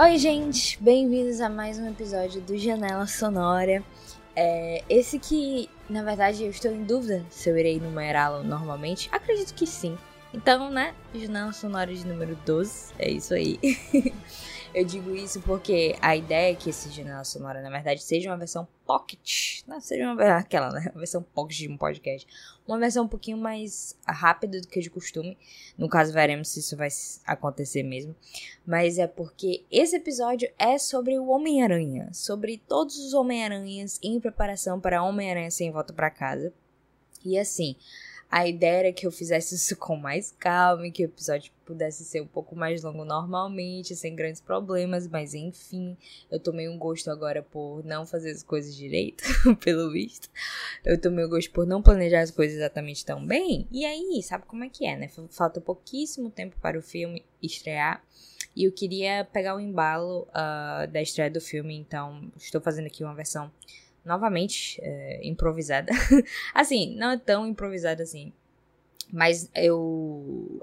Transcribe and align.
Oi, 0.00 0.16
gente, 0.16 0.80
bem-vindos 0.80 1.40
a 1.40 1.48
mais 1.48 1.76
um 1.76 1.88
episódio 1.88 2.40
do 2.40 2.56
Janela 2.56 3.04
Sonora. 3.08 3.82
É, 4.36 4.84
esse 4.88 5.18
que, 5.18 5.68
na 5.90 6.04
verdade, 6.04 6.44
eu 6.44 6.50
estou 6.50 6.70
em 6.70 6.84
dúvida 6.84 7.26
se 7.28 7.50
eu 7.50 7.58
irei 7.58 7.80
numerá-lo 7.80 8.44
normalmente. 8.44 9.08
Acredito 9.10 9.52
que 9.54 9.66
sim. 9.66 9.98
Então, 10.32 10.70
né, 10.70 10.94
Janela 11.12 11.52
Sonora 11.52 11.92
de 11.92 12.06
número 12.06 12.38
12, 12.46 12.92
é 12.96 13.10
isso 13.10 13.34
aí. 13.34 13.58
Eu 14.74 14.84
digo 14.84 15.16
isso 15.16 15.40
porque 15.40 15.96
a 16.00 16.14
ideia 16.14 16.52
é 16.52 16.54
que 16.54 16.68
esse 16.68 16.90
janela 16.90 17.24
sonora, 17.24 17.62
na 17.62 17.70
verdade, 17.70 18.02
seja 18.02 18.30
uma 18.30 18.36
versão 18.36 18.68
pocket. 18.86 19.62
Não, 19.66 19.80
seja 19.80 20.12
uma 20.12 20.36
aquela, 20.36 20.70
né? 20.70 20.90
Uma 20.92 20.98
versão 20.98 21.22
pocket 21.22 21.56
de 21.56 21.68
um 21.68 21.76
podcast. 21.76 22.26
Uma 22.66 22.78
versão 22.78 23.04
um 23.04 23.08
pouquinho 23.08 23.38
mais 23.38 23.96
rápida 24.06 24.60
do 24.60 24.68
que 24.68 24.80
de 24.80 24.90
costume. 24.90 25.38
No 25.76 25.88
caso, 25.88 26.12
veremos 26.12 26.48
se 26.48 26.60
isso 26.60 26.76
vai 26.76 26.88
acontecer 27.26 27.82
mesmo. 27.82 28.14
Mas 28.66 28.98
é 28.98 29.06
porque 29.06 29.64
esse 29.70 29.96
episódio 29.96 30.50
é 30.58 30.76
sobre 30.76 31.18
o 31.18 31.28
Homem-Aranha. 31.28 32.10
Sobre 32.12 32.58
todos 32.68 32.98
os 32.98 33.14
Homem-Aranhas 33.14 33.98
em 34.02 34.20
preparação 34.20 34.78
para 34.78 35.02
Homem-Aranha 35.02 35.50
sem 35.50 35.70
volta 35.70 35.94
para 35.94 36.10
casa. 36.10 36.52
E 37.24 37.38
assim, 37.38 37.74
a 38.30 38.46
ideia 38.46 38.80
era 38.80 38.92
que 38.92 39.06
eu 39.06 39.10
fizesse 39.10 39.54
isso 39.54 39.74
com 39.76 39.96
mais 39.96 40.34
calma 40.38 40.86
e 40.86 40.92
que 40.92 41.02
o 41.02 41.06
episódio 41.06 41.50
pudesse 41.64 42.04
ser 42.04 42.20
um 42.20 42.26
pouco 42.26 42.54
mais 42.54 42.82
longo 42.82 43.04
normalmente, 43.04 43.96
sem 43.96 44.14
grandes 44.14 44.40
problemas, 44.40 45.06
mas 45.06 45.34
enfim, 45.34 45.96
eu 46.30 46.38
tomei 46.38 46.68
um 46.68 46.78
gosto 46.78 47.10
agora 47.10 47.42
por 47.42 47.84
não 47.84 48.06
fazer 48.06 48.30
as 48.30 48.42
coisas 48.42 48.76
direito, 48.76 49.24
pelo 49.60 49.90
visto. 49.90 50.28
Eu 50.84 51.00
tomei 51.00 51.24
um 51.24 51.28
gosto 51.28 51.50
por 51.50 51.66
não 51.66 51.82
planejar 51.82 52.20
as 52.20 52.30
coisas 52.30 52.56
exatamente 52.56 53.04
tão 53.04 53.26
bem. 53.26 53.66
E 53.70 53.84
aí, 53.84 54.22
sabe 54.22 54.44
como 54.46 54.64
é 54.64 54.68
que 54.68 54.86
é, 54.86 54.96
né? 54.96 55.08
Falta 55.30 55.60
pouquíssimo 55.60 56.30
tempo 56.30 56.56
para 56.60 56.78
o 56.78 56.82
filme 56.82 57.24
estrear. 57.42 58.02
E 58.54 58.64
eu 58.64 58.72
queria 58.72 59.24
pegar 59.32 59.54
o 59.54 59.60
embalo 59.60 60.26
uh, 60.30 60.90
da 60.90 61.00
estreia 61.00 61.30
do 61.30 61.40
filme, 61.40 61.76
então 61.76 62.30
estou 62.36 62.60
fazendo 62.60 62.86
aqui 62.86 63.04
uma 63.04 63.14
versão 63.14 63.50
novamente 64.04 64.78
é, 64.82 65.26
improvisada. 65.26 65.92
assim, 66.54 66.96
não 66.96 67.12
é 67.12 67.18
tão 67.18 67.46
improvisada 67.46 68.02
assim. 68.02 68.32
Mas 69.10 69.50
eu, 69.54 70.60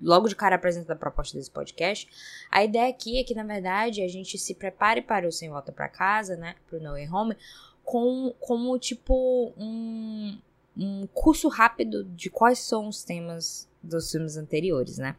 logo 0.00 0.28
de 0.28 0.34
cara 0.34 0.56
apresento 0.56 0.90
a 0.90 0.96
proposta 0.96 1.38
desse 1.38 1.50
podcast. 1.50 2.08
A 2.50 2.64
ideia 2.64 2.88
aqui 2.88 3.20
é 3.20 3.24
que, 3.24 3.34
na 3.34 3.44
verdade, 3.44 4.02
a 4.02 4.08
gente 4.08 4.36
se 4.36 4.54
prepare 4.54 5.00
para 5.00 5.28
o 5.28 5.32
Sem 5.32 5.48
Volta 5.48 5.70
para 5.70 5.88
Casa, 5.88 6.36
né? 6.36 6.56
Para 6.68 6.78
o 6.78 6.82
No 6.82 6.90
Way 6.90 7.08
Home, 7.08 7.36
com, 7.84 8.34
como 8.40 8.76
tipo 8.78 9.52
um, 9.56 10.38
um 10.76 11.06
curso 11.08 11.48
rápido 11.48 12.04
de 12.04 12.28
quais 12.28 12.58
são 12.58 12.88
os 12.88 13.04
temas 13.04 13.68
dos 13.82 14.10
filmes 14.10 14.36
anteriores, 14.36 14.98
né? 14.98 15.16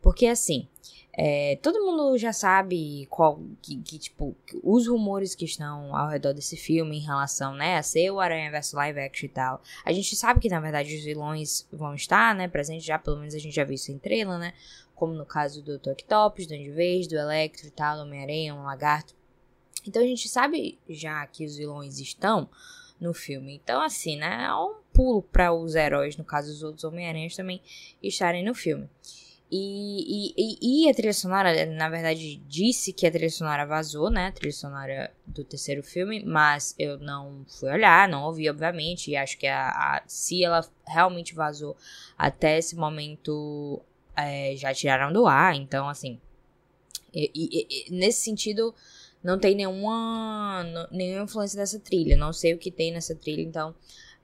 Porque 0.00 0.26
assim, 0.26 0.68
é, 1.14 1.58
todo 1.62 1.84
mundo 1.84 2.16
já 2.16 2.32
sabe 2.32 3.06
qual 3.10 3.38
que, 3.60 3.76
que, 3.82 3.98
tipo, 3.98 4.34
os 4.62 4.88
rumores 4.88 5.34
que 5.34 5.44
estão 5.44 5.94
ao 5.94 6.08
redor 6.08 6.32
desse 6.32 6.56
filme 6.56 6.96
em 6.96 7.04
relação, 7.04 7.54
né, 7.54 7.76
a 7.76 7.82
ser 7.82 8.10
o 8.10 8.18
Aranha 8.18 8.50
vs 8.50 8.72
Live 8.72 9.00
Action 9.00 9.26
e 9.26 9.28
tal. 9.28 9.62
A 9.84 9.92
gente 9.92 10.16
sabe 10.16 10.40
que, 10.40 10.48
na 10.48 10.58
verdade, 10.58 10.96
os 10.96 11.04
vilões 11.04 11.66
vão 11.70 11.94
estar, 11.94 12.34
né, 12.34 12.48
presentes 12.48 12.84
já, 12.84 12.98
pelo 12.98 13.18
menos 13.18 13.34
a 13.34 13.38
gente 13.38 13.54
já 13.54 13.62
viu 13.62 13.74
isso 13.74 13.92
em 13.92 13.98
trailer, 13.98 14.38
né, 14.38 14.54
como 14.94 15.12
no 15.12 15.26
caso 15.26 15.62
do 15.62 15.74
Octopus, 15.74 16.46
do 16.46 16.54
Andy 16.54 17.08
do 17.08 17.16
Electro 17.16 17.66
e 17.66 17.70
tal, 17.70 17.96
do 17.96 18.02
Homem-Aranha, 18.02 18.54
um 18.54 18.62
Lagarto. 18.62 19.14
Então 19.86 20.00
a 20.00 20.06
gente 20.06 20.28
sabe 20.28 20.78
já 20.88 21.26
que 21.26 21.44
os 21.44 21.56
vilões 21.56 21.98
estão 21.98 22.48
no 22.98 23.12
filme. 23.12 23.60
Então, 23.62 23.82
assim, 23.82 24.16
né, 24.16 24.46
é 24.46 24.54
um 24.54 24.81
pulo 24.92 25.22
para 25.22 25.52
os 25.52 25.74
heróis, 25.74 26.16
no 26.16 26.24
caso 26.24 26.50
os 26.50 26.62
outros 26.62 26.84
Homem-Aranhas 26.84 27.36
também 27.36 27.60
estarem 28.02 28.44
no 28.44 28.54
filme. 28.54 28.88
E, 29.54 30.32
e, 30.34 30.86
e, 30.86 30.88
a 30.88 30.94
trilha 30.94 31.12
sonora, 31.12 31.66
na 31.66 31.90
verdade, 31.90 32.40
disse 32.48 32.90
que 32.90 33.06
a 33.06 33.10
trilha 33.10 33.28
sonora 33.28 33.66
vazou, 33.66 34.08
né? 34.08 34.28
A 34.28 34.32
trilha 34.32 34.50
sonora 34.50 35.12
do 35.26 35.44
terceiro 35.44 35.82
filme, 35.82 36.24
mas 36.24 36.74
eu 36.78 36.98
não 36.98 37.44
fui 37.46 37.70
olhar, 37.70 38.08
não 38.08 38.24
ouvi, 38.24 38.48
obviamente. 38.48 39.10
E 39.10 39.16
acho 39.16 39.36
que 39.36 39.46
a, 39.46 39.68
a 39.68 40.02
se 40.06 40.42
ela 40.42 40.66
realmente 40.86 41.34
vazou 41.34 41.76
até 42.16 42.56
esse 42.56 42.74
momento, 42.74 43.82
é, 44.16 44.56
já 44.56 44.72
tiraram 44.72 45.12
do 45.12 45.26
ar. 45.26 45.54
Então, 45.54 45.86
assim, 45.86 46.18
e, 47.12 47.86
nesse 47.90 48.20
sentido, 48.20 48.74
não 49.22 49.38
tem 49.38 49.54
nenhuma, 49.54 50.64
nenhuma 50.90 51.24
influência 51.24 51.58
dessa 51.58 51.78
trilha. 51.78 52.16
Não 52.16 52.32
sei 52.32 52.54
o 52.54 52.58
que 52.58 52.70
tem 52.70 52.90
nessa 52.90 53.14
trilha, 53.14 53.42
então 53.42 53.74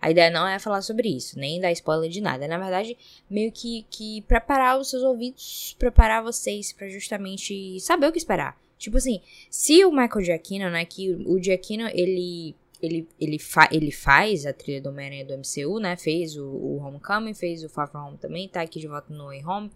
a 0.01 0.11
ideia 0.11 0.31
não 0.31 0.47
é 0.47 0.59
falar 0.59 0.83
sobre 0.83 1.09
isso, 1.09 1.39
nem 1.39 1.61
dar 1.61 1.73
spoiler 1.73 2.09
de 2.09 2.21
nada. 2.21 2.47
Na 2.47 2.59
verdade, 2.59 2.97
meio 3.29 3.51
que, 3.51 3.85
que 3.91 4.23
preparar 4.23 4.79
os 4.79 4.91
seus 4.91 5.03
ouvidos, 5.03 5.75
preparar 5.79 6.23
vocês 6.23 6.73
para 6.73 6.89
justamente 6.89 7.81
saber 7.81 8.07
o 8.07 8.13
que 8.13 8.19
esperar. 8.19 8.57
Tipo 8.79 8.97
assim, 8.97 9.21
se 9.51 9.85
o 9.85 9.91
Michael 9.91 10.25
Giacchino, 10.25 10.71
né, 10.71 10.85
que 10.85 11.11
o 11.27 11.43
Giacchino, 11.43 11.89
ele 11.89 12.55
ele, 12.81 13.09
ele, 13.21 13.39
fa 13.39 13.69
ele 13.73 13.91
faz 13.91 14.47
a 14.47 14.53
trilha 14.53 14.81
do 14.81 14.89
Homem-Aranha 14.91 15.25
do 15.25 15.35
MCU, 15.35 15.81
né? 15.81 15.97
Fez 15.97 16.37
o, 16.37 16.45
o 16.45 16.77
Homecoming, 16.79 17.35
fez 17.35 17.65
o 17.65 17.69
Far 17.69 17.91
From 17.91 18.07
Home 18.07 18.19
também, 18.19 18.49
tá 18.49 18.63
aqui 18.63 18.79
de 18.79 18.87
volta 18.87 19.13
no 19.13 19.27
Way 19.27 19.45
Home. 19.45 19.71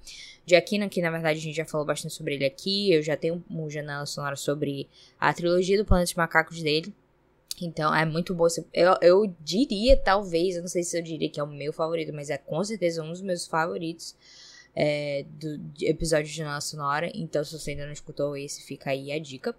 Giacchino, 0.47 0.89
que 0.89 1.03
na 1.03 1.11
verdade 1.11 1.39
a 1.39 1.43
gente 1.43 1.57
já 1.57 1.65
falou 1.65 1.85
bastante 1.85 2.15
sobre 2.15 2.35
ele 2.35 2.45
aqui, 2.45 2.93
eu 2.93 3.03
já 3.03 3.17
tenho 3.17 3.43
uma 3.51 3.69
janela 3.69 4.07
sonora 4.07 4.37
sobre 4.37 4.89
a 5.19 5.33
trilogia 5.33 5.77
do 5.77 5.85
Planeta 5.85 6.13
Macacos 6.17 6.63
dele. 6.63 6.95
Então 7.61 7.95
é 7.95 8.05
muito 8.05 8.35
bom. 8.35 8.47
Eu, 8.73 8.97
eu 9.01 9.35
diria, 9.41 9.97
talvez, 9.97 10.57
eu 10.57 10.63
não 10.63 10.69
sei 10.69 10.83
se 10.83 10.99
eu 10.99 11.03
diria 11.03 11.29
que 11.29 11.41
é 11.41 11.43
o 11.43 11.47
meu 11.47 11.73
favorito, 11.73 12.13
mas 12.13 12.31
é 12.31 12.39
com 12.39 12.63
certeza 12.65 13.03
um 13.03 13.11
dos 13.11 13.21
meus 13.21 13.47
favoritos 13.47 14.15
é, 14.75 15.25
do 15.29 15.61
episódio 15.81 16.33
de 16.33 16.43
Nossa 16.43 16.69
Sonora. 16.69 17.11
Então, 17.15 17.45
se 17.45 17.59
você 17.59 17.73
ainda 17.73 17.87
não 17.87 17.93
escutou 17.93 18.37
esse, 18.37 18.63
fica 18.63 18.91
aí 18.91 19.13
a 19.13 19.19
dica. 19.19 19.55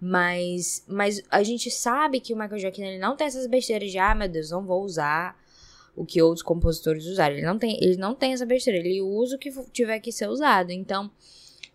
Mas, 0.00 0.84
mas 0.86 1.22
a 1.30 1.42
gente 1.42 1.70
sabe 1.70 2.20
que 2.20 2.32
o 2.32 2.36
Michael 2.36 2.60
Jackson 2.60 2.82
ele 2.82 2.98
não 2.98 3.16
tem 3.16 3.26
essas 3.26 3.46
besteiras 3.46 3.90
de, 3.90 3.98
ah, 3.98 4.14
meu 4.14 4.28
Deus, 4.28 4.50
não 4.50 4.64
vou 4.64 4.82
usar 4.82 5.38
o 5.96 6.04
que 6.04 6.20
outros 6.20 6.42
compositores 6.42 7.06
usaram. 7.06 7.36
Ele 7.36 7.46
não 7.46 7.58
tem, 7.58 7.76
ele 7.82 7.96
não 7.96 8.14
tem 8.14 8.32
essa 8.32 8.46
besteira, 8.46 8.78
ele 8.78 9.00
usa 9.00 9.36
o 9.36 9.38
que 9.38 9.52
tiver 9.70 10.00
que 10.00 10.10
ser 10.10 10.28
usado. 10.28 10.70
Então, 10.72 11.10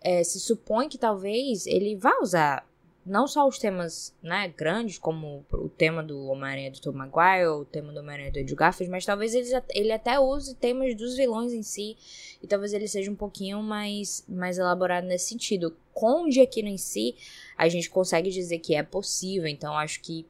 é, 0.00 0.22
se 0.24 0.40
supõe 0.40 0.88
que 0.88 0.98
talvez 0.98 1.66
ele 1.66 1.96
vá 1.96 2.18
usar 2.22 2.66
não 3.04 3.26
só 3.26 3.48
os 3.48 3.58
temas, 3.58 4.14
né, 4.22 4.48
grandes, 4.48 4.98
como 4.98 5.44
o 5.52 5.68
tema 5.68 6.02
do 6.02 6.26
Homem-Aranha 6.26 6.70
do 6.70 6.80
Tom 6.80 6.92
Maguire, 6.92 7.48
o 7.48 7.64
tema 7.64 7.92
do 7.92 8.00
Homem-Aranha 8.00 8.30
do 8.30 8.38
Andrew 8.38 8.56
Garfield, 8.56 8.90
mas 8.90 9.06
talvez 9.06 9.34
ele, 9.34 9.48
ele 9.70 9.92
até 9.92 10.20
use 10.20 10.54
temas 10.54 10.94
dos 10.94 11.16
vilões 11.16 11.52
em 11.52 11.62
si, 11.62 11.96
e 12.42 12.46
talvez 12.46 12.72
ele 12.72 12.86
seja 12.86 13.10
um 13.10 13.16
pouquinho 13.16 13.62
mais, 13.62 14.24
mais 14.28 14.58
elaborado 14.58 15.06
nesse 15.06 15.28
sentido. 15.28 15.74
Com 15.92 16.24
o 16.24 16.30
Giacchino 16.30 16.68
em 16.68 16.76
si, 16.76 17.16
a 17.56 17.68
gente 17.68 17.88
consegue 17.88 18.30
dizer 18.30 18.58
que 18.58 18.74
é 18.74 18.82
possível, 18.82 19.48
então 19.48 19.76
acho 19.76 20.00
que, 20.02 20.26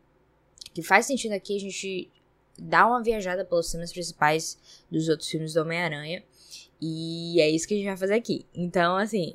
que 0.72 0.82
faz 0.82 1.06
sentido 1.06 1.32
aqui 1.32 1.56
a 1.56 1.60
gente 1.60 2.08
dar 2.56 2.86
uma 2.86 3.02
viajada 3.02 3.44
pelos 3.44 3.70
temas 3.70 3.92
principais 3.92 4.58
dos 4.90 5.08
outros 5.08 5.28
filmes 5.28 5.54
do 5.54 5.62
Homem-Aranha, 5.62 6.22
e 6.80 7.40
é 7.40 7.50
isso 7.50 7.66
que 7.66 7.74
a 7.74 7.76
gente 7.76 7.86
vai 7.86 7.96
fazer 7.96 8.14
aqui. 8.14 8.46
Então, 8.54 8.96
assim, 8.96 9.34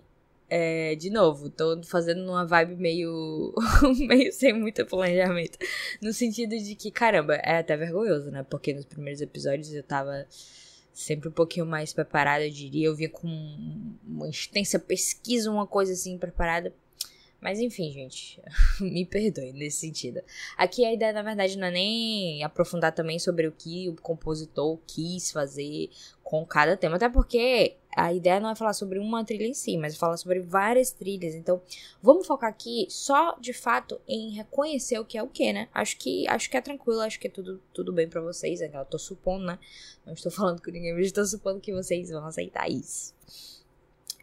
é, 0.50 0.96
de 0.96 1.10
novo, 1.10 1.50
tô 1.50 1.82
fazendo 1.84 2.24
uma 2.30 2.46
vibe 2.46 2.76
meio. 2.76 3.54
meio 4.08 4.32
sem 4.32 4.54
muito 4.54 4.86
planejamento. 4.86 5.58
No 6.02 6.14
sentido 6.14 6.56
de 6.58 6.76
que, 6.76 6.92
caramba, 6.92 7.36
é 7.36 7.58
até 7.58 7.76
vergonhoso, 7.76 8.30
né? 8.30 8.44
Porque 8.44 8.74
nos 8.74 8.86
primeiros 8.86 9.22
episódios 9.22 9.74
eu 9.74 9.84
tava 9.84 10.26
sempre 10.94 11.30
um 11.30 11.32
pouquinho 11.32 11.66
mais 11.66 11.94
preparada, 11.94 12.46
eu 12.46 12.52
diria. 12.52 12.88
Eu 12.88 12.96
vinha 12.96 13.10
com 13.10 13.28
uma 14.08 14.30
extensa 14.30 14.78
pesquisa, 14.78 15.50
uma 15.50 15.66
coisa 15.66 15.94
assim 15.94 16.18
preparada. 16.18 16.74
Mas 17.42 17.60
enfim, 17.60 17.92
gente, 17.92 18.42
me 18.82 19.06
perdoe 19.06 19.52
nesse 19.52 19.80
sentido. 19.80 20.22
Aqui 20.58 20.86
a 20.86 20.94
ideia, 20.94 21.14
na 21.14 21.22
verdade, 21.22 21.58
não 21.58 21.68
é 21.68 21.72
nem 21.72 22.44
aprofundar 22.44 22.92
também 22.92 23.20
sobre 23.20 23.48
o 23.48 23.52
que 23.52 23.90
o 23.90 23.96
compositor 23.96 24.80
quis 24.88 25.32
fazer 25.32 25.90
com 26.26 26.44
cada 26.44 26.76
tema, 26.76 26.96
até 26.96 27.08
porque 27.08 27.76
a 27.96 28.12
ideia 28.12 28.40
não 28.40 28.50
é 28.50 28.56
falar 28.56 28.74
sobre 28.74 28.98
uma 28.98 29.24
trilha 29.24 29.46
em 29.46 29.54
si, 29.54 29.78
mas 29.78 29.96
falar 29.96 30.18
sobre 30.18 30.40
várias 30.40 30.90
trilhas. 30.90 31.36
Então, 31.36 31.62
vamos 32.02 32.26
focar 32.26 32.50
aqui 32.50 32.88
só 32.90 33.38
de 33.40 33.54
fato 33.54 34.02
em 34.08 34.32
reconhecer 34.32 34.98
o 34.98 35.06
que 35.06 35.20
é 35.20 35.22
o 35.22 35.28
que, 35.28 35.54
né? 35.54 35.70
Acho 35.72 35.96
que 35.98 36.28
acho 36.28 36.50
que 36.50 36.58
é 36.58 36.62
tranquilo, 36.62 37.02
acho 37.02 37.20
que 37.20 37.28
é 37.28 37.30
tudo, 37.30 37.62
tudo 37.72 37.94
bem 37.94 38.10
para 38.10 38.22
vocês. 38.22 38.60
É 38.60 38.72
eu 38.74 38.86
tô 38.86 38.98
supondo, 38.98 39.46
né? 39.46 39.60
Não 40.04 40.14
estou 40.14 40.32
falando 40.32 40.64
com 40.64 40.72
ninguém, 40.72 40.96
mas 40.96 41.06
estou 41.06 41.24
supondo 41.24 41.62
que 41.62 41.72
vocês 41.72 42.10
vão 42.10 42.26
aceitar 42.26 42.68
isso. 42.68 43.14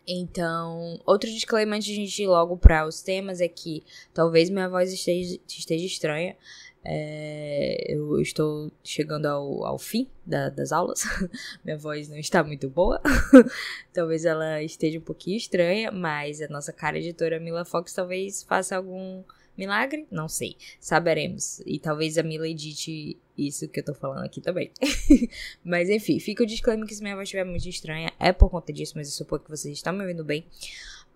Então, 0.05 1.01
outro 1.07 1.31
disclaimer 1.31 1.77
antes 1.77 1.87
de 1.87 1.93
a 1.93 2.05
gente 2.05 2.21
ir 2.21 2.27
logo 2.27 2.57
para 2.57 2.85
os 2.85 3.01
temas 3.01 3.41
é 3.41 3.47
que 3.47 3.85
talvez 4.13 4.51
minha 4.51 4.69
voz 4.69 4.93
esteja, 4.93 5.39
esteja 5.47 5.87
estranha. 5.87 6.37
É, 6.84 7.94
eu 7.94 8.20
estou 8.20 8.73
chegando 8.82 9.26
ao, 9.26 9.64
ao 9.64 9.79
fim 9.79 10.08
da, 10.26 10.49
das 10.49 10.73
aulas. 10.73 11.02
Minha 11.64 11.79
voz 11.79 12.08
não 12.08 12.19
está 12.19 12.43
muito 12.43 12.69
boa. 12.69 13.00
talvez 13.93 14.25
ela 14.25 14.62
esteja 14.62 14.99
um 14.99 15.02
pouquinho 15.02 15.37
estranha, 15.37 15.90
mas 15.93 16.40
a 16.43 16.49
nossa 16.49 16.73
cara 16.73 16.99
editora 16.99 17.38
Mila 17.38 17.64
Fox 17.64 17.93
talvez 17.93 18.43
faça 18.43 18.76
algum 18.76 19.23
milagre. 19.56 20.06
Não 20.11 20.29
sei. 20.29 20.56
Saberemos. 20.81 21.61
E 21.64 21.79
talvez 21.79 22.19
a 22.19 22.23
Mila 22.23 22.49
edite 22.49 23.17
isso 23.38 23.69
que 23.69 23.81
eu 23.81 23.84
tô 23.84 23.94
falando 23.94 24.25
aqui 24.25 24.40
também. 24.40 24.70
mas 25.64 25.88
enfim, 25.88 26.19
fica 26.19 26.43
o 26.43 26.46
disclaimer 26.46 26.87
que 26.87 26.94
se 26.94 27.02
minha 27.02 27.14
voz 27.14 27.26
estiver 27.26 27.44
muito 27.44 27.69
estranha, 27.69 28.12
é 28.19 28.32
por 28.32 28.50
conta 28.50 28.73
disso, 28.73 28.94
mas 28.96 29.08
eu 29.08 29.14
supor 29.14 29.40
que 29.40 29.50
vocês 29.50 29.75
estão 29.75 29.93
me 29.93 30.02
ouvindo 30.02 30.25
bem. 30.25 30.44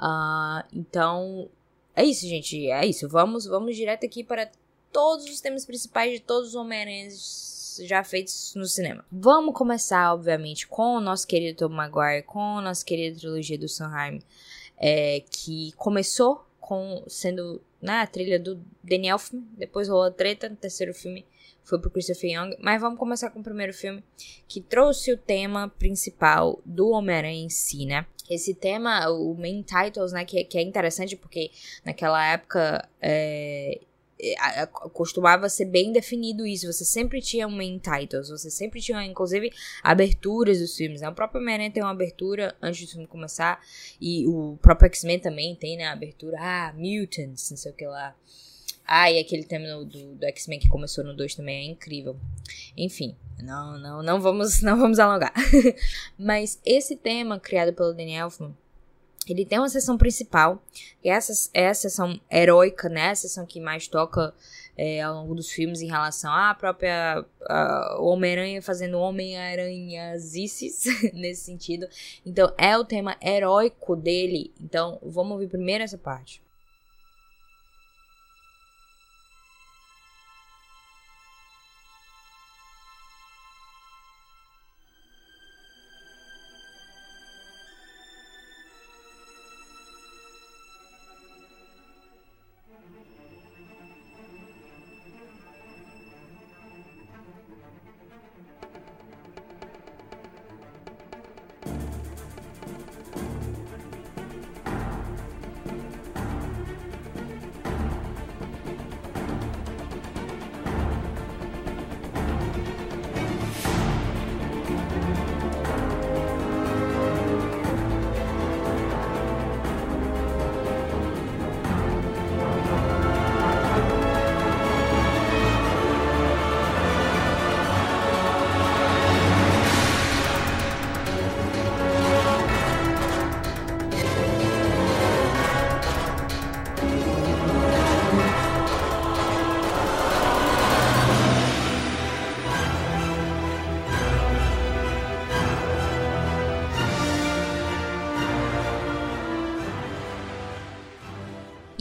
Uh, 0.00 0.62
então, 0.72 1.50
é 1.94 2.04
isso, 2.04 2.26
gente. 2.26 2.70
É 2.70 2.86
isso. 2.86 3.08
Vamos, 3.08 3.46
vamos 3.46 3.74
direto 3.74 4.04
aqui 4.04 4.22
para 4.22 4.50
todos 4.96 5.26
os 5.26 5.42
temas 5.42 5.66
principais 5.66 6.12
de 6.12 6.20
todos 6.20 6.48
os 6.48 6.54
Homem-Aranhas 6.54 7.82
já 7.84 8.02
feitos 8.02 8.54
no 8.56 8.64
cinema. 8.64 9.04
Vamos 9.12 9.54
começar, 9.54 10.14
obviamente, 10.14 10.66
com 10.66 10.96
o 10.96 11.00
nosso 11.02 11.26
querido 11.26 11.58
Tom 11.58 11.74
Maguire, 11.74 12.22
com 12.22 12.40
a 12.56 12.62
nossa 12.62 12.82
querida 12.82 13.18
trilogia 13.18 13.58
do 13.58 13.68
Sanheim, 13.68 14.22
é, 14.78 15.22
que 15.30 15.72
começou 15.72 16.46
com 16.58 17.04
sendo 17.08 17.60
né, 17.78 18.00
a 18.00 18.06
trilha 18.06 18.40
do 18.40 18.58
Danny 18.82 19.08
Elfman, 19.08 19.44
depois 19.58 19.86
rolou 19.86 20.04
a 20.04 20.10
treta 20.10 20.48
no 20.48 20.56
terceiro 20.56 20.94
filme, 20.94 21.26
foi 21.62 21.78
pro 21.78 21.90
Christopher 21.90 22.30
Young, 22.30 22.56
mas 22.58 22.80
vamos 22.80 22.98
começar 22.98 23.28
com 23.28 23.40
o 23.40 23.44
primeiro 23.44 23.74
filme, 23.74 24.02
que 24.48 24.62
trouxe 24.62 25.12
o 25.12 25.18
tema 25.18 25.68
principal 25.78 26.58
do 26.64 26.88
Homem-Aranha 26.88 27.44
em 27.44 27.50
si, 27.50 27.84
né? 27.84 28.06
Esse 28.30 28.54
tema, 28.54 29.10
o 29.10 29.34
main 29.34 29.62
titles, 29.62 30.12
né, 30.12 30.24
que, 30.24 30.42
que 30.44 30.56
é 30.56 30.62
interessante 30.62 31.16
porque 31.16 31.50
naquela 31.84 32.24
época 32.32 32.88
é, 32.98 33.78
é 33.78 33.80
costumava 34.92 35.48
ser 35.48 35.66
bem 35.66 35.92
definido 35.92 36.46
isso. 36.46 36.72
Você 36.72 36.84
sempre 36.84 37.20
tinha 37.20 37.46
um 37.46 37.50
main 37.50 37.78
titles, 37.78 38.28
você 38.28 38.50
sempre 38.50 38.80
tinha, 38.80 39.04
inclusive, 39.04 39.52
aberturas 39.82 40.58
dos 40.58 40.76
filmes. 40.76 41.00
Né? 41.00 41.08
O 41.08 41.14
próprio 41.14 41.40
Homem-Aranha 41.40 41.70
tem 41.70 41.82
uma 41.82 41.92
abertura 41.92 42.56
antes 42.62 42.86
do 42.86 42.92
filme 42.92 43.06
começar, 43.06 43.60
e 44.00 44.26
o 44.26 44.58
próprio 44.62 44.86
X-Men 44.86 45.18
também 45.18 45.54
tem, 45.54 45.76
né? 45.76 45.84
A 45.84 45.92
abertura, 45.92 46.38
ah, 46.40 46.72
Mutants, 46.76 47.50
não 47.50 47.56
sei 47.56 47.72
o 47.72 47.74
que 47.74 47.86
lá. 47.86 48.14
Ah, 48.86 49.10
e 49.10 49.18
aquele 49.18 49.42
tema 49.44 49.66
do, 49.84 50.14
do 50.14 50.24
X-Men 50.26 50.60
que 50.60 50.68
começou 50.68 51.02
no 51.02 51.14
2 51.14 51.34
também 51.34 51.68
é 51.68 51.70
incrível. 51.70 52.16
Enfim, 52.76 53.16
não, 53.42 53.78
não, 53.78 54.02
não 54.02 54.20
vamos, 54.20 54.60
não 54.62 54.78
vamos 54.78 54.98
alongar. 54.98 55.32
Mas 56.16 56.60
esse 56.64 56.96
tema 56.96 57.40
criado 57.40 57.72
pelo 57.72 57.92
Daniel 57.92 58.26
Elfman 58.26 58.56
ele 59.32 59.44
tem 59.44 59.58
uma 59.58 59.68
sessão 59.68 59.98
principal, 59.98 60.62
é 61.04 61.10
essa 61.10 61.50
é 61.52 61.68
a 61.68 61.74
sessão 61.74 62.20
heróica, 62.30 62.88
né? 62.88 63.10
A 63.10 63.14
sessão 63.14 63.44
que 63.44 63.60
mais 63.60 63.88
toca 63.88 64.34
é, 64.76 65.00
ao 65.00 65.14
longo 65.14 65.34
dos 65.34 65.50
filmes 65.50 65.80
em 65.80 65.88
relação 65.88 66.32
à 66.32 66.54
própria 66.54 67.24
Homem-Aranha 67.98 68.60
fazendo 68.60 68.98
Homem-Aranhazices 68.98 70.84
nesse 71.14 71.44
sentido. 71.44 71.86
Então, 72.24 72.52
é 72.58 72.76
o 72.76 72.84
tema 72.84 73.16
heróico 73.22 73.96
dele. 73.96 74.52
Então, 74.60 74.98
vamos 75.02 75.32
ouvir 75.32 75.48
primeiro 75.48 75.82
essa 75.82 75.98
parte. 75.98 76.45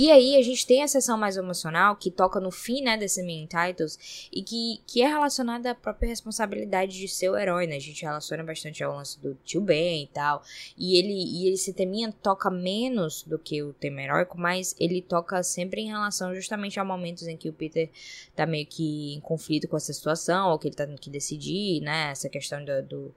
E 0.05 0.11
aí 0.11 0.35
a 0.35 0.41
gente 0.43 0.67
tem 0.67 0.83
a 0.83 0.87
sessão 0.87 1.17
mais 1.17 1.35
emocional 1.35 1.95
que 1.95 2.11
toca 2.11 2.39
no 2.39 2.51
fim, 2.51 2.83
né, 2.83 2.95
desse 2.95 3.23
main 3.23 3.47
titles 3.47 4.29
e 4.31 4.43
que, 4.43 4.79
que 4.85 5.01
é 5.01 5.07
relacionada 5.07 5.71
à 5.71 5.73
própria 5.73 6.09
responsabilidade 6.09 6.95
de 6.95 7.07
ser 7.07 7.31
o 7.31 7.35
herói, 7.35 7.65
né? 7.65 7.77
A 7.77 7.79
gente 7.79 8.03
relaciona 8.03 8.43
bastante 8.43 8.83
ao 8.83 8.95
lance 8.95 9.19
do 9.19 9.35
tio 9.43 9.61
Ben 9.61 10.03
e 10.03 10.07
tal. 10.13 10.43
E 10.77 10.95
ele 10.99 11.11
e 11.11 11.51
esse 11.51 11.73
teminha 11.73 12.11
toca 12.21 12.51
menos 12.51 13.23
do 13.23 13.39
que 13.39 13.63
o 13.63 13.73
tema 13.73 13.99
heróico, 13.99 14.37
mas 14.37 14.75
ele 14.79 15.01
toca 15.01 15.41
sempre 15.41 15.81
em 15.81 15.87
relação 15.87 16.35
justamente 16.35 16.79
a 16.79 16.83
momentos 16.83 17.27
em 17.27 17.35
que 17.35 17.49
o 17.49 17.53
Peter 17.53 17.89
tá 18.35 18.45
meio 18.45 18.67
que 18.67 19.15
em 19.15 19.19
conflito 19.21 19.67
com 19.67 19.75
essa 19.75 19.91
situação, 19.91 20.51
ou 20.51 20.59
que 20.59 20.67
ele 20.67 20.75
tá 20.75 20.85
tendo 20.85 21.01
que 21.01 21.09
decidir, 21.09 21.81
né? 21.81 22.11
Essa 22.11 22.29
questão 22.29 22.63
do, 22.63 22.83
do 22.83 23.15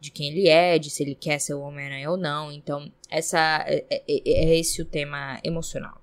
de 0.00 0.10
quem 0.10 0.30
ele 0.30 0.48
é, 0.48 0.78
de 0.78 0.88
se 0.88 1.02
ele 1.02 1.14
quer 1.14 1.38
ser 1.38 1.52
o 1.52 1.60
Homem-Aranha 1.60 2.10
ou 2.10 2.16
não. 2.16 2.50
Então, 2.50 2.90
essa 3.10 3.62
é, 3.68 3.84
é, 3.90 4.02
é 4.08 4.58
esse 4.58 4.80
o 4.80 4.86
tema 4.86 5.38
emocional. 5.44 5.99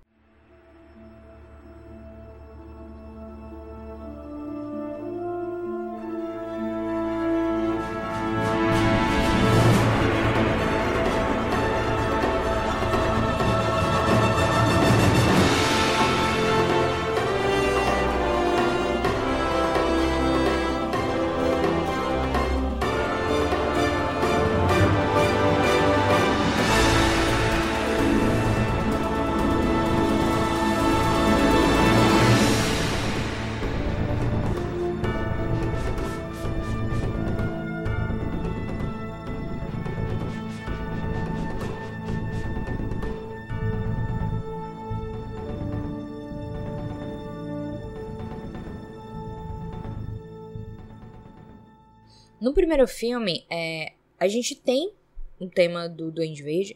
Primeiro 52.57 52.87
filme, 52.87 53.45
é, 53.51 53.93
a 54.19 54.27
gente 54.27 54.55
tem 54.55 54.91
o 55.39 55.47
tema 55.47 55.87
do 55.87 56.09
Duende 56.09 56.41
Verde, 56.41 56.75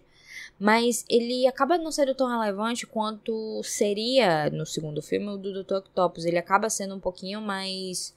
mas 0.59 1.03
ele 1.09 1.47
acaba 1.47 1.75
não 1.75 1.91
sendo 1.91 2.13
tão 2.13 2.27
relevante 2.27 2.85
quanto 2.85 3.63
seria 3.63 4.47
no 4.51 4.63
segundo 4.63 5.01
filme 5.01 5.29
o 5.29 5.37
do 5.37 5.63
Dr. 5.63 5.77
Octopus. 5.77 6.25
Ele 6.25 6.37
acaba 6.37 6.69
sendo 6.69 6.93
um 6.93 6.99
pouquinho 6.99 7.41
mais 7.41 8.13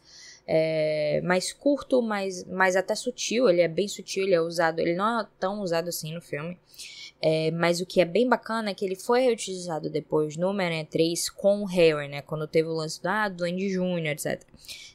é, 0.47 1.23
mais 1.25 1.54
curto, 1.54 2.02
mais, 2.02 2.44
mais 2.44 2.76
até 2.76 2.94
sutil. 2.94 3.49
Ele 3.49 3.62
é 3.62 3.68
bem 3.68 3.88
sutil, 3.88 4.25
ele 4.25 4.35
é 4.35 4.40
usado, 4.42 4.78
ele 4.78 4.94
não 4.94 5.21
é 5.21 5.26
tão 5.40 5.62
usado 5.62 5.88
assim 5.88 6.12
no 6.12 6.21
filme. 6.21 6.59
É, 7.26 7.50
mas 7.52 7.81
o 7.81 7.87
que 7.87 8.02
é 8.02 8.04
bem 8.04 8.28
bacana 8.28 8.69
é 8.69 8.75
que 8.75 8.85
ele 8.85 8.97
foi 8.97 9.23
reutilizado 9.23 9.88
depois 9.88 10.37
no 10.37 10.49
Homem-Aranha 10.49 10.85
3 10.85 11.31
com 11.31 11.62
o 11.62 11.64
Harry, 11.64 12.07
né? 12.07 12.21
Quando 12.21 12.47
teve 12.47 12.69
o 12.69 12.75
lance 12.75 13.00
do 13.00 13.07
ah, 13.07 13.31
Duende 13.31 13.71
Júnior, 13.71 14.12
etc. 14.12 14.43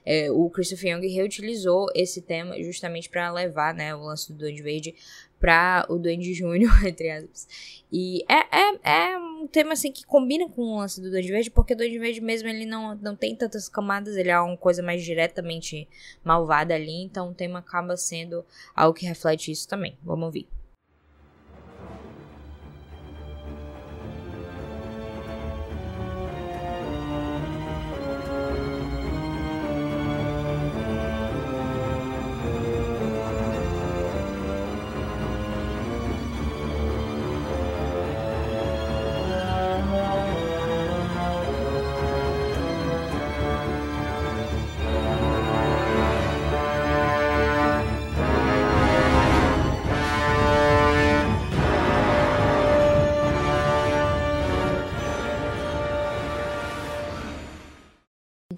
É, 0.06 0.30
o 0.30 0.48
Christopher 0.48 0.92
Young 0.92 1.08
reutilizou 1.08 1.88
esse 1.96 2.22
tema 2.22 2.62
justamente 2.62 3.10
para 3.10 3.32
levar, 3.32 3.74
né, 3.74 3.96
o 3.96 4.04
lance 4.04 4.32
do 4.32 4.38
Duende 4.38 4.62
Verde 4.62 4.94
para 5.40 5.88
o 5.90 5.98
Duende 5.98 6.32
Júnior, 6.36 6.72
entre 6.86 7.10
aspas. 7.10 7.48
E 7.92 8.24
é, 8.30 8.36
é, 8.56 9.14
é 9.14 9.18
um 9.18 9.48
tema, 9.48 9.74
assim, 9.74 9.92
que 9.92 10.06
combina 10.06 10.48
com 10.48 10.62
o 10.62 10.78
lance 10.78 11.02
do 11.02 11.10
Duende 11.10 11.32
Verde, 11.32 11.50
porque 11.50 11.74
o 11.74 11.78
Duende 11.78 11.98
Verde 11.98 12.22
mesmo, 12.22 12.48
ele 12.48 12.68
não, 12.68 12.94
não 12.94 13.16
tem 13.16 13.36
tantas 13.36 13.68
camadas, 13.68 14.16
ele 14.16 14.30
é 14.30 14.40
uma 14.40 14.56
coisa 14.56 14.84
mais 14.84 15.04
diretamente 15.04 15.88
malvada 16.24 16.76
ali, 16.76 17.02
então 17.02 17.32
o 17.32 17.34
tema 17.34 17.58
acaba 17.58 17.98
sendo 17.98 18.46
algo 18.76 18.96
que 18.96 19.08
reflete 19.08 19.52
isso 19.52 19.68
também. 19.68 19.98
Vamos 20.04 20.28
ouvir. 20.28 20.59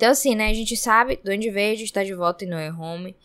Então, 0.02 0.10
assim, 0.10 0.34
né, 0.34 0.50
a 0.50 0.54
gente 0.56 0.76
sabe, 0.76 1.20
Duende 1.24 1.52
Verde 1.52 1.84
está 1.84 2.04
de 2.04 2.16
volta 2.16 2.44
em 2.44 2.48
No 2.48 2.58
Home. 2.82 3.16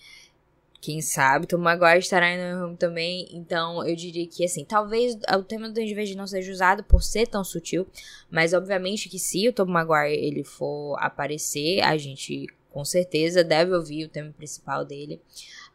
Quem 0.78 1.00
sabe, 1.00 1.46
Tom 1.46 1.56
Maguire 1.56 2.00
estará 2.00 2.30
em 2.30 2.36
No 2.36 2.66
Home 2.66 2.76
também. 2.76 3.26
Então, 3.32 3.82
eu 3.88 3.96
diria 3.96 4.26
que, 4.26 4.44
assim, 4.44 4.62
talvez 4.62 5.16
o 5.34 5.42
tema 5.42 5.68
do 5.68 5.72
Duende 5.72 5.94
Verde 5.94 6.14
não 6.14 6.26
seja 6.26 6.52
usado 6.52 6.84
por 6.84 7.02
ser 7.02 7.28
tão 7.28 7.42
sutil. 7.42 7.86
Mas, 8.30 8.52
obviamente, 8.52 9.08
que 9.08 9.18
se 9.18 9.48
o 9.48 9.54
Tom 9.54 9.64
Maguire 9.64 10.22
ele 10.22 10.44
for 10.44 10.98
aparecer, 10.98 11.80
a 11.80 11.96
gente 11.96 12.46
com 12.70 12.84
certeza 12.84 13.42
deve 13.42 13.74
ouvir 13.74 14.04
o 14.04 14.08
tema 14.10 14.30
principal 14.36 14.84
dele. 14.84 15.18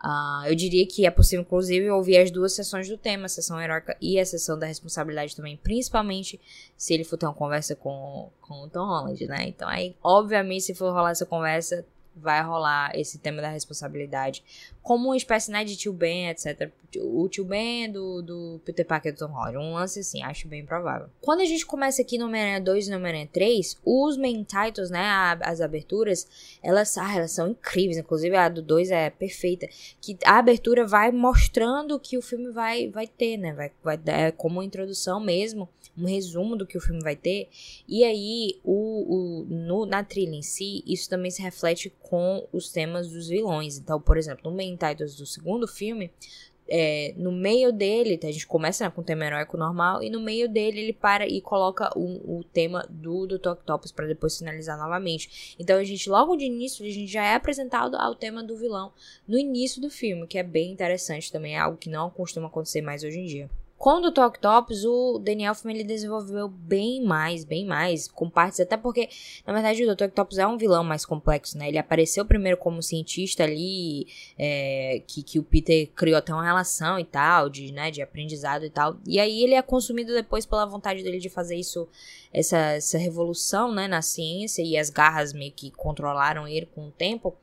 Uh, 0.04 0.48
eu 0.48 0.56
diria 0.56 0.86
que 0.88 1.06
é 1.06 1.12
possível, 1.12 1.44
inclusive, 1.44 1.90
ouvir 1.92 2.18
as 2.18 2.32
duas 2.32 2.54
sessões 2.54 2.90
do 2.90 2.98
tema, 2.98 3.26
a 3.26 3.30
sessão 3.30 3.62
heróica 3.62 3.96
e 4.02 4.20
a 4.20 4.26
sessão 4.26 4.58
da 4.58 4.66
responsabilidade 4.66 5.36
também, 5.36 5.56
principalmente 5.58 6.42
se 6.76 6.94
ele 6.94 7.04
for 7.04 7.18
ter 7.18 7.28
uma 7.28 7.36
conversa 7.36 7.76
com, 7.76 8.32
com 8.42 8.64
o 8.64 8.68
Tom 8.68 8.88
Holland, 8.88 9.28
né? 9.28 9.48
Então, 9.48 9.70
aí, 9.70 9.96
obviamente, 10.02 10.64
se 10.64 10.74
for 10.74 10.92
rolar 10.92 11.12
essa 11.12 11.26
conversa, 11.26 11.86
vai 12.16 12.42
rolar 12.44 12.92
esse 12.96 13.18
tema 13.18 13.42
da 13.42 13.50
responsabilidade 13.50 14.44
como 14.84 15.10
uma 15.10 15.18
espécie 15.18 15.52
né, 15.52 15.64
de 15.64 15.76
tio 15.76 15.94
Ben, 15.94 16.30
etc. 16.30 16.72
O 16.98 17.30
tio 17.30 17.46
Ben 17.46 17.90
do, 17.90 18.22
do 18.22 18.62
Peter 18.66 18.86
Parker 18.86 19.14
do 19.14 19.20
Tom 19.20 19.34
Holland. 19.34 19.58
Um 19.58 19.74
lance 19.74 20.00
assim, 20.00 20.22
acho 20.24 20.48
bem 20.48 20.66
provável. 20.66 21.08
Quando 21.22 21.42
a 21.42 21.46
gente 21.46 21.66
começa 21.66 22.02
aqui 22.02 22.18
no 22.18 22.26
Homem-Aranha 22.26 22.60
2 22.60 22.88
e 22.88 22.90
no 22.90 22.98
Homem-Aranha 22.98 23.30
3, 23.32 23.78
os 23.86 24.18
main 24.18 24.44
titles, 24.44 24.90
né, 24.90 25.38
as 25.42 25.62
aberturas, 25.62 26.58
elas, 26.62 26.98
ah, 26.98 27.16
elas 27.16 27.32
são 27.32 27.50
incríveis. 27.50 27.98
Inclusive 27.98 28.36
a 28.36 28.50
do 28.50 28.62
2 28.62 28.92
é 28.92 29.10
perfeita. 29.10 29.68
Que 30.02 30.18
a 30.26 30.40
abertura 30.40 30.86
vai 30.86 31.12
mostrando 31.12 32.00
que 32.00 32.18
o 32.18 32.22
filme 32.22 32.52
vai, 32.52 32.90
vai 32.90 33.08
ter, 33.08 33.38
né? 33.38 33.54
Vai, 33.54 33.72
vai, 33.84 34.00
é 34.08 34.32
como 34.32 34.64
introdução 34.64 35.20
mesmo 35.20 35.70
um 35.98 36.06
resumo 36.06 36.56
do 36.56 36.66
que 36.66 36.78
o 36.78 36.82
filme 36.82 37.02
vai 37.02 37.16
ter. 37.16 37.50
E 37.88 38.04
aí, 38.04 38.60
o, 38.64 39.44
o, 39.44 39.46
no, 39.46 39.86
na 39.86 40.04
trilha 40.04 40.36
em 40.36 40.42
si, 40.42 40.84
isso 40.86 41.10
também 41.10 41.32
se 41.32 41.42
reflete 41.42 41.92
com 42.02 42.48
os 42.52 42.70
temas 42.70 43.10
dos 43.10 43.28
vilões. 43.28 43.78
Então, 43.78 44.00
por 44.00 44.18
exemplo, 44.18 44.50
no 44.50 44.56
main 44.56 44.76
titles 44.76 45.16
do 45.16 45.26
segundo 45.26 45.68
filme, 45.68 46.12
é, 46.74 47.14
no 47.18 47.34
meio 47.34 47.74
dele, 47.74 48.18
a 48.24 48.32
gente 48.32 48.48
começa 48.48 48.86
né, 48.86 48.90
com 48.90 49.02
o 49.02 49.04
tema 49.04 49.26
heróico 49.26 49.58
normal, 49.58 50.02
e 50.02 50.10
no 50.10 50.22
meio 50.22 50.48
dele 50.48 50.80
ele 50.80 50.94
para 50.94 51.28
e 51.28 51.42
coloca 51.42 51.90
o, 51.98 52.40
o 52.40 52.44
tema 52.46 52.88
do 52.90 53.28
Dr. 53.28 53.50
Octopus 53.50 53.92
para 53.92 54.08
depois 54.08 54.38
finalizar 54.38 54.78
novamente. 54.78 55.56
Então 55.60 55.78
a 55.78 55.84
gente, 55.84 56.10
logo 56.10 56.38
de 56.38 56.46
início, 56.46 56.86
a 56.86 56.90
gente 56.90 57.12
já 57.12 57.26
é 57.26 57.36
apresentado 57.36 57.96
ao 57.98 58.16
tema 58.16 58.42
do 58.42 58.56
vilão 58.56 58.94
no 59.28 59.38
início 59.38 59.82
do 59.82 59.90
filme, 59.90 60.26
que 60.26 60.38
é 60.38 60.44
bem 60.44 60.72
interessante 60.72 61.30
também, 61.30 61.56
é 61.56 61.60
algo 61.60 61.78
que 61.78 61.90
não 61.90 62.10
costuma 62.10 62.48
acontecer 62.48 62.82
mais 62.82 63.04
hoje 63.04 63.20
em 63.20 63.26
dia. 63.26 63.50
Com 63.82 63.96
o 63.96 64.12
Dr. 64.12 64.26
Octopus, 64.26 64.86
o 64.86 65.18
Danny 65.18 65.44
Elfman 65.44 65.74
ele 65.74 65.84
desenvolveu 65.84 66.48
bem 66.48 67.04
mais, 67.04 67.44
bem 67.44 67.66
mais, 67.66 68.08
com 68.08 68.30
partes, 68.30 68.60
até 68.60 68.78
porque, 68.78 69.10
na 69.44 69.54
verdade, 69.54 69.84
o 69.84 69.96
Dr. 69.96 70.04
Octopus 70.04 70.38
é 70.38 70.46
um 70.46 70.56
vilão 70.56 70.84
mais 70.84 71.04
complexo, 71.04 71.58
né? 71.58 71.68
Ele 71.68 71.80
apareceu 71.80 72.24
primeiro 72.24 72.60
como 72.60 72.84
cientista 72.84 73.44
ali, 73.44 74.06
é, 74.38 75.02
que, 75.08 75.24
que 75.24 75.40
o 75.40 75.44
Peter 75.44 75.90
criou 75.96 76.20
até 76.20 76.32
uma 76.32 76.44
relação 76.44 77.00
e 77.00 77.06
tal, 77.06 77.50
de, 77.50 77.72
né, 77.72 77.90
de 77.90 78.04
aprendizado 78.04 78.64
e 78.64 78.70
tal. 78.70 78.98
E 79.04 79.20
aí 79.20 79.44
ele 79.44 79.56
é 79.56 79.62
consumido 79.64 80.14
depois 80.14 80.46
pela 80.46 80.68
vontade 80.68 81.02
dele 81.02 81.18
de 81.18 81.28
fazer 81.28 81.56
isso, 81.56 81.90
essa, 82.32 82.58
essa 82.74 83.00
revolução, 83.00 83.74
né, 83.74 83.88
na 83.88 84.04
ciência, 84.04 84.62
e 84.62 84.78
as 84.78 84.92
garras 84.92 85.34
meio 85.34 85.54
que 85.54 85.72
controlaram 85.72 86.48
ele 86.48 86.68
com 86.68 86.90
o 86.90 86.92
tempo. 86.92 87.36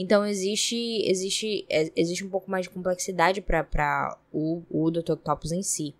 Então 0.00 0.24
existe 0.24 1.02
existe 1.04 1.66
é, 1.68 1.90
existe 1.96 2.24
um 2.24 2.30
pouco 2.30 2.48
mais 2.48 2.66
de 2.66 2.70
complexidade 2.70 3.40
para 3.40 4.16
o, 4.32 4.62
o 4.70 4.92
Dr. 4.92 5.14
Octopus 5.14 5.50
em 5.50 5.60
si. 5.60 5.92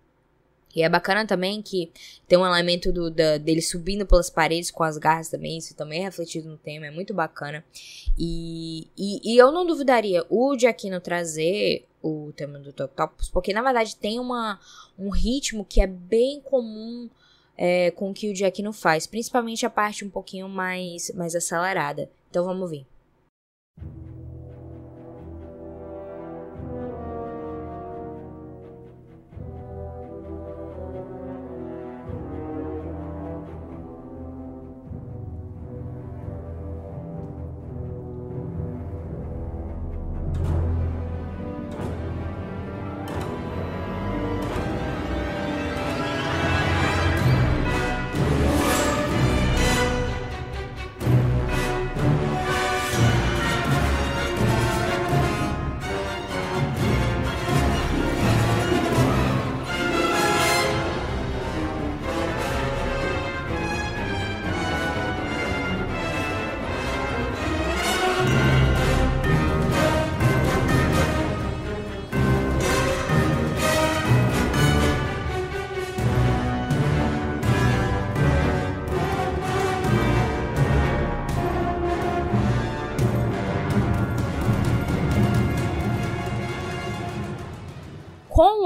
E 0.73 0.83
é 0.83 0.87
bacana 0.87 1.25
também 1.27 1.61
que 1.61 1.91
tem 2.27 2.37
um 2.37 2.45
elemento 2.45 2.93
do, 2.93 3.11
da, 3.11 3.37
dele 3.37 3.61
subindo 3.61 4.05
pelas 4.05 4.29
paredes 4.29 4.71
com 4.71 4.83
as 4.83 4.97
garras 4.97 5.27
também, 5.27 5.57
isso 5.57 5.75
também 5.75 6.01
é 6.01 6.03
refletido 6.03 6.47
no 6.47 6.57
tema, 6.57 6.85
é 6.85 6.91
muito 6.91 7.13
bacana. 7.13 7.65
E, 8.17 8.87
e, 8.97 9.33
e 9.33 9.37
eu 9.37 9.51
não 9.51 9.65
duvidaria 9.65 10.25
o 10.29 10.57
Giacchino 10.57 11.01
trazer 11.01 11.85
o 12.01 12.31
tema 12.37 12.57
do. 12.57 12.69
Octopus, 12.69 13.29
porque 13.29 13.51
na 13.51 13.61
verdade 13.61 13.97
tem 13.97 14.17
uma, 14.17 14.59
um 14.97 15.09
ritmo 15.09 15.65
que 15.65 15.81
é 15.81 15.87
bem 15.87 16.39
comum 16.39 17.09
é, 17.57 17.91
com 17.91 18.11
o 18.11 18.13
que 18.13 18.31
o 18.31 18.35
Giacchino 18.35 18.71
faz, 18.71 19.05
principalmente 19.05 19.65
a 19.65 19.69
parte 19.69 20.05
um 20.05 20.09
pouquinho 20.09 20.47
mais, 20.47 21.11
mais 21.15 21.35
acelerada. 21.35 22.09
Então 22.29 22.45
vamos 22.45 22.69
ver. 22.69 22.85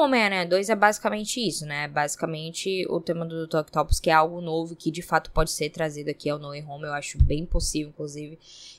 Homem-Aranha 0.03 0.45
2 0.45 0.69
é 0.69 0.75
basicamente 0.75 1.45
isso, 1.45 1.65
né? 1.65 1.87
Basicamente 1.87 2.85
o 2.89 2.99
tema 2.99 3.25
do 3.25 3.47
Dr. 3.47 3.57
Octopus, 3.57 3.99
que 3.99 4.09
é 4.09 4.13
algo 4.13 4.41
novo 4.41 4.75
que 4.75 4.91
de 4.91 5.01
fato 5.01 5.31
pode 5.31 5.51
ser 5.51 5.69
trazido 5.69 6.09
aqui 6.09 6.29
ao 6.29 6.39
No 6.39 6.49
Way 6.49 6.63
Home, 6.63 6.85
eu 6.85 6.93
acho 6.93 7.17
bem 7.23 7.45
possível, 7.45 7.89
inclusive. 7.89 8.37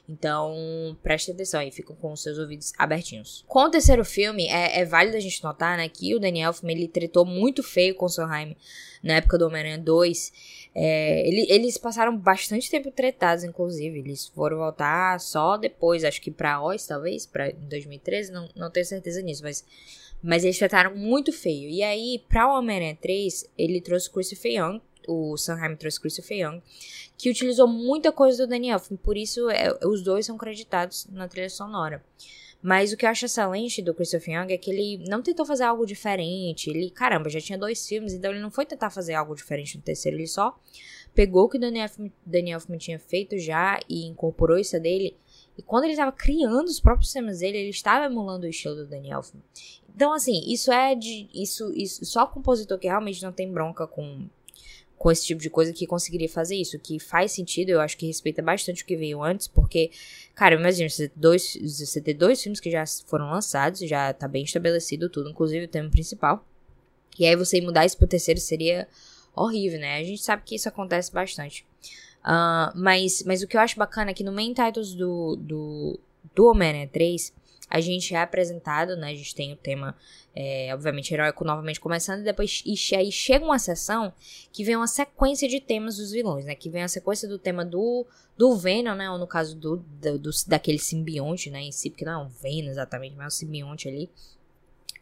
Então, 0.09 0.97
preste 1.03 1.31
atenção 1.31 1.61
aí, 1.61 1.71
ficam 1.71 1.97
com 1.97 2.13
os 2.13 2.23
seus 2.23 2.39
ouvidos 2.39 2.73
abertinhos. 2.79 3.45
Com 3.49 3.61
o 3.61 3.71
terceiro 3.71 4.05
filme, 4.05 4.47
é, 4.49 4.81
é 4.81 4.85
válido 4.85 5.17
a 5.17 5.21
gente 5.21 5.43
notar, 5.43 5.79
né, 5.79 5.89
que 5.89 6.15
o 6.15 6.21
Daniel 6.21 6.49
Elfman, 6.49 6.73
ele 6.73 6.89
tretou 6.89 7.25
muito 7.25 7.63
feio 7.63 7.95
com 7.95 8.05
o 8.05 8.09
Sondheim 8.09 8.55
na 9.03 9.15
época 9.15 9.39
do 9.39 9.47
Homem-Aranha 9.47 9.79
2. 9.79 10.33
É, 10.75 11.27
ele, 11.27 11.47
eles 11.49 11.79
passaram 11.79 12.17
bastante 12.17 12.71
tempo 12.71 12.91
tretados, 12.91 13.45
inclusive. 13.45 13.99
Eles 13.99 14.27
foram 14.29 14.59
voltar 14.59 15.21
só 15.21 15.57
depois, 15.57 16.05
acho 16.05 16.21
que 16.21 16.31
pra 16.31 16.63
Oz, 16.63 16.87
talvez, 16.87 17.25
pra, 17.27 17.51
em 17.51 17.69
2013, 17.69 18.33
não, 18.33 18.49
não 18.55 18.71
tenho 18.71 18.85
certeza 18.85 19.23
nisso, 19.23 19.43
mas 19.43 19.65
mas 20.25 20.43
eles 20.43 20.59
trataram 20.59 20.97
muito 20.97 21.31
feio. 21.31 21.69
E 21.69 21.83
aí, 21.83 22.25
pra 22.27 22.49
o 22.49 22.59
Homem-Aranha 22.59 22.97
3, 22.99 23.45
ele 23.59 23.79
trouxe 23.79 24.11
Christopher 24.11 24.53
Young, 24.53 24.81
o 25.07 25.37
Sanheim 25.37 25.77
trouxe 25.77 26.01
Christopher 26.01 26.39
Young, 26.39 26.63
que 27.19 27.29
utilizou 27.29 27.69
muita 27.69 28.11
coisa 28.11 28.47
do 28.47 28.49
Daniel. 28.49 28.81
Por 29.03 29.19
isso, 29.19 29.51
é, 29.51 29.71
os 29.85 30.03
dois 30.03 30.25
são 30.25 30.39
creditados 30.39 31.07
na 31.11 31.29
trilha 31.29 31.51
sonora. 31.51 32.03
Mas 32.63 32.91
o 32.91 32.97
que 32.97 33.05
eu 33.05 33.11
acho 33.11 33.27
excelente 33.27 33.83
do 33.83 33.93
Christopher 33.93 34.37
Young 34.37 34.55
é 34.55 34.57
que 34.57 34.71
ele 34.71 35.05
não 35.07 35.21
tentou 35.21 35.45
fazer 35.45 35.65
algo 35.65 35.85
diferente. 35.85 36.71
Ele, 36.71 36.89
caramba, 36.89 37.29
já 37.29 37.39
tinha 37.39 37.59
dois 37.59 37.87
filmes, 37.87 38.15
então 38.15 38.31
ele 38.31 38.41
não 38.41 38.51
foi 38.51 38.65
tentar 38.65 38.89
fazer 38.89 39.13
algo 39.13 39.35
diferente 39.35 39.77
no 39.77 39.83
terceiro. 39.83 40.17
Ele 40.17 40.27
só 40.27 40.59
pegou 41.15 41.45
o 41.45 41.49
que 41.51 41.59
o 41.59 41.61
Daniel, 41.61 41.91
Daniel 42.25 42.57
Elfman 42.57 42.79
tinha 42.79 42.99
feito 42.99 43.37
já 43.37 43.79
e 43.87 44.07
incorporou 44.07 44.57
isso 44.57 44.81
dele. 44.81 45.15
E 45.57 45.63
quando 45.63 45.85
ele 45.85 45.93
estava 45.93 46.13
criando 46.13 46.67
os 46.67 46.81
próprios 46.81 47.13
temas 47.13 47.39
dele, 47.39 47.59
ele 47.59 47.71
estava 47.71 48.07
emulando 48.07 48.47
o 48.47 48.49
estilo 48.49 48.75
do 48.75 48.87
Daniel 48.87 49.19
Elfman. 49.19 49.43
Então, 49.95 50.13
assim, 50.13 50.43
isso 50.47 50.73
é 50.73 50.95
de. 50.95 51.29
Isso, 51.33 51.73
isso, 51.75 52.05
só 52.05 52.27
compositor 52.27 52.79
que 52.79 52.89
realmente 52.89 53.23
não 53.23 53.33
tem 53.33 53.51
bronca 53.51 53.87
com, 53.87 54.27
com 54.99 55.11
esse 55.11 55.25
tipo 55.25 55.41
de 55.41 55.49
coisa 55.49 55.73
que 55.73 55.87
conseguiria 55.87 56.29
fazer 56.29 56.57
isso. 56.57 56.79
Que 56.81 56.99
faz 56.99 57.31
sentido, 57.31 57.71
eu 57.71 57.81
acho 57.81 57.97
que 57.97 58.07
respeita 58.07 58.43
bastante 58.43 58.83
o 58.83 58.87
que 58.87 58.97
veio 58.97 59.23
antes, 59.23 59.47
porque, 59.47 59.93
cara, 60.35 60.57
imagina, 60.57 60.89
você 60.89 61.09
ter 61.09 61.19
dois, 61.19 61.57
você 61.63 62.01
ter 62.01 62.15
dois 62.15 62.43
filmes 62.43 62.59
que 62.59 62.71
já 62.71 62.85
foram 63.07 63.31
lançados, 63.31 63.81
já 63.81 64.13
tá 64.13 64.27
bem 64.27 64.43
estabelecido 64.43 65.09
tudo, 65.09 65.31
inclusive 65.31 65.67
o 65.67 65.69
tema 65.69 65.89
principal. 65.89 66.45
E 67.17 67.25
aí 67.25 67.37
você 67.37 67.61
mudar 67.61 67.87
isso 67.87 67.97
pro 67.97 68.09
terceiro 68.09 68.41
seria 68.41 68.89
horrível, 69.37 69.79
né? 69.79 69.99
A 69.99 70.03
gente 70.03 70.23
sabe 70.23 70.43
que 70.45 70.57
isso 70.57 70.69
acontece 70.69 71.13
bastante. 71.13 71.65
Uh, 72.25 72.73
mas, 72.75 73.23
mas 73.27 73.43
o 73.43 73.47
que 73.47 73.57
eu 73.57 73.61
acho 73.61 73.79
bacana 73.79 74.11
é 74.11 74.15
que 74.15 74.25
no 74.25 74.33
main 74.33 74.55
titles 74.55 74.95
do, 74.95 75.37
do, 75.37 76.01
do 76.35 76.47
Homem-Aranha 76.47 76.89
3 76.89 77.33
a 77.69 77.81
gente 77.81 78.15
é 78.15 78.21
apresentado, 78.21 78.97
né? 78.97 79.09
A 79.09 79.15
gente 79.15 79.35
tem 79.35 79.53
o 79.53 79.57
tema, 79.57 79.97
é, 80.35 80.71
obviamente, 80.73 81.13
heróico 81.13 81.45
novamente 81.45 81.81
começando, 81.81 82.21
e 82.21 82.25
depois 82.25 82.63
e 82.65 82.95
aí 82.95 83.11
chega 83.11 83.45
uma 83.45 83.59
sessão 83.59 84.13
que 84.53 84.63
vem 84.63 84.77
uma 84.77 84.87
sequência 84.87 85.49
de 85.49 85.61
temas 85.61 85.97
dos 85.97 86.13
vilões, 86.13 86.45
né? 86.45 86.55
Que 86.55 86.71
vem 86.71 86.83
a 86.83 86.89
sequência 86.89 87.29
do 87.29 87.39
tema 87.39 87.65
do, 87.65 88.07
do 88.37 88.57
Venom, 88.57 88.95
né? 88.95 89.11
Ou 89.11 89.19
no 89.19 89.27
caso 89.27 89.57
do, 89.57 89.77
do, 89.77 90.19
do 90.19 90.31
daquele 90.47 90.79
simbionte, 90.79 91.51
né? 91.51 91.63
Em 91.63 91.73
si, 91.73 91.91
porque 91.91 92.05
não 92.05 92.13
é 92.13 92.25
um 92.25 92.29
Venom 92.29 92.71
exatamente, 92.71 93.17
mas 93.17 93.25
é 93.25 93.27
um 93.27 93.31
simbionte 93.31 93.89
ali 93.89 94.11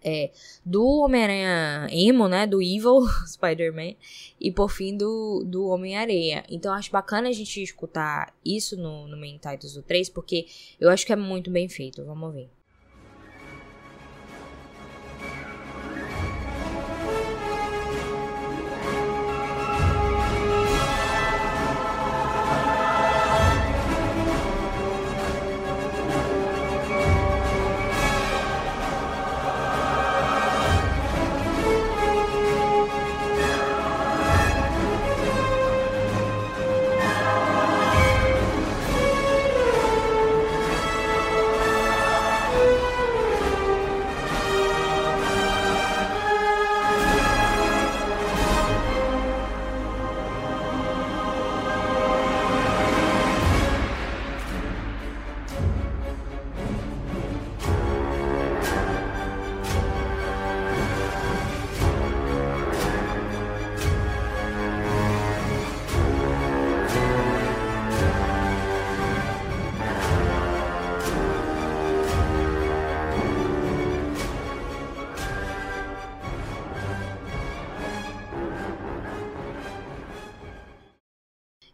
é, 0.04 0.30
do 0.64 0.84
Homem-Aranha 0.84 1.86
Emo, 1.90 2.28
né? 2.28 2.46
Do 2.46 2.62
Evil 2.62 3.00
Spider-Man. 3.26 3.94
E 4.40 4.50
por 4.50 4.70
fim 4.70 4.96
do, 4.96 5.42
do 5.44 5.66
Homem-Areia. 5.66 6.44
Então 6.48 6.72
acho 6.72 6.90
bacana 6.90 7.28
a 7.28 7.32
gente 7.32 7.62
escutar 7.62 8.34
isso 8.44 8.76
no, 8.76 9.06
no 9.08 9.16
Main 9.16 9.38
Titles 9.38 9.74
do 9.74 9.82
3, 9.82 10.08
porque 10.08 10.46
eu 10.80 10.90
acho 10.90 11.06
que 11.06 11.12
é 11.12 11.16
muito 11.16 11.50
bem 11.50 11.68
feito. 11.68 12.04
Vamos 12.04 12.32
ver. 12.32 12.48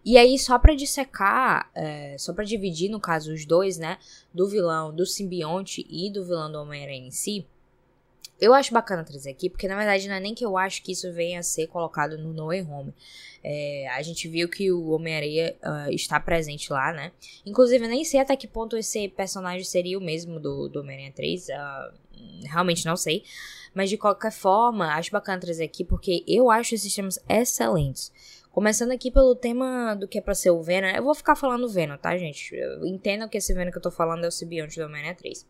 E 0.04 0.16
aí, 0.16 0.38
só 0.38 0.58
pra 0.58 0.74
dissecar, 0.74 1.70
é, 1.74 2.16
só 2.18 2.32
pra 2.32 2.44
dividir, 2.44 2.88
no 2.88 3.00
caso, 3.00 3.32
os 3.32 3.44
dois, 3.44 3.76
né? 3.76 3.98
Do 4.32 4.48
vilão 4.48 4.94
do 4.94 5.04
simbionte 5.04 5.87
e 5.90 6.11
do 6.11 6.24
vilão 6.24 6.50
do 6.50 6.61
Homem-Aranha 6.61 7.08
em 7.08 7.11
si. 7.11 7.46
Eu 8.40 8.54
acho 8.54 8.72
bacana 8.72 9.02
trazer 9.02 9.30
aqui, 9.30 9.50
porque 9.50 9.66
na 9.66 9.76
verdade 9.76 10.06
não 10.06 10.14
é 10.14 10.20
nem 10.20 10.32
que 10.32 10.44
eu 10.44 10.56
acho 10.56 10.82
que 10.82 10.92
isso 10.92 11.12
venha 11.12 11.40
a 11.40 11.42
ser 11.42 11.66
colocado 11.66 12.16
no 12.16 12.32
No 12.32 12.46
Way 12.46 12.62
Home. 12.62 12.94
É, 13.42 13.88
a 13.90 14.00
gente 14.02 14.28
viu 14.28 14.48
que 14.48 14.70
o 14.70 14.90
Homem-Areia 14.90 15.56
uh, 15.62 15.92
está 15.92 16.20
presente 16.20 16.72
lá, 16.72 16.92
né? 16.92 17.11
Inclusive, 17.44 17.84
eu 17.84 17.88
nem 17.88 18.04
sei 18.04 18.20
até 18.20 18.37
que 18.37 18.46
ponto 18.46 18.76
esse 18.76 19.08
personagem 19.08 19.64
seria 19.64 19.98
o 19.98 20.00
mesmo 20.00 20.38
do, 20.38 20.68
do 20.68 20.80
Homem-Aranha 20.80 21.12
3. 21.12 21.48
Uh, 21.48 21.52
ah, 21.52 21.92
realmente 22.44 22.87
não 22.87 22.96
sei. 22.96 23.24
Mas 23.74 23.90
de 23.90 23.96
qualquer 23.96 24.32
forma, 24.32 24.94
acho 24.94 25.11
bacana 25.11 25.40
trazer 25.40 25.64
aqui, 25.64 25.84
porque 25.84 26.24
eu 26.26 26.50
acho 26.50 26.74
esses 26.74 26.82
sistemas 26.82 27.18
excelentes. 27.28 28.12
Começando 28.50 28.90
aqui 28.90 29.11
pelo 29.11 29.37
tema 29.37 29.94
do 29.94 30.08
que 30.08 30.18
é 30.18 30.20
pra 30.20 30.34
ser 30.34 30.50
o 30.50 30.62
Venom. 30.62 30.88
Eu 30.88 31.04
vou 31.04 31.14
ficar 31.14 31.37
falando 31.37 31.68
Venom, 31.68 31.96
tá, 31.96 32.16
gente? 32.18 32.54
Entendo 32.84 33.28
que 33.28 33.38
esse 33.38 33.54
Venom 33.54 33.70
que 33.70 33.78
eu 33.78 33.82
tô 33.82 33.90
falando 33.90 34.24
é 34.24 34.28
o 34.28 34.32
simbionte 34.32 34.78
do 34.78 34.84
Homem-Aranha 34.84 35.14
3. 35.14 35.46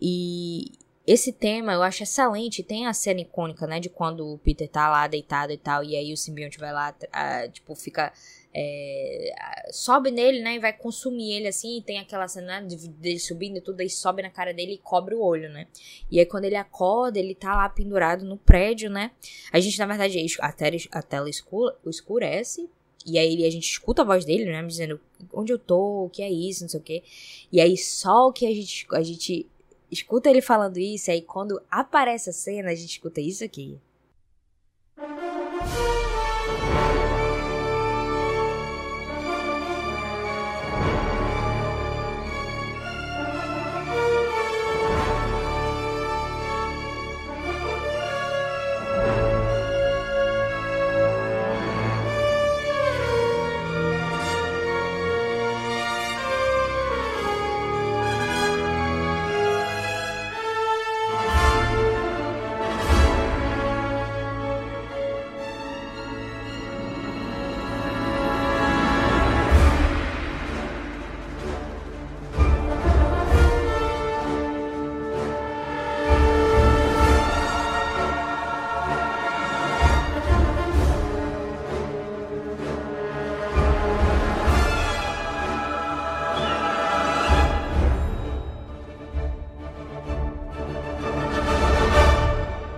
E 0.00 0.72
esse 1.06 1.32
tema 1.32 1.74
eu 1.74 1.82
acho 1.82 2.02
excelente. 2.02 2.62
Tem 2.62 2.86
a 2.86 2.92
cena 2.92 3.20
icônica, 3.20 3.66
né? 3.66 3.78
De 3.78 3.88
quando 3.88 4.26
o 4.26 4.38
Peter 4.38 4.68
tá 4.68 4.88
lá 4.88 5.06
deitado 5.06 5.52
e 5.52 5.58
tal. 5.58 5.84
E 5.84 5.94
aí 5.94 6.12
o 6.12 6.16
simbionte 6.16 6.58
vai 6.58 6.72
lá, 6.72 6.92
tipo, 7.52 7.74
fica 7.76 8.12
é, 8.54 9.34
sobe 9.72 10.10
nele, 10.12 10.40
né, 10.40 10.54
e 10.54 10.58
vai 10.60 10.72
consumir 10.72 11.32
ele 11.32 11.48
assim, 11.48 11.78
e 11.78 11.82
tem 11.82 11.98
aquela 11.98 12.28
cena 12.28 12.60
né, 12.60 12.68
dele 12.68 13.18
subindo 13.18 13.56
e 13.56 13.60
tudo, 13.60 13.80
aí 13.80 13.90
sobe 13.90 14.22
na 14.22 14.30
cara 14.30 14.54
dele 14.54 14.74
e 14.74 14.78
cobre 14.78 15.14
o 15.14 15.20
olho, 15.20 15.50
né. 15.50 15.66
E 16.10 16.20
aí 16.20 16.26
quando 16.26 16.44
ele 16.44 16.54
acorda, 16.54 17.18
ele 17.18 17.34
tá 17.34 17.56
lá 17.56 17.68
pendurado 17.68 18.24
no 18.24 18.36
prédio, 18.36 18.88
né. 18.88 19.10
A 19.52 19.58
gente, 19.58 19.78
na 19.78 19.86
verdade, 19.86 20.24
a 20.40 20.52
tela, 20.52 20.76
a 20.92 21.02
tela 21.02 21.28
escurece, 21.28 22.68
e 23.04 23.18
aí 23.18 23.44
a 23.44 23.50
gente 23.50 23.68
escuta 23.68 24.02
a 24.02 24.04
voz 24.04 24.24
dele, 24.24 24.44
né, 24.44 24.62
dizendo 24.62 25.00
onde 25.32 25.52
eu 25.52 25.58
tô, 25.58 26.04
o 26.04 26.10
que 26.10 26.22
é 26.22 26.30
isso, 26.30 26.62
não 26.62 26.68
sei 26.68 26.80
o 26.80 26.82
que. 26.82 27.02
E 27.50 27.60
aí 27.60 27.76
só 27.76 28.28
o 28.28 28.32
que 28.32 28.46
a 28.46 28.54
gente, 28.54 28.86
a 28.92 29.02
gente 29.02 29.46
escuta 29.90 30.30
ele 30.30 30.40
falando 30.40 30.78
isso, 30.78 31.10
aí 31.10 31.20
quando 31.20 31.60
aparece 31.70 32.30
a 32.30 32.32
cena, 32.32 32.70
a 32.70 32.74
gente 32.74 32.90
escuta 32.90 33.20
isso 33.20 33.44
aqui. 33.44 33.78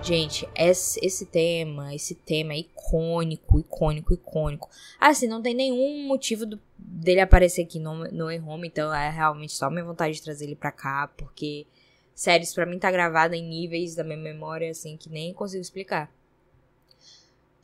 Gente, 0.07 0.47
esse, 0.55 1.05
esse 1.05 1.25
tema, 1.25 1.93
esse 1.93 2.15
tema 2.15 2.53
é 2.53 2.59
icônico, 2.59 3.59
icônico, 3.59 4.13
icônico. 4.13 4.69
Assim, 4.97 5.27
não 5.27 5.41
tem 5.41 5.53
nenhum 5.53 6.07
motivo 6.07 6.45
do, 6.45 6.57
dele 6.77 7.19
aparecer 7.19 7.63
aqui 7.63 7.77
no, 7.77 8.05
no 8.05 8.31
E-Home, 8.31 8.69
então 8.69 8.93
é 8.93 9.09
realmente 9.09 9.51
só 9.51 9.69
minha 9.69 9.83
vontade 9.83 10.15
de 10.15 10.23
trazer 10.23 10.45
ele 10.45 10.55
pra 10.55 10.71
cá, 10.71 11.11
porque, 11.17 11.67
sério, 12.15 12.45
isso 12.45 12.55
pra 12.55 12.65
mim 12.65 12.79
tá 12.79 12.89
gravado 12.89 13.35
em 13.35 13.43
níveis 13.43 13.95
da 13.95 14.03
minha 14.05 14.15
memória, 14.15 14.71
assim, 14.71 14.95
que 14.95 15.09
nem 15.09 15.33
consigo 15.33 15.61
explicar. 15.61 16.09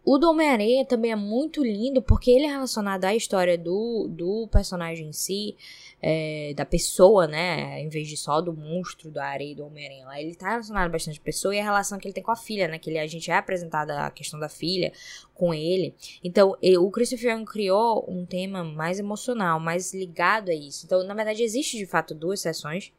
O 0.05 0.17
do 0.17 0.29
Homem-Aranha 0.29 0.83
também 0.83 1.13
é 1.13 1.15
muito 1.15 1.63
lindo 1.63 2.01
porque 2.01 2.29
ele 2.29 2.43
é 2.43 2.49
relacionado 2.49 3.05
à 3.05 3.15
história 3.15 3.57
do, 3.57 4.09
do 4.09 4.49
personagem 4.51 5.07
em 5.07 5.13
si, 5.13 5.55
é, 6.01 6.53
da 6.57 6.65
pessoa, 6.65 7.25
né? 7.25 7.79
Em 7.79 7.87
vez 7.87 8.09
de 8.09 8.17
só 8.17 8.41
do 8.41 8.51
monstro, 8.51 9.09
da 9.09 9.25
areia 9.25 9.55
do 9.55 9.65
Homem-Aranha. 9.65 10.05
Ele 10.19 10.35
tá 10.35 10.49
relacionado 10.49 10.91
bastante 10.91 11.19
à 11.19 11.23
pessoa 11.23 11.55
e 11.55 11.59
a 11.59 11.63
relação 11.63 11.97
que 11.97 12.05
ele 12.05 12.13
tem 12.13 12.21
com 12.21 12.31
a 12.31 12.35
filha, 12.35 12.67
né? 12.67 12.77
Que 12.77 12.89
ele, 12.89 12.99
a 12.99 13.07
gente 13.07 13.31
é 13.31 13.37
apresentada 13.37 14.01
a 14.01 14.11
questão 14.11 14.37
da 14.37 14.49
filha 14.49 14.91
com 15.33 15.53
ele. 15.53 15.95
Então, 16.21 16.57
o 16.79 16.91
Christopher 16.91 17.37
Young 17.37 17.45
criou 17.45 18.03
um 18.05 18.25
tema 18.25 18.61
mais 18.61 18.99
emocional, 18.99 19.57
mais 19.57 19.93
ligado 19.93 20.49
a 20.49 20.53
isso. 20.53 20.85
Então, 20.85 21.01
na 21.05 21.13
verdade, 21.13 21.43
existe 21.43 21.77
de 21.77 21.85
fato 21.85 22.13
duas 22.13 22.41
sessões. 22.41 22.91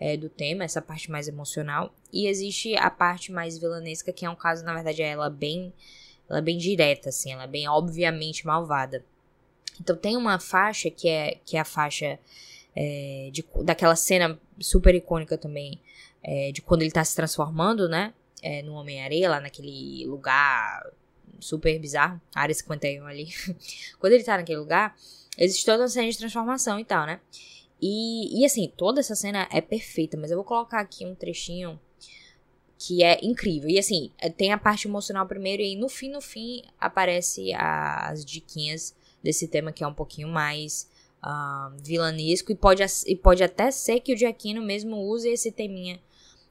É, 0.00 0.16
do 0.16 0.28
tema, 0.28 0.64
essa 0.64 0.82
parte 0.82 1.08
mais 1.08 1.28
emocional, 1.28 1.94
e 2.12 2.26
existe 2.26 2.74
a 2.74 2.90
parte 2.90 3.30
mais 3.30 3.56
vilanesca, 3.56 4.12
que 4.12 4.26
é 4.26 4.30
um 4.30 4.34
caso, 4.34 4.64
na 4.64 4.74
verdade, 4.74 5.00
é 5.00 5.06
ela 5.06 5.30
bem 5.30 5.72
ela 6.28 6.38
é 6.38 6.42
bem 6.42 6.58
direta, 6.58 7.08
assim, 7.08 7.32
ela 7.32 7.44
é 7.44 7.46
bem 7.46 7.68
obviamente 7.68 8.46
malvada. 8.46 9.04
Então 9.80 9.96
tem 9.96 10.16
uma 10.16 10.38
faixa 10.38 10.90
que 10.90 11.08
é, 11.08 11.38
que 11.44 11.56
é 11.56 11.60
a 11.60 11.64
faixa 11.64 12.18
é, 12.74 13.30
de, 13.32 13.44
daquela 13.64 13.96
cena 13.96 14.38
super 14.60 14.94
icônica 14.94 15.36
também, 15.36 15.80
é, 16.22 16.52
de 16.52 16.62
quando 16.62 16.82
ele 16.82 16.90
tá 16.90 17.04
se 17.04 17.14
transformando, 17.14 17.88
né? 17.88 18.12
É, 18.42 18.62
no 18.62 18.72
Homem-Areia, 18.74 19.30
lá 19.30 19.40
naquele 19.40 20.04
lugar 20.06 20.84
super 21.38 21.78
bizarro, 21.78 22.20
área 22.34 22.54
51 22.54 23.06
ali. 23.06 23.28
quando 23.98 24.12
ele 24.12 24.24
tá 24.24 24.36
naquele 24.36 24.58
lugar, 24.58 24.96
existe 25.38 25.64
toda 25.64 25.82
uma 25.82 25.88
cena 25.88 26.10
de 26.10 26.18
transformação 26.18 26.78
e 26.78 26.84
tal, 26.84 27.06
né? 27.06 27.20
E, 27.80 28.40
e 28.40 28.44
assim, 28.44 28.72
toda 28.76 29.00
essa 29.00 29.14
cena 29.14 29.48
é 29.50 29.60
perfeita, 29.60 30.16
mas 30.16 30.30
eu 30.30 30.36
vou 30.36 30.44
colocar 30.44 30.80
aqui 30.80 31.04
um 31.04 31.14
trechinho 31.14 31.78
que 32.84 33.04
é 33.04 33.20
incrível. 33.22 33.70
E 33.70 33.78
assim, 33.78 34.10
é, 34.18 34.28
tem 34.28 34.52
a 34.52 34.58
parte 34.58 34.88
emocional 34.88 35.24
primeiro, 35.26 35.62
e 35.62 35.66
aí 35.66 35.76
no 35.76 35.88
fim, 35.88 36.10
no 36.10 36.20
fim, 36.20 36.64
aparece 36.80 37.52
as 37.54 38.24
diquinhas 38.24 38.92
desse 39.22 39.46
tema 39.46 39.70
que 39.70 39.84
é 39.84 39.86
um 39.86 39.94
pouquinho 39.94 40.26
mais 40.26 40.88
uh, 41.22 41.72
vilanesco. 41.80 42.50
E 42.50 42.56
pode, 42.56 42.82
e 43.06 43.14
pode 43.14 43.44
até 43.44 43.70
ser 43.70 44.00
que 44.00 44.12
o 44.12 44.16
Giacchino 44.16 44.60
mesmo 44.60 44.96
use 44.96 45.28
esse 45.28 45.52
teminha 45.52 46.00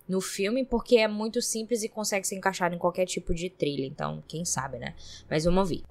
no 0.07 0.21
filme, 0.21 0.63
porque 0.63 0.97
é 0.97 1.07
muito 1.07 1.41
simples 1.41 1.83
e 1.83 1.89
consegue 1.89 2.25
se 2.25 2.35
encaixar 2.35 2.73
em 2.73 2.77
qualquer 2.77 3.05
tipo 3.05 3.33
de 3.33 3.49
trilha. 3.49 3.85
Então, 3.85 4.23
quem 4.25 4.45
sabe, 4.45 4.77
né? 4.77 4.95
Mas 5.29 5.43
vamos 5.43 5.59
ouvir. 5.59 5.83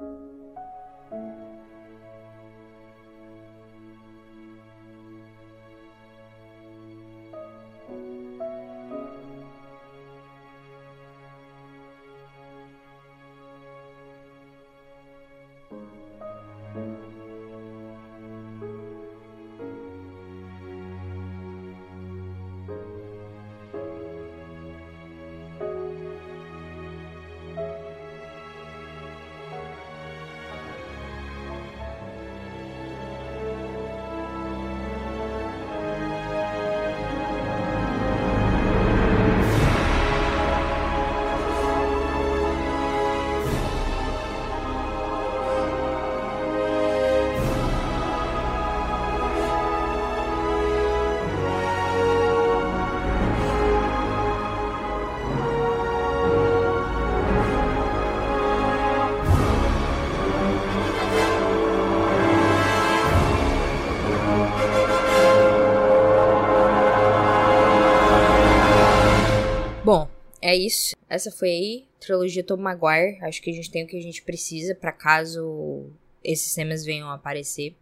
É 70.50 70.56
isso. 70.56 70.96
Essa 71.08 71.30
foi 71.30 71.48
aí, 71.48 71.88
trilogia 72.00 72.42
Tom 72.42 72.56
Maguire. 72.56 73.18
Acho 73.22 73.40
que 73.40 73.50
a 73.50 73.54
gente 73.54 73.70
tem 73.70 73.84
o 73.84 73.86
que 73.86 73.96
a 73.96 74.02
gente 74.02 74.22
precisa 74.22 74.74
para 74.74 74.92
caso 74.92 75.90
esses 76.22 76.54
temas 76.54 76.84
venham 76.84 77.08
a 77.08 77.14
aparecer 77.14 77.74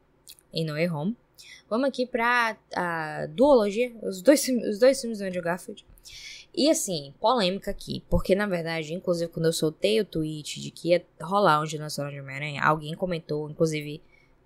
em 0.53 0.65
No 0.65 0.75
Way 0.75 0.91
Home. 0.91 1.17
Vamos 1.69 1.89
aqui 1.89 2.07
pra 2.07 2.57
a 2.75 3.27
duologia, 3.27 3.95
os 4.03 4.23
dois, 4.23 4.47
os 4.49 4.79
dois 4.79 5.01
filmes 5.01 5.19
do 5.19 5.25
Andrew 5.25 5.43
Garfield. 5.43 5.85
E 6.55 6.71
assim, 6.71 7.15
polêmica 7.21 7.71
aqui, 7.71 8.03
porque 8.09 8.35
na 8.35 8.47
verdade, 8.47 8.95
inclusive 8.95 9.31
quando 9.31 9.47
eu 9.47 9.53
soltei 9.53 10.01
o 10.01 10.05
tweet 10.05 10.61
de 10.61 10.71
que 10.71 10.89
ia 10.89 11.05
rolar 11.21 11.61
um 11.61 11.65
Dinossauro 11.65 12.11
de 12.11 12.21
Homem-Aranha, 12.21 12.63
alguém 12.63 12.95
comentou, 12.95 13.49
inclusive, 13.51 14.03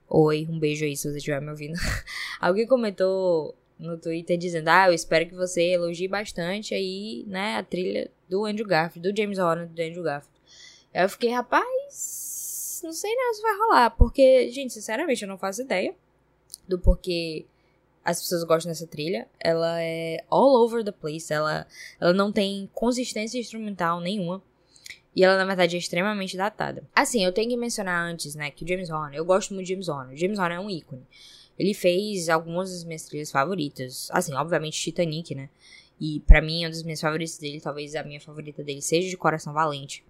oi, 0.09 0.47
um 0.51 0.59
beijo 0.59 0.85
aí 0.85 0.97
se 0.97 1.11
você 1.11 1.17
estiver 1.17 1.41
me 1.41 1.51
ouvindo. 1.51 1.75
alguém 2.41 2.67
comentou 2.67 3.55
no 3.83 3.99
Twitter 3.99 4.39
dizendo: 4.39 4.69
Ah, 4.69 4.89
eu 4.89 4.95
espero 4.95 5.27
que 5.27 5.35
você 5.35 5.73
elogie 5.73 6.09
bastante 6.09 6.75
aí, 6.75 7.25
né, 7.27 7.57
a 7.57 7.63
trilha 7.63 8.11
do 8.29 8.45
Andrew 8.45 8.67
Garfield, 8.67 9.11
do 9.11 9.17
James 9.17 9.39
Horner, 9.39 9.69
do 9.69 9.83
Andrew 9.83 10.03
Garfield. 10.03 10.41
Aí 10.95 11.03
eu 11.03 11.09
fiquei, 11.09 11.31
rapaz, 11.31 12.81
não 12.85 12.93
sei 12.93 13.15
não 13.15 13.35
se 13.35 13.43
vai 13.43 13.57
rolar, 13.57 13.91
porque, 13.91 14.51
gente, 14.51 14.73
sinceramente, 14.73 15.23
eu 15.23 15.29
não 15.29 15.39
faço 15.39 15.63
ideia 15.63 15.95
do 16.69 16.79
porquê 16.79 17.45
as 18.05 18.21
pessoas 18.21 18.45
gostam 18.45 18.71
dessa 18.71 18.87
trilha. 18.87 19.29
Ela 19.39 19.83
é 19.83 20.25
all 20.31 20.65
over 20.65 20.85
the 20.85 20.93
place, 20.93 21.33
ela, 21.33 21.67
ela 22.01 22.13
não 22.13 22.33
tem 22.33 22.69
consistência 22.75 23.39
instrumental 23.39 24.01
nenhuma. 24.01 24.43
E 25.15 25.23
ela, 25.23 25.37
na 25.37 25.45
verdade, 25.45 25.77
é 25.77 25.79
extremamente 25.79 26.37
datada. 26.37 26.83
Assim, 26.95 27.23
eu 27.23 27.33
tenho 27.33 27.51
que 27.51 27.57
mencionar 27.57 28.03
antes, 28.03 28.35
né, 28.35 28.51
que 28.51 28.65
o 28.65 28.69
James 28.69 28.89
Horner, 28.89 29.19
eu 29.19 29.25
gosto 29.25 29.53
muito 29.53 29.67
de 29.67 29.73
James 29.73 29.89
Horner. 29.89 30.17
James 30.17 30.39
Horner 30.39 30.59
é 30.59 30.61
um 30.61 30.71
ícone. 30.71 31.07
Ele 31.59 31.75
fez 31.75 32.29
algumas 32.29 32.71
das 32.71 32.85
minhas 32.85 33.05
trilhas 33.05 33.31
favoritas. 33.31 34.09
Assim, 34.11 34.35
obviamente 34.35 34.81
Titanic, 34.81 35.35
né? 35.35 35.49
E 36.01 36.21
para 36.21 36.43
mim, 36.43 36.65
é 36.65 36.67
uma 36.67 36.71
das 36.71 36.83
minhas 36.83 37.01
favoritas 37.01 37.39
dele, 37.39 37.61
talvez 37.61 37.95
a 37.95 38.03
minha 38.03 38.21
favorita 38.21 38.63
dele 38.65 38.83
seja 38.83 39.09
de 39.09 39.17
Coração 39.17 39.53
Valente. 39.53 40.05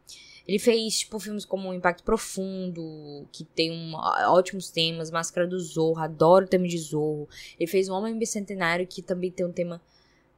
Ele 0.46 0.58
fez, 0.58 1.00
tipo, 1.00 1.20
filmes 1.20 1.44
como 1.44 1.72
Impacto 1.72 2.02
Profundo, 2.02 3.26
que 3.30 3.44
tem 3.44 3.70
um, 3.70 3.94
ótimos 4.28 4.70
temas, 4.70 5.10
Máscara 5.10 5.46
do 5.46 5.58
Zorro, 5.60 6.00
adoro 6.00 6.46
o 6.46 6.48
tema 6.48 6.66
de 6.66 6.78
Zorro. 6.78 7.28
Ele 7.58 7.70
fez 7.70 7.88
O 7.88 7.94
Homem 7.94 8.18
Bicentenário, 8.18 8.86
que 8.86 9.02
também 9.02 9.30
tem 9.30 9.46
um 9.46 9.52
tema 9.52 9.80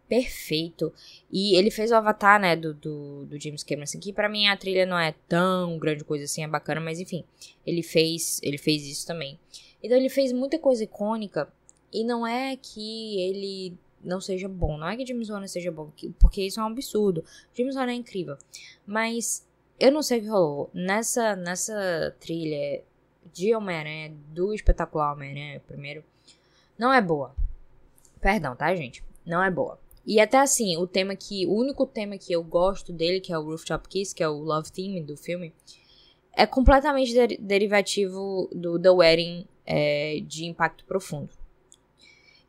perfeito. 0.08 0.92
E 1.32 1.56
ele 1.56 1.70
fez 1.70 1.90
o 1.90 1.94
Avatar, 1.94 2.38
né, 2.40 2.54
do, 2.54 2.74
do, 2.74 3.24
do 3.26 3.40
James 3.40 3.62
Cameron, 3.62 3.84
assim, 3.84 3.98
que 3.98 4.12
pra 4.12 4.28
mim 4.28 4.46
a 4.46 4.56
trilha 4.56 4.84
não 4.84 4.98
é 4.98 5.14
tão 5.28 5.78
grande 5.78 6.04
coisa 6.04 6.24
assim, 6.24 6.44
é 6.44 6.48
bacana, 6.48 6.80
mas 6.80 7.00
enfim, 7.00 7.24
ele 7.66 7.82
fez, 7.82 8.40
ele 8.42 8.58
fez 8.58 8.86
isso 8.86 9.06
também. 9.06 9.38
Então 9.84 9.98
ele 9.98 10.08
fez 10.08 10.32
muita 10.32 10.58
coisa 10.58 10.82
icônica 10.82 11.46
e 11.92 12.02
não 12.02 12.26
é 12.26 12.56
que 12.56 13.20
ele 13.20 13.76
não 14.02 14.18
seja 14.18 14.48
bom, 14.48 14.78
não 14.78 14.88
é 14.88 14.96
que 14.96 15.04
James 15.04 15.28
Horner 15.28 15.48
seja 15.48 15.70
bom, 15.70 15.92
porque 16.18 16.40
isso 16.40 16.58
é 16.58 16.62
um 16.62 16.68
absurdo. 16.68 17.22
James 17.52 17.76
Horner 17.76 17.94
é 17.94 17.98
incrível, 17.98 18.38
mas 18.86 19.46
eu 19.78 19.92
não 19.92 20.02
sei 20.02 20.20
o 20.20 20.22
que 20.22 20.28
rolou 20.28 20.70
nessa 20.72 21.36
nessa 21.36 22.16
trilha 22.18 22.82
de 23.30 23.54
Homem-Aranha, 23.54 24.16
do 24.28 24.54
espetacular 24.54 25.12
Homem-Aranha 25.12 25.60
primeiro, 25.66 26.02
não 26.78 26.90
é 26.90 27.02
boa. 27.02 27.34
Perdão, 28.22 28.56
tá, 28.56 28.74
gente? 28.74 29.04
Não 29.26 29.44
é 29.44 29.50
boa. 29.50 29.78
E 30.06 30.18
até 30.18 30.38
assim, 30.38 30.78
o 30.78 30.86
tema 30.86 31.14
que. 31.14 31.46
O 31.46 31.52
único 31.52 31.86
tema 31.86 32.16
que 32.16 32.32
eu 32.32 32.42
gosto 32.42 32.90
dele, 32.90 33.20
que 33.20 33.34
é 33.34 33.38
o 33.38 33.42
Rooftop 33.42 33.86
Kiss, 33.86 34.14
que 34.14 34.22
é 34.22 34.28
o 34.28 34.38
Love 34.38 34.72
Theme 34.72 35.02
do 35.02 35.14
filme, 35.14 35.52
é 36.32 36.46
completamente 36.46 37.12
der 37.12 37.36
derivativo 37.38 38.48
do 38.54 38.78
The 38.78 38.90
Wedding 38.90 39.46
é, 39.66 40.20
de 40.26 40.44
impacto 40.46 40.84
profundo. 40.84 41.30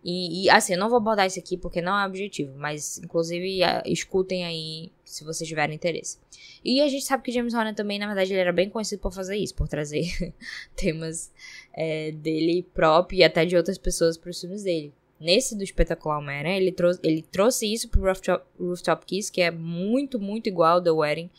E, 0.08 0.44
e, 0.44 0.50
assim, 0.52 0.74
eu 0.74 0.80
não 0.80 0.88
vou 0.88 0.98
abordar 0.98 1.26
isso 1.26 1.40
aqui 1.40 1.58
porque 1.58 1.82
não 1.82 2.00
é 2.00 2.06
objetivo, 2.06 2.54
mas 2.56 3.00
inclusive 3.00 3.62
escutem 3.88 4.46
aí 4.46 4.92
se 5.04 5.24
vocês 5.24 5.48
tiverem 5.48 5.76
interesse. 5.76 6.20
E 6.64 6.80
a 6.80 6.88
gente 6.88 7.06
sabe 7.06 7.24
que 7.24 7.32
James 7.32 7.56
Horner 7.56 7.74
também, 7.74 7.98
na 7.98 8.06
verdade, 8.06 8.32
ele 8.32 8.40
era 8.40 8.54
bem 8.54 8.70
conhecido 8.70 9.02
por 9.02 9.12
fazer 9.12 9.36
isso, 9.36 9.56
por 9.56 9.68
trazer 9.68 10.06
temas 10.78 11.32
é, 11.74 12.12
dele 12.12 12.62
próprio 12.72 13.18
e 13.18 13.24
até 13.24 13.46
de 13.46 13.58
outras 13.58 13.80
pessoas 13.80 14.16
para 14.16 14.30
os 14.30 14.40
filmes 14.40 14.62
dele. 14.62 14.94
Nesse 15.20 15.58
do 15.58 15.64
espetacular 15.64 16.20
Homem-Aranha, 16.20 16.58
ele, 16.58 16.72
trou 16.72 16.92
ele 17.02 17.24
trouxe 17.24 17.72
isso 17.72 17.90
pro 17.90 18.02
Rooftop, 18.02 18.46
Rooftop 18.60 19.06
Kiss, 19.08 19.32
que 19.32 19.42
é 19.42 19.50
muito, 19.50 20.20
muito 20.20 20.48
igual 20.48 20.74
ao 20.74 20.84
The 20.84 20.92
Wedding, 20.92 21.32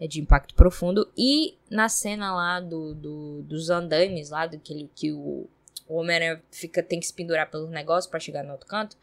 é 0.00 0.08
de 0.08 0.20
impacto 0.20 0.54
profundo. 0.54 1.06
E 1.16 1.54
na 1.70 1.88
cena 1.88 2.34
lá 2.34 2.58
do, 2.58 2.94
do 2.94 3.42
dos 3.42 3.68
andames, 3.68 4.30
lá 4.30 4.46
do 4.46 4.58
que, 4.58 4.88
que 4.94 5.12
o, 5.12 5.46
o 5.86 5.96
Homem-Aranha 5.96 6.42
fica, 6.50 6.82
tem 6.82 6.98
que 6.98 7.06
se 7.06 7.12
pendurar 7.12 7.50
pelo 7.50 7.68
negócio 7.68 8.10
para 8.10 8.18
chegar 8.18 8.42
no 8.42 8.52
outro 8.52 8.66
canto, 8.66 8.96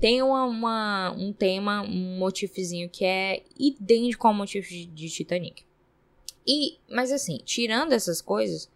tem 0.00 0.20
uma, 0.20 0.44
uma, 0.44 1.12
um 1.12 1.32
tema, 1.32 1.82
um 1.82 2.18
motifozinho 2.18 2.90
que 2.90 3.04
é 3.04 3.44
idêntico 3.56 4.26
ao 4.26 4.34
motivo 4.34 4.66
de, 4.66 4.86
de 4.86 5.08
Titanic. 5.08 5.62
E, 6.44 6.78
mas 6.90 7.12
assim, 7.12 7.38
tirando 7.44 7.92
essas 7.92 8.20
coisas, 8.20 8.68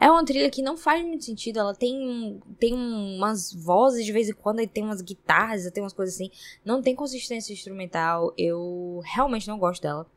é 0.00 0.10
uma 0.10 0.24
trilha 0.24 0.50
que 0.50 0.62
não 0.62 0.76
faz 0.76 1.04
muito 1.04 1.24
sentido. 1.24 1.60
Ela 1.60 1.74
tem, 1.74 2.40
tem 2.58 2.74
umas 2.74 3.52
vozes 3.52 4.04
de 4.04 4.10
vez 4.10 4.28
em 4.28 4.32
quando, 4.32 4.60
e 4.60 4.66
tem 4.66 4.82
umas 4.82 5.00
guitarras, 5.00 5.70
tem 5.70 5.82
umas 5.82 5.92
coisas 5.92 6.16
assim. 6.16 6.30
Não 6.64 6.82
tem 6.82 6.96
consistência 6.96 7.52
instrumental. 7.52 8.34
Eu 8.36 9.00
realmente 9.04 9.46
não 9.46 9.58
gosto 9.58 9.82
dela. 9.82 10.10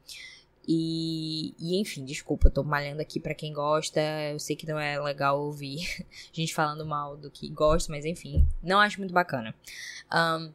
E, 0.67 1.55
e, 1.57 1.79
enfim, 1.79 2.03
desculpa, 2.03 2.47
eu 2.47 2.51
tô 2.51 2.63
malhando 2.63 3.01
aqui 3.01 3.19
para 3.19 3.33
quem 3.33 3.53
gosta. 3.53 4.01
Eu 4.31 4.39
sei 4.39 4.55
que 4.55 4.67
não 4.67 4.77
é 4.77 4.99
legal 4.99 5.39
ouvir 5.39 6.05
gente 6.33 6.53
falando 6.53 6.85
mal 6.85 7.15
do 7.15 7.31
que 7.31 7.47
gosta, 7.49 7.91
mas 7.91 8.03
enfim, 8.03 8.45
não 8.61 8.79
acho 8.79 8.99
muito 8.99 9.13
bacana. 9.13 9.55
Um, 10.13 10.51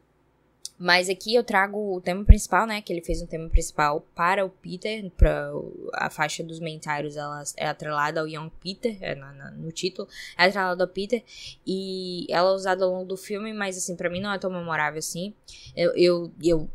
mas 0.79 1.09
aqui 1.09 1.33
eu 1.33 1.45
trago 1.45 1.95
o 1.95 2.01
tema 2.01 2.25
principal, 2.25 2.67
né? 2.67 2.83
Que 2.83 2.93
ele 2.93 3.01
fez 3.01 3.23
um 3.23 3.27
tema 3.27 3.49
principal 3.49 4.05
para 4.17 4.45
o 4.45 4.51
Peter, 4.51 5.09
para 5.13 5.53
a 5.95 6.11
faixa 6.11 6.43
dos 6.43 6.59
mentários, 6.59 7.17
ela 7.17 7.43
é 7.57 7.69
atrelada 7.69 8.21
ao 8.21 8.27
Young 8.27 8.51
Peter, 8.61 8.99
é 9.01 9.15
na, 9.15 9.33
na, 9.33 9.51
no 9.53 9.71
título, 9.71 10.09
é 10.37 10.45
atrelada 10.47 10.83
ao 10.83 10.89
Peter, 10.89 11.23
e 11.65 12.27
ela 12.29 12.51
é 12.51 12.55
usada 12.55 12.85
ao 12.85 12.91
longo 12.91 13.05
do 13.05 13.17
filme, 13.17 13.53
mas 13.53 13.79
assim, 13.79 13.95
para 13.95 14.11
mim 14.11 14.21
não 14.21 14.33
é 14.33 14.39
tão 14.39 14.51
memorável 14.51 14.99
assim. 14.99 15.33
Eu, 15.77 15.95
eu, 15.95 16.33
eu 16.43 16.71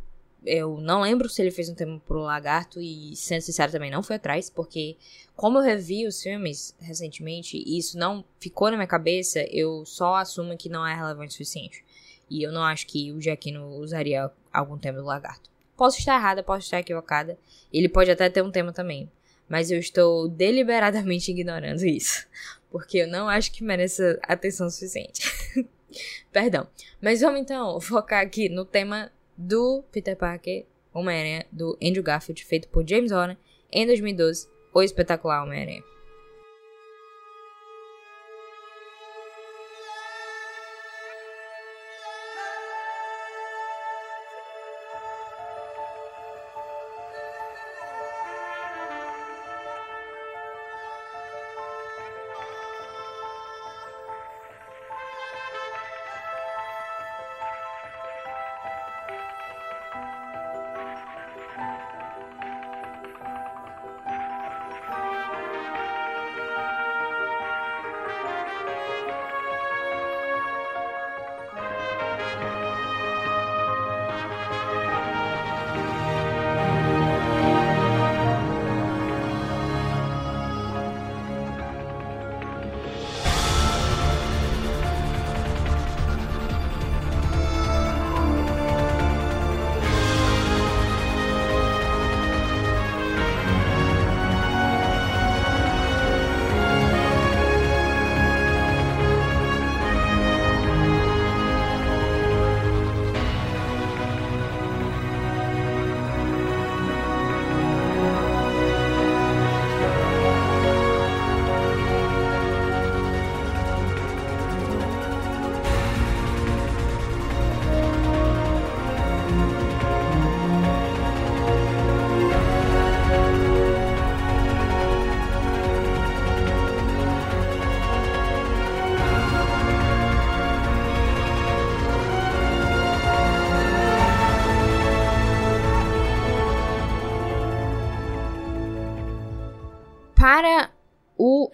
eu 0.45 0.78
não 0.78 1.02
lembro 1.02 1.28
se 1.30 1.41
ele 1.41 1.52
fez 1.52 1.69
um 1.69 1.76
tema 1.76 2.00
pro 2.08 2.19
Lagarto 2.19 2.80
e, 2.80 3.15
sendo 3.15 3.41
sincero, 3.41 3.71
também 3.71 3.91
não 3.91 4.04
fui 4.04 4.15
atrás, 4.15 4.50
porque 4.50 4.95
como 5.36 5.58
eu 5.58 5.63
revi 5.63 6.08
os 6.08 6.21
filmes 6.21 6.76
recentemente 6.80 7.58
e 7.58 7.78
isso 7.78 7.97
não 7.97 8.23
ficou 8.39 8.69
na 8.69 8.78
minha 8.78 8.88
cabeça, 8.88 9.45
eu 9.50 9.86
só 9.86 10.15
assumo 10.15 10.58
que 10.58 10.69
não 10.69 10.86
é 10.86 10.95
relevante 10.95 11.30
o 11.30 11.32
suficiente. 11.34 11.84
E 12.30 12.43
eu 12.43 12.52
não 12.52 12.63
acho 12.63 12.88
que 12.88 13.12
o 13.12 13.21
Giacchino 13.21 13.67
usaria 13.78 14.30
algum 14.52 14.78
tema 14.78 15.00
do 15.00 15.06
lagarto. 15.06 15.50
Posso 15.76 16.00
estar 16.00 16.15
errada, 16.15 16.43
posso 16.43 16.65
estar 16.65 16.80
equivocada. 16.80 17.38
Ele 17.71 17.88
pode 17.88 18.12
até 18.12 18.30
ter 18.30 18.41
um 18.41 18.52
tema 18.52 18.73
também. 18.73 19.10
Mas 19.47 19.71
eu 19.71 19.80
estou 19.80 20.28
deliberadamente 20.28 21.30
ignorando 21.32 21.86
isso. 21.86 22.28
Porque 22.69 23.00
eu 23.00 23.08
não 23.08 23.30
acho 23.30 23.52
que 23.52 23.63
mereça 23.63 24.19
atenção 24.23 24.69
suficiente. 24.69 25.21
Perdão. 26.34 26.67
Mas 27.02 27.21
vamos 27.21 27.39
então 27.39 27.80
focar 27.80 28.21
aqui 28.21 28.50
no 28.50 28.65
tema 28.65 29.12
do 29.38 29.84
Peter 29.91 30.15
Parker, 30.15 30.65
Homem-Aranha, 30.93 31.45
do 31.52 31.78
Andrew 31.82 32.04
Garfield, 32.04 32.43
feito 32.43 32.67
por 32.69 32.88
James 32.88 33.12
Horner, 33.12 33.38
em 33.71 33.86
2012, 33.86 34.47
O 34.73 34.82
Espetacular 34.82 35.43
Homem-Aranha. 35.43 35.84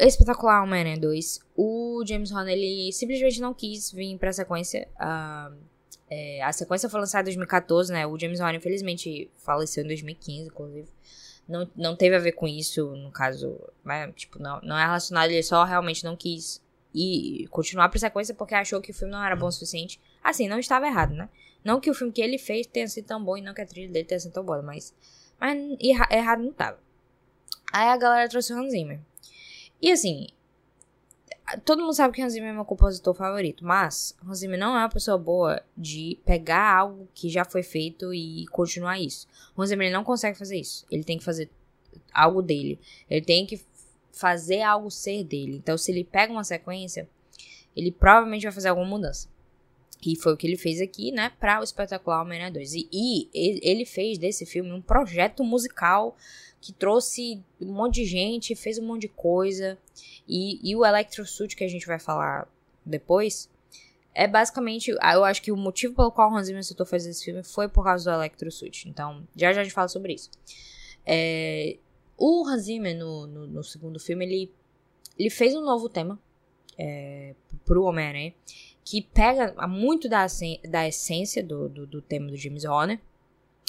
Espetacular 0.07 0.63
Homem-Aranha 0.63 0.99
2, 0.99 1.39
o 1.55 2.03
James 2.05 2.31
Horner 2.31 2.53
ele 2.53 2.91
simplesmente 2.91 3.39
não 3.39 3.53
quis 3.53 3.91
vir 3.91 4.17
pra 4.17 4.33
sequência. 4.33 4.87
Uh, 4.95 5.55
é, 6.09 6.41
a 6.43 6.51
sequência 6.51 6.89
foi 6.89 6.99
lançada 6.99 7.23
em 7.23 7.33
2014, 7.33 7.91
né? 7.91 8.05
O 8.05 8.17
James 8.19 8.39
Horner, 8.39 8.55
infelizmente, 8.55 9.29
faleceu 9.37 9.83
em 9.83 9.87
2015, 9.87 10.47
inclusive. 10.47 10.87
Não, 11.47 11.69
não 11.75 11.95
teve 11.95 12.15
a 12.15 12.19
ver 12.19 12.33
com 12.33 12.47
isso, 12.47 12.95
no 12.95 13.11
caso. 13.11 13.59
Mas, 13.83 14.13
tipo, 14.15 14.39
não, 14.39 14.59
não 14.61 14.77
é 14.77 14.85
relacionado, 14.85 15.31
ele 15.31 15.43
só 15.43 15.63
realmente 15.63 16.03
não 16.03 16.15
quis 16.15 16.61
ir 16.93 17.47
continuar 17.47 17.89
pra 17.89 17.99
sequência 17.99 18.35
porque 18.35 18.53
achou 18.53 18.79
que 18.79 18.91
o 18.91 18.93
filme 18.93 19.11
não 19.11 19.23
era 19.23 19.35
bom 19.35 19.47
o 19.47 19.51
suficiente. 19.51 19.99
Assim, 20.23 20.47
não 20.47 20.59
estava 20.59 20.87
errado, 20.87 21.13
né? 21.13 21.29
Não 21.63 21.79
que 21.79 21.89
o 21.89 21.93
filme 21.93 22.13
que 22.13 22.21
ele 22.21 22.37
fez 22.37 22.67
tenha 22.67 22.87
sido 22.87 23.05
tão 23.05 23.23
bom 23.23 23.37
e 23.37 23.41
não 23.41 23.53
que 23.53 23.61
a 23.61 23.65
trilha 23.65 23.91
dele 23.91 24.05
tenha 24.05 24.19
sido 24.19 24.33
tão 24.33 24.43
boa, 24.43 24.61
mas. 24.61 24.93
Mas 25.39 25.57
errado 26.11 26.43
não 26.43 26.53
tava. 26.53 26.79
Aí 27.71 27.87
a 27.89 27.97
galera 27.97 28.29
trouxe 28.29 28.53
o 28.53 28.57
Hans 28.57 28.71
Zimmer. 28.71 28.99
E 29.83 29.91
assim, 29.91 30.27
todo 31.65 31.81
mundo 31.81 31.93
sabe 31.93 32.13
que 32.15 32.21
Hans 32.21 32.31
Zimmer 32.31 32.51
é 32.51 32.53
meu 32.53 32.63
compositor 32.63 33.13
favorito, 33.13 33.65
mas 33.65 34.15
Hans 34.25 34.37
Zimmer 34.37 34.57
não 34.57 34.77
é 34.77 34.79
uma 34.79 34.89
pessoa 34.89 35.17
boa 35.17 35.61
de 35.75 36.17
pegar 36.25 36.77
algo 36.77 37.05
que 37.13 37.27
já 37.27 37.43
foi 37.43 37.63
feito 37.63 38.13
e 38.13 38.45
continuar 38.47 38.97
isso. 38.97 39.27
Hans 39.57 39.67
Zimmer 39.67 39.91
não 39.91 40.05
consegue 40.05 40.37
fazer 40.37 40.57
isso. 40.57 40.85
Ele 40.89 41.03
tem 41.03 41.17
que 41.17 41.23
fazer 41.25 41.49
algo 42.13 42.41
dele. 42.41 42.79
Ele 43.09 43.25
tem 43.25 43.45
que 43.45 43.61
fazer 44.13 44.61
algo 44.61 44.89
ser 44.89 45.25
dele. 45.25 45.57
Então, 45.57 45.77
se 45.77 45.91
ele 45.91 46.05
pega 46.05 46.31
uma 46.31 46.45
sequência, 46.45 47.09
ele 47.75 47.91
provavelmente 47.91 48.43
vai 48.43 48.53
fazer 48.53 48.69
alguma 48.69 48.87
mudança. 48.87 49.27
E 50.05 50.15
foi 50.15 50.33
o 50.33 50.37
que 50.37 50.47
ele 50.47 50.57
fez 50.57 50.79
aqui, 50.79 51.11
né, 51.11 51.29
para 51.41 51.59
o 51.59 51.63
espetacular 51.63 52.21
Homem-Aranha 52.21 52.53
2. 52.53 52.73
E, 52.73 52.87
e 52.93 53.29
ele 53.33 53.85
fez 53.85 54.17
desse 54.17 54.45
filme 54.45 54.71
um 54.71 54.81
projeto 54.81 55.43
musical 55.43 56.15
que 56.63 56.71
trouxe 56.71 57.43
um 57.59 57.73
monte 57.73 57.95
de 57.95 58.05
gente, 58.05 58.55
fez 58.55 58.79
um 58.79 58.87
monte 58.87 59.01
de 59.01 59.07
coisa. 59.09 59.77
E, 60.25 60.57
e 60.63 60.73
o 60.77 60.85
Electrosuit, 60.85 61.57
que 61.57 61.63
a 61.65 61.67
gente 61.67 61.85
vai 61.85 61.99
falar 61.99 62.47
depois, 62.85 63.49
é 64.13 64.25
basicamente. 64.29 64.89
Eu 64.89 65.25
acho 65.25 65.41
que 65.41 65.51
o 65.51 65.57
motivo 65.57 65.93
pelo 65.93 66.09
qual 66.09 66.31
o 66.31 66.37
Hans 66.37 66.47
Zimmer 66.47 66.61
aceitou 66.61 66.85
fazer 66.85 67.09
esse 67.09 67.25
filme 67.25 67.43
foi 67.43 67.67
por 67.67 67.83
causa 67.83 68.09
do 68.09 68.15
Electrosuit. 68.15 68.87
Então, 68.87 69.27
já 69.35 69.51
já 69.51 69.59
a 69.59 69.63
gente 69.65 69.73
fala 69.73 69.89
sobre 69.89 70.13
isso. 70.13 70.29
É, 71.05 71.75
o 72.17 72.47
Hans 72.47 72.63
Zimmer, 72.63 72.97
no, 72.97 73.27
no, 73.27 73.45
no, 73.45 73.61
segundo 73.61 73.99
filme, 73.99 74.23
ele, 74.23 74.51
ele 75.19 75.29
fez 75.29 75.53
um 75.53 75.61
novo 75.61 75.89
tema 75.89 76.17
é, 76.77 77.35
pro 77.65 77.83
Homem-Aranha, 77.83 78.33
que 78.85 79.01
pega 79.01 79.67
muito 79.67 80.07
da, 80.07 80.25
da 80.69 80.87
essência 80.87 81.43
do, 81.43 81.67
do, 81.67 81.85
do 81.85 82.01
tema 82.01 82.29
do 82.29 82.37
James 82.37 82.63
Horner 82.63 83.01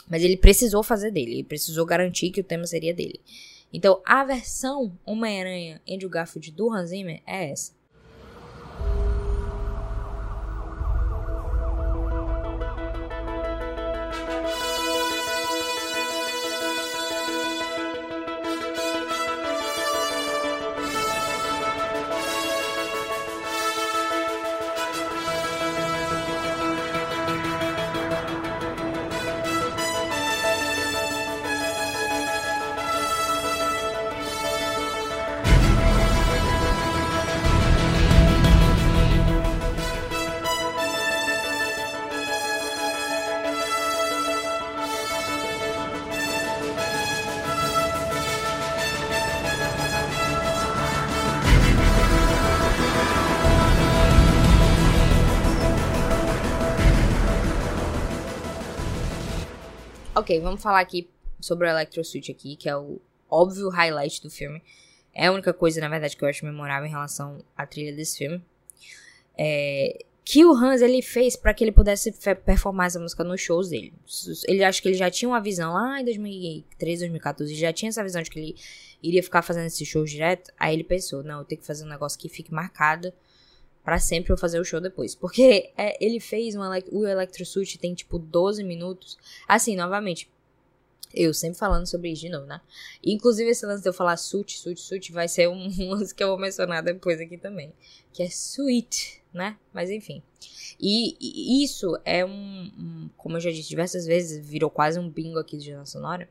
mas 0.09 0.23
ele 0.23 0.37
precisou 0.37 0.83
fazer 0.83 1.11
dele, 1.11 1.33
ele 1.33 1.45
precisou 1.45 1.85
garantir 1.87 2.31
que 2.31 2.41
o 2.41 2.45
tema 2.45 2.67
seria 2.67 2.95
dele. 2.95 3.21
Então, 3.73 4.01
a 4.05 4.25
versão 4.25 4.97
Homem-Aranha 5.05 5.81
Andrew 5.89 6.09
Garfield 6.09 6.53
do 6.53 6.73
Hans 6.73 6.91
Zimmer 6.91 7.21
é 7.27 7.51
essa. 7.51 7.73
Ok, 60.17 60.39
vamos 60.39 60.63
falar 60.63 60.79
aqui 60.79 61.11
sobre 61.41 61.67
o 61.67 61.71
Electrosuit 61.71 62.31
aqui, 62.31 62.55
que 62.55 62.69
é 62.69 62.77
o 62.77 63.01
óbvio 63.29 63.69
highlight 63.69 64.23
do 64.23 64.31
filme. 64.31 64.63
É 65.13 65.27
a 65.27 65.33
única 65.33 65.53
coisa, 65.53 65.81
na 65.81 65.89
verdade, 65.89 66.17
que 66.17 66.25
eu 66.25 66.29
acho 66.29 66.45
memorável 66.45 66.87
em 66.87 66.91
relação 66.91 67.45
à 67.57 67.67
trilha 67.67 67.93
desse 67.93 68.19
filme. 68.19 68.41
É, 69.37 70.05
que 70.25 70.45
o 70.45 70.53
Hans 70.53 70.83
ele 70.83 71.03
fez 71.03 71.35
para 71.35 71.53
que 71.53 71.65
ele 71.65 71.73
pudesse 71.73 72.13
performar 72.45 72.87
essa 72.87 73.01
música 73.01 73.25
nos 73.25 73.41
shows 73.41 73.71
dele. 73.71 73.93
Ele 74.47 74.63
acho 74.63 74.81
que 74.81 74.87
ele 74.87 74.97
já 74.97 75.11
tinha 75.11 75.29
uma 75.29 75.41
visão 75.41 75.75
lá 75.75 76.01
em 76.01 76.05
2013, 76.05 77.01
2014, 77.01 77.55
já 77.57 77.73
tinha 77.73 77.89
essa 77.89 78.03
visão 78.05 78.23
de 78.23 78.31
que 78.31 78.39
ele 78.39 78.57
iria 79.03 79.23
ficar 79.23 79.43
fazendo 79.43 79.67
esses 79.67 79.87
shows 79.87 80.09
direto. 80.09 80.53
Aí 80.57 80.75
ele 80.75 80.85
pensou, 80.85 81.25
não, 81.25 81.41
eu 81.41 81.45
tenho 81.45 81.61
que 81.61 81.67
fazer 81.67 81.85
um 81.85 81.89
negócio 81.89 82.17
que 82.19 82.29
fique 82.29 82.55
marcado 82.55 83.13
para 83.85 83.99
sempre 83.99 84.33
eu 84.33 84.37
fazer 84.37 84.59
o 84.59 84.65
show 84.65 84.81
depois. 84.81 85.15
Porque 85.15 85.71
é, 85.77 86.03
ele 86.05 86.19
fez 86.19 86.55
um, 86.57 86.61
o 86.91 87.07
Electro 87.07 87.45
Suit 87.45 87.79
tem 87.79 87.95
tipo 87.95 88.19
12 88.19 88.65
minutos. 88.65 89.19
Assim, 89.47 89.77
novamente, 89.77 90.31
eu 91.13 91.33
sempre 91.35 91.59
falando 91.59 91.87
sobre 91.87 92.11
isso 92.11 92.23
de 92.23 92.31
novo, 92.31 92.47
né? 92.47 92.61
Inclusive, 93.05 93.51
esse 93.51 93.65
lance 93.67 93.83
de 93.83 93.89
eu 93.89 93.93
falar 93.93 94.17
suit, 94.17 94.59
suit, 94.59 94.81
suit 94.81 95.13
vai 95.13 95.29
ser 95.29 95.47
um 95.49 95.91
lance 95.91 96.15
que 96.15 96.25
eu 96.25 96.29
vou 96.29 96.39
mencionar 96.39 96.83
depois 96.83 97.21
aqui 97.21 97.37
também. 97.37 97.73
Que 98.13 98.23
é 98.23 98.27
sweet, 98.27 99.23
né? 99.33 99.57
Mas 99.73 99.91
enfim. 99.91 100.23
E, 100.81 101.17
e 101.21 101.63
isso 101.65 101.99
é 102.05 102.25
um, 102.25 102.31
um, 102.31 103.11
Como 103.17 103.37
eu 103.37 103.41
já 103.41 103.51
disse 103.51 103.69
diversas 103.69 104.07
vezes, 104.07 104.45
virou 104.45 104.71
quase 104.71 104.99
um 104.99 105.09
bingo 105.09 105.39
aqui 105.39 105.57
de 105.57 105.67
Jornal 105.67 105.87
Sonora. 105.87 106.29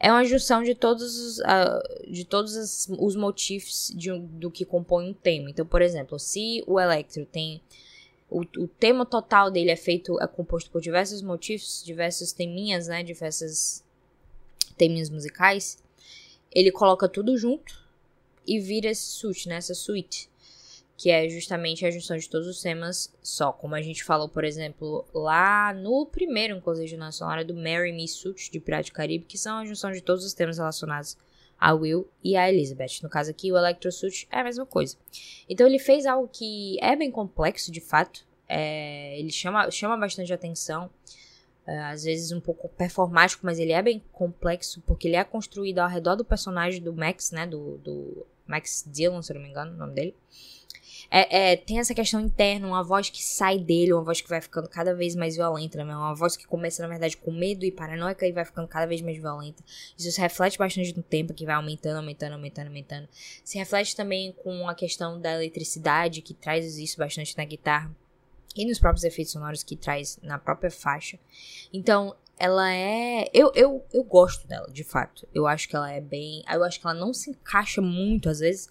É 0.00 0.12
uma 0.12 0.24
junção 0.24 0.62
de 0.62 0.74
todos 0.74 1.18
os, 1.18 1.38
uh, 1.40 2.10
de 2.10 2.24
todos 2.24 2.54
os, 2.54 2.88
os 2.98 3.16
motifs 3.16 3.92
de, 3.94 4.16
do 4.16 4.50
que 4.50 4.64
compõe 4.64 5.10
um 5.10 5.12
tema. 5.12 5.50
Então, 5.50 5.66
por 5.66 5.82
exemplo, 5.82 6.18
se 6.18 6.62
o 6.66 6.78
Electro 6.78 7.26
tem. 7.26 7.60
O, 8.30 8.42
o 8.42 8.68
tema 8.68 9.06
total 9.06 9.50
dele 9.50 9.70
é 9.70 9.76
feito, 9.76 10.20
é 10.20 10.26
composto 10.26 10.70
por 10.70 10.80
diversos 10.82 11.22
motivos, 11.22 11.82
diversos 11.84 12.32
teminhas, 12.32 12.86
né? 12.86 13.02
Diversas 13.02 13.82
teminhas 14.76 15.10
musicais. 15.10 15.78
Ele 16.52 16.70
coloca 16.70 17.08
tudo 17.08 17.36
junto 17.36 17.82
e 18.46 18.60
vira 18.60 18.88
esse 18.88 19.06
suite, 19.06 19.48
né? 19.48 19.56
Essa 19.56 19.74
suite 19.74 20.30
que 20.98 21.10
é 21.10 21.28
justamente 21.28 21.86
a 21.86 21.90
junção 21.92 22.16
de 22.16 22.28
todos 22.28 22.48
os 22.48 22.60
temas 22.60 23.14
só. 23.22 23.52
Como 23.52 23.76
a 23.76 23.80
gente 23.80 24.02
falou, 24.02 24.28
por 24.28 24.42
exemplo, 24.42 25.06
lá 25.14 25.72
no 25.72 26.04
primeiro, 26.04 26.56
inclusive, 26.56 26.96
na 26.96 27.12
sonora 27.12 27.44
do 27.44 27.54
Mary 27.54 27.92
Me 27.92 28.08
Suit 28.08 28.50
de 28.50 28.58
Pirata 28.58 28.90
Caribe, 28.90 29.24
que 29.24 29.38
são 29.38 29.58
a 29.58 29.64
junção 29.64 29.92
de 29.92 30.00
todos 30.00 30.24
os 30.24 30.34
temas 30.34 30.58
relacionados 30.58 31.16
a 31.58 31.72
Will 31.72 32.08
e 32.22 32.36
a 32.36 32.48
Elizabeth. 32.50 33.00
No 33.00 33.08
caso 33.08 33.30
aqui, 33.30 33.52
o 33.52 33.56
Electro 33.56 33.92
Suit 33.92 34.26
é 34.28 34.40
a 34.40 34.44
mesma 34.44 34.66
coisa. 34.66 34.96
Então 35.48 35.68
ele 35.68 35.78
fez 35.78 36.04
algo 36.04 36.28
que 36.32 36.76
é 36.80 36.96
bem 36.96 37.12
complexo, 37.12 37.70
de 37.70 37.80
fato. 37.80 38.26
É, 38.48 39.16
ele 39.20 39.30
chama, 39.30 39.70
chama 39.70 39.96
bastante 39.96 40.32
atenção. 40.32 40.90
É, 41.64 41.78
às 41.78 42.02
vezes 42.02 42.32
um 42.32 42.40
pouco 42.40 42.68
performático, 42.70 43.46
mas 43.46 43.60
ele 43.60 43.72
é 43.72 43.82
bem 43.82 44.02
complexo, 44.10 44.82
porque 44.84 45.06
ele 45.06 45.16
é 45.16 45.22
construído 45.22 45.78
ao 45.78 45.88
redor 45.88 46.16
do 46.16 46.24
personagem 46.24 46.82
do 46.82 46.92
Max, 46.92 47.30
né? 47.30 47.46
Do, 47.46 47.78
do 47.78 48.26
Max 48.48 48.84
Dillon, 48.84 49.22
se 49.22 49.32
não 49.32 49.40
me 49.40 49.48
engano, 49.48 49.72
o 49.72 49.76
nome 49.76 49.94
dele. 49.94 50.14
É, 51.10 51.52
é, 51.52 51.56
tem 51.56 51.78
essa 51.78 51.94
questão 51.94 52.20
interna, 52.20 52.66
uma 52.66 52.84
voz 52.84 53.08
que 53.08 53.22
sai 53.22 53.58
dele, 53.58 53.94
uma 53.94 54.02
voz 54.02 54.20
que 54.20 54.28
vai 54.28 54.40
ficando 54.42 54.68
cada 54.68 54.94
vez 54.94 55.14
mais 55.14 55.36
violenta, 55.36 55.82
né? 55.82 55.96
Uma 55.96 56.14
voz 56.14 56.36
que 56.36 56.46
começa, 56.46 56.82
na 56.82 56.88
verdade, 56.88 57.16
com 57.16 57.30
medo 57.30 57.64
e 57.64 57.72
paranoica 57.72 58.26
e 58.26 58.32
vai 58.32 58.44
ficando 58.44 58.68
cada 58.68 58.86
vez 58.86 59.00
mais 59.00 59.16
violenta. 59.16 59.62
Isso 59.96 60.10
se 60.12 60.20
reflete 60.20 60.58
bastante 60.58 60.94
no 60.94 61.02
tempo, 61.02 61.32
que 61.32 61.46
vai 61.46 61.54
aumentando, 61.54 61.96
aumentando, 61.96 62.34
aumentando, 62.34 62.66
aumentando. 62.66 63.08
Se 63.42 63.56
reflete 63.56 63.96
também 63.96 64.32
com 64.32 64.68
a 64.68 64.74
questão 64.74 65.18
da 65.18 65.34
eletricidade, 65.34 66.20
que 66.20 66.34
traz 66.34 66.76
isso 66.76 66.98
bastante 66.98 67.36
na 67.38 67.44
guitarra. 67.44 67.90
E 68.54 68.66
nos 68.66 68.78
próprios 68.78 69.04
efeitos 69.04 69.32
sonoros 69.32 69.62
que 69.62 69.76
traz 69.76 70.18
na 70.22 70.38
própria 70.38 70.70
faixa. 70.70 71.18
Então, 71.72 72.14
ela 72.38 72.70
é. 72.70 73.30
Eu, 73.32 73.50
eu, 73.54 73.84
eu 73.92 74.02
gosto 74.04 74.46
dela, 74.46 74.70
de 74.70 74.84
fato. 74.84 75.26
Eu 75.34 75.46
acho 75.46 75.68
que 75.68 75.76
ela 75.76 75.90
é 75.90 76.00
bem. 76.00 76.44
Eu 76.52 76.62
acho 76.64 76.78
que 76.78 76.86
ela 76.86 76.94
não 76.94 77.14
se 77.14 77.30
encaixa 77.30 77.80
muito, 77.80 78.28
às 78.28 78.40
vezes, 78.40 78.68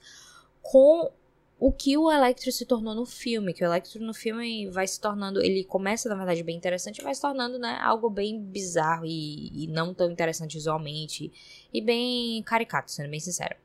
com 0.61 1.11
o 1.59 1.71
que 1.71 1.97
o 1.97 2.11
Electro 2.11 2.51
se 2.51 2.65
tornou 2.65 2.93
no 2.93 3.05
filme, 3.05 3.53
que 3.53 3.63
o 3.63 3.67
Electro 3.67 3.99
no 4.03 4.13
filme 4.13 4.69
vai 4.69 4.87
se 4.87 5.01
tornando, 5.01 5.41
ele 5.43 5.63
começa 5.63 6.07
na 6.07 6.15
verdade 6.15 6.43
bem 6.43 6.55
interessante, 6.55 7.01
vai 7.01 7.13
se 7.15 7.21
tornando, 7.21 7.57
né, 7.57 7.79
algo 7.81 8.09
bem 8.09 8.39
bizarro 8.39 9.05
e, 9.05 9.63
e 9.63 9.67
não 9.67 9.93
tão 9.93 10.11
interessante 10.11 10.53
visualmente 10.53 11.31
e 11.73 11.81
bem 11.81 12.43
caricato, 12.43 12.91
sendo 12.91 13.09
bem 13.09 13.19
sincero. 13.19 13.55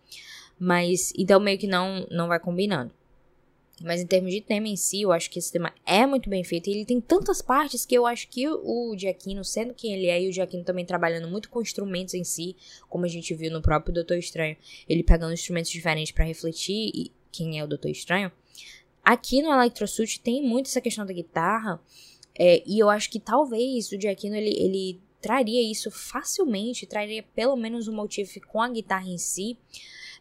Mas 0.59 1.12
então 1.18 1.38
meio 1.40 1.59
que 1.59 1.66
não 1.66 2.07
não 2.11 2.28
vai 2.28 2.40
combinando. 2.40 2.92
Mas 3.83 4.00
em 4.00 4.07
termos 4.07 4.33
de 4.33 4.40
tema 4.40 4.68
em 4.68 4.76
si, 4.76 5.02
eu 5.02 5.12
acho 5.12 5.28
que 5.28 5.38
esse 5.38 5.50
tema 5.50 5.72
é 5.85 6.07
muito 6.07 6.31
bem 6.31 6.44
feito. 6.44 6.68
E 6.68 6.72
ele 6.72 6.85
tem 6.85 7.00
tantas 7.00 7.42
partes 7.42 7.85
que 7.85 7.94
eu 7.94 8.07
acho 8.07 8.28
que 8.28 8.48
o 8.48 8.94
Giacchino, 8.96 9.44
sendo 9.44 9.74
quem 9.74 9.92
ele 9.92 10.07
é, 10.07 10.22
e 10.22 10.28
o 10.28 10.33
Giacchino 10.33 10.62
também 10.62 10.85
trabalhando 10.85 11.28
muito 11.28 11.50
com 11.50 11.61
instrumentos 11.61 12.14
em 12.14 12.22
si, 12.22 12.55
como 12.88 13.05
a 13.05 13.09
gente 13.09 13.35
viu 13.35 13.50
no 13.50 13.61
próprio 13.61 13.92
Doutor 13.92 14.18
Estranho, 14.18 14.57
ele 14.88 15.02
pegando 15.02 15.33
instrumentos 15.33 15.70
diferentes 15.70 16.12
para 16.12 16.24
refletir 16.24 16.92
e 16.94 17.11
quem 17.33 17.59
é 17.59 17.64
o 17.64 17.66
Doutor 17.66 17.90
Estranho, 17.90 18.31
aqui 19.03 19.42
no 19.42 19.53
Electrosuit 19.53 20.21
tem 20.21 20.42
muito 20.42 20.66
essa 20.66 20.81
questão 20.81 21.05
da 21.05 21.12
guitarra, 21.12 21.81
é, 22.38 22.62
e 22.66 22.79
eu 22.79 22.88
acho 22.88 23.11
que 23.11 23.18
talvez 23.18 23.90
o 23.90 24.01
Giacchino 24.01 24.37
ele, 24.37 24.51
ele 24.51 25.01
traria 25.21 25.62
isso 25.62 25.90
facilmente, 25.90 26.87
traria 26.87 27.23
pelo 27.35 27.57
menos 27.57 27.88
um 27.88 27.95
motivo 27.95 28.31
com 28.49 28.61
a 28.61 28.68
guitarra 28.68 29.09
em 29.09 29.18
si, 29.18 29.57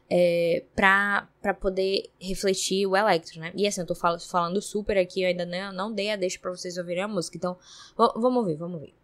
é, 0.09 0.63
pra 0.75 1.27
poder 1.59 2.09
refletir 2.19 2.85
o 2.85 2.97
Electro, 2.97 3.39
né? 3.39 3.53
E 3.55 3.65
assim, 3.65 3.79
eu 3.79 3.87
tô 3.87 3.95
fal 3.95 4.19
falando 4.19 4.61
super 4.61 4.97
aqui, 4.97 5.21
eu 5.21 5.29
ainda 5.29 5.45
não, 5.45 5.71
não 5.71 5.93
dei 5.93 6.11
a 6.11 6.17
deixa 6.17 6.37
pra 6.37 6.51
vocês 6.51 6.77
ouvirem 6.77 7.03
a 7.03 7.07
música, 7.07 7.37
então 7.37 7.57
vamos 7.95 8.37
ouvir, 8.37 8.55
vamos 8.55 8.81
ouvir. 8.81 9.00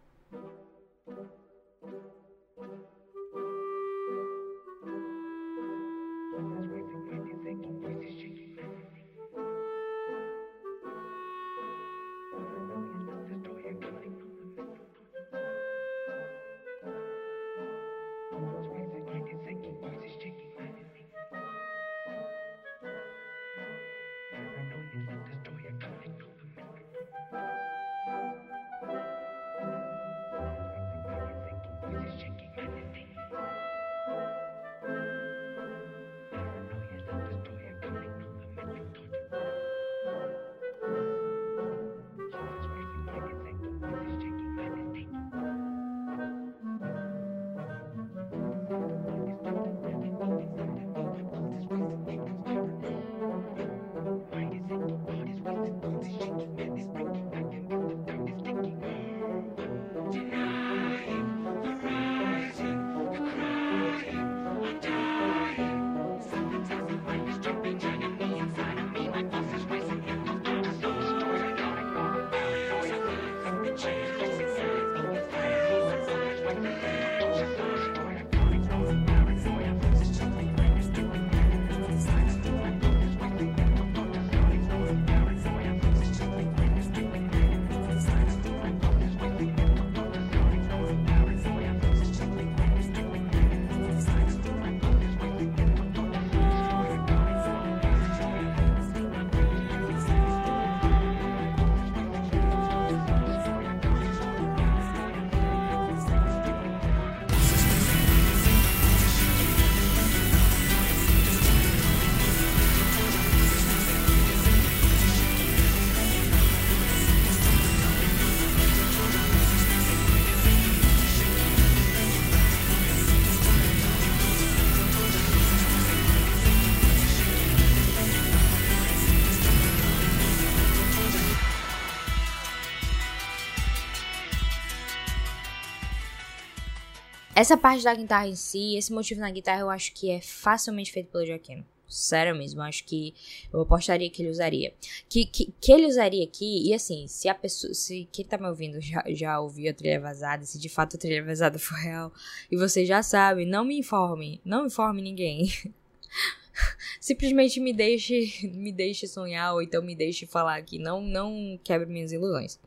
Essa 137.38 137.56
parte 137.56 137.84
da 137.84 137.94
guitarra 137.94 138.26
em 138.26 138.34
si, 138.34 138.74
esse 138.74 138.92
motivo 138.92 139.20
na 139.20 139.30
guitarra, 139.30 139.60
eu 139.60 139.70
acho 139.70 139.92
que 139.92 140.10
é 140.10 140.20
facilmente 140.20 140.90
feito 140.90 141.08
pelo 141.08 141.24
Joaquim. 141.24 141.64
Sério 141.86 142.34
mesmo, 142.34 142.60
acho 142.62 142.82
que 142.84 143.14
eu 143.52 143.60
apostaria 143.60 144.10
que 144.10 144.20
ele 144.20 144.30
usaria. 144.30 144.74
Que, 145.08 145.24
que, 145.24 145.54
que 145.60 145.70
ele 145.70 145.86
usaria 145.86 146.24
aqui, 146.24 146.68
e 146.68 146.74
assim, 146.74 147.06
se 147.06 147.28
a 147.28 147.34
pessoa. 147.36 147.72
Se 147.74 148.08
quem 148.10 148.24
tá 148.24 148.36
me 148.36 148.48
ouvindo 148.48 148.80
já, 148.80 149.04
já 149.10 149.38
ouviu 149.38 149.70
a 149.70 149.72
trilha 149.72 150.00
vazada, 150.00 150.44
se 150.44 150.58
de 150.58 150.68
fato 150.68 150.96
a 150.96 150.98
trilha 150.98 151.24
vazada 151.24 151.60
for 151.62 151.76
real, 151.76 152.12
e 152.50 152.56
você 152.56 152.84
já 152.84 153.04
sabe, 153.04 153.46
não 153.46 153.64
me 153.64 153.78
informe. 153.78 154.40
Não 154.44 154.66
informe 154.66 155.00
ninguém. 155.00 155.48
Simplesmente 157.00 157.60
me 157.60 157.72
deixe, 157.72 158.50
me 158.52 158.72
deixe 158.72 159.06
sonhar, 159.06 159.54
ou 159.54 159.62
então 159.62 159.80
me 159.80 159.94
deixe 159.94 160.26
falar 160.26 160.56
aqui. 160.56 160.76
Não, 160.76 161.00
não 161.00 161.56
quebre 161.62 161.86
minhas 161.86 162.10
ilusões. 162.10 162.58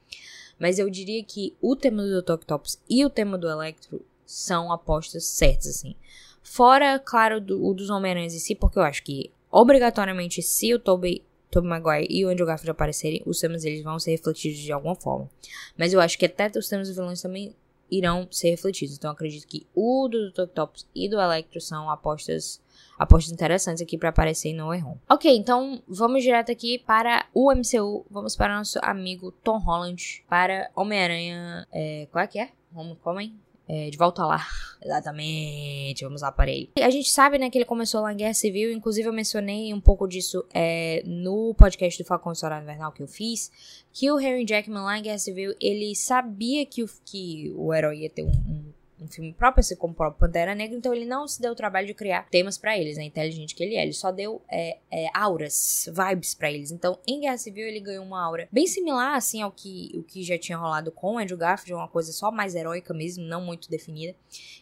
Mas 0.58 0.80
eu 0.80 0.90
diria 0.90 1.22
que 1.26 1.58
o 1.60 1.76
tema 1.76 2.04
do 2.04 2.22
Dr. 2.22 2.34
Octopus 2.36 2.80
e 2.90 3.04
o 3.04 3.10
tema 3.10 3.38
do 3.38 3.50
Electro 3.50 4.06
são 4.32 4.72
apostas 4.72 5.26
certas, 5.26 5.68
assim. 5.68 5.96
Fora, 6.42 7.00
claro, 7.00 7.40
do, 7.40 7.66
o 7.66 7.74
dos 7.74 7.90
Homem-Aranhas 7.90 8.34
em 8.34 8.40
si, 8.40 8.56
porque 8.56 8.80
eu 8.80 8.84
acho 8.84 9.04
que, 9.04 9.32
obrigatoriamente, 9.50 10.42
se 10.42 10.74
o 10.74 10.80
Tobey, 10.80 11.24
Tobey 11.50 11.70
Maguire 11.70 12.08
e 12.10 12.26
o 12.26 12.30
Andrew 12.30 12.48
Garfield 12.48 12.72
aparecerem, 12.72 13.22
os 13.26 13.40
temas 13.40 13.64
deles 13.64 13.84
vão 13.84 14.00
ser 14.00 14.12
refletidos 14.12 14.60
de 14.60 14.72
alguma 14.72 14.96
forma. 14.96 15.30
Mas 15.78 15.94
eu 15.94 16.02
acho 16.02 16.18
que 16.18 16.26
até 16.26 16.50
os 16.58 16.68
temas 16.68 16.88
dos 16.88 16.98
vilões 16.98 17.22
também 17.22 17.56
irão 17.92 18.28
ser 18.32 18.52
refletidos. 18.52 18.96
Então, 18.96 19.12
acredito 19.12 19.46
que 19.46 19.68
o 19.76 20.08
do 20.08 20.32
Dr. 20.32 20.44
Octopus 20.44 20.88
e 20.96 21.10
do 21.10 21.20
Electro 21.20 21.60
são 21.60 21.90
apostas 21.90 22.62
apostas 22.98 23.34
interessantes 23.34 23.82
aqui 23.82 23.98
para 23.98 24.10
aparecer 24.10 24.54
no 24.54 24.68
Way. 24.68 24.84
Ok, 25.10 25.36
então 25.36 25.82
vamos 25.88 26.24
direto 26.24 26.52
aqui 26.52 26.78
para 26.80 27.26
o 27.34 27.52
MCU. 27.52 28.06
Vamos 28.10 28.36
para 28.36 28.54
o 28.54 28.58
nosso 28.58 28.80
amigo 28.82 29.32
Tom 29.44 29.58
Holland 29.58 30.24
para 30.30 30.70
Homem-Aranha. 30.76 31.68
É, 31.72 32.08
qual 32.12 32.24
é 32.24 32.28
que 32.28 32.40
é? 32.40 32.52
Homecoming? 32.74 33.36
É, 33.68 33.90
de 33.90 33.98
volta 33.98 34.26
lá. 34.26 34.46
Exatamente, 34.84 36.04
vamos 36.04 36.22
lá 36.22 36.32
para 36.32 36.50
ele. 36.52 36.70
A 36.82 36.90
gente 36.90 37.10
sabe, 37.10 37.38
né, 37.38 37.50
que 37.50 37.58
ele 37.58 37.66
começou 37.66 38.02
lá 38.02 38.12
em 38.12 38.18
Guerra 38.18 38.34
Civil, 38.34 38.72
inclusive 38.72 39.08
eu 39.08 39.14
mencionei 39.14 39.74
um 39.74 39.80
pouco 39.80 40.08
disso 40.08 40.44
é, 40.54 41.04
no 41.06 41.54
podcast 41.54 42.02
do 42.02 42.08
Falcão 42.08 42.34
Solar 42.34 42.62
Invernal 42.62 42.92
que 42.92 43.04
eu 43.04 43.08
fiz, 43.08 43.52
que 43.94 44.12
o 44.12 44.18
Harry 44.18 44.46
Jackman 44.46 44.84
lá 44.84 44.98
em 44.98 45.04
Guerra 45.04 45.20
Civil, 45.20 45.56
ele 45.62 45.96
sabia 45.96 46.66
que 46.66 46.84
o, 46.84 46.90
que 47.06 47.54
o 47.56 47.74
herói 47.74 48.00
ia 48.00 48.10
ter 48.10 48.24
um, 48.24 48.32
um 48.32 48.74
um 49.02 49.08
filme 49.08 49.34
próprio, 49.34 49.62
assim 49.62 49.76
como 49.76 49.94
o 49.94 49.96
próprio 49.96 50.20
Pantera 50.20 50.54
Negra, 50.54 50.78
então 50.78 50.94
ele 50.94 51.06
não 51.06 51.28
se 51.28 51.42
deu 51.42 51.52
o 51.52 51.56
trabalho 51.56 51.88
de 51.88 51.94
criar 51.94 52.28
temas 52.30 52.58
para 52.58 52.78
eles, 52.78 52.98
né? 52.98 53.04
Inteligente 53.04 53.56
que 53.56 53.64
ele 53.64 53.76
é. 53.76 53.82
Ele 53.82 53.94
só 53.94 54.12
deu 54.12 54.42
é, 54.50 54.78
é, 54.92 55.08
auras, 55.14 55.90
vibes 55.92 56.36
para 56.36 56.52
eles. 56.52 56.72
Então, 56.72 57.00
em 57.08 57.22
Guerra 57.22 57.38
Civil, 57.38 57.68
ele 57.68 57.80
ganhou 57.80 58.06
uma 58.06 58.24
aura 58.24 58.48
bem 58.52 58.68
similar, 58.68 59.16
assim, 59.16 59.42
ao 59.42 59.52
que, 59.52 59.92
o 59.96 60.04
que 60.04 60.24
já 60.24 60.38
tinha 60.38 60.58
rolado 60.58 60.92
com 60.92 61.16
o 61.16 61.18
Andrew 61.18 61.38
Garfield, 61.38 61.74
uma 61.74 61.88
coisa 61.88 62.12
só 62.12 62.32
mais 62.32 62.54
heróica 62.54 62.94
mesmo, 62.94 63.24
não 63.24 63.42
muito 63.42 63.70
definida. 63.70 64.16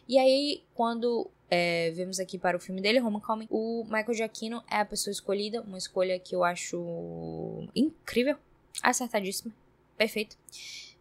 E 0.08 0.18
aí, 0.18 0.62
quando 0.74 1.30
é, 1.50 1.90
vemos 1.90 2.18
aqui 2.18 2.38
para 2.38 2.56
o 2.56 2.60
filme 2.60 2.80
dele, 2.80 3.00
Homecoming, 3.00 3.46
o 3.50 3.84
Michael 3.84 4.14
Giacchino 4.14 4.62
é 4.70 4.76
a 4.76 4.84
pessoa 4.84 5.12
escolhida, 5.12 5.60
uma 5.62 5.76
escolha 5.76 6.18
que 6.18 6.34
eu 6.34 6.42
acho 6.44 7.68
incrível, 7.74 8.36
acertadíssima, 8.82 9.52
perfeito. 9.98 10.36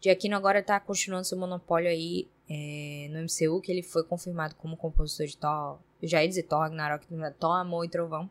Giacchino 0.01 0.35
agora 0.35 0.63
tá 0.63 0.79
continuando 0.79 1.25
seu 1.25 1.37
monopólio 1.37 1.89
aí 1.89 2.27
é, 2.49 3.07
no 3.11 3.19
MCU, 3.19 3.61
que 3.61 3.71
ele 3.71 3.83
foi 3.83 4.03
confirmado 4.03 4.55
como 4.55 4.75
compositor 4.75 5.27
de 5.27 5.37
Thor, 5.37 5.77
já 6.01 6.21
ia 6.21 6.27
dizer 6.27 6.43
Thor 6.43 6.59
Ragnarok, 6.59 7.05
Thor, 7.39 7.57
Amor 7.57 7.85
e 7.85 7.89
Trovão, 7.89 8.29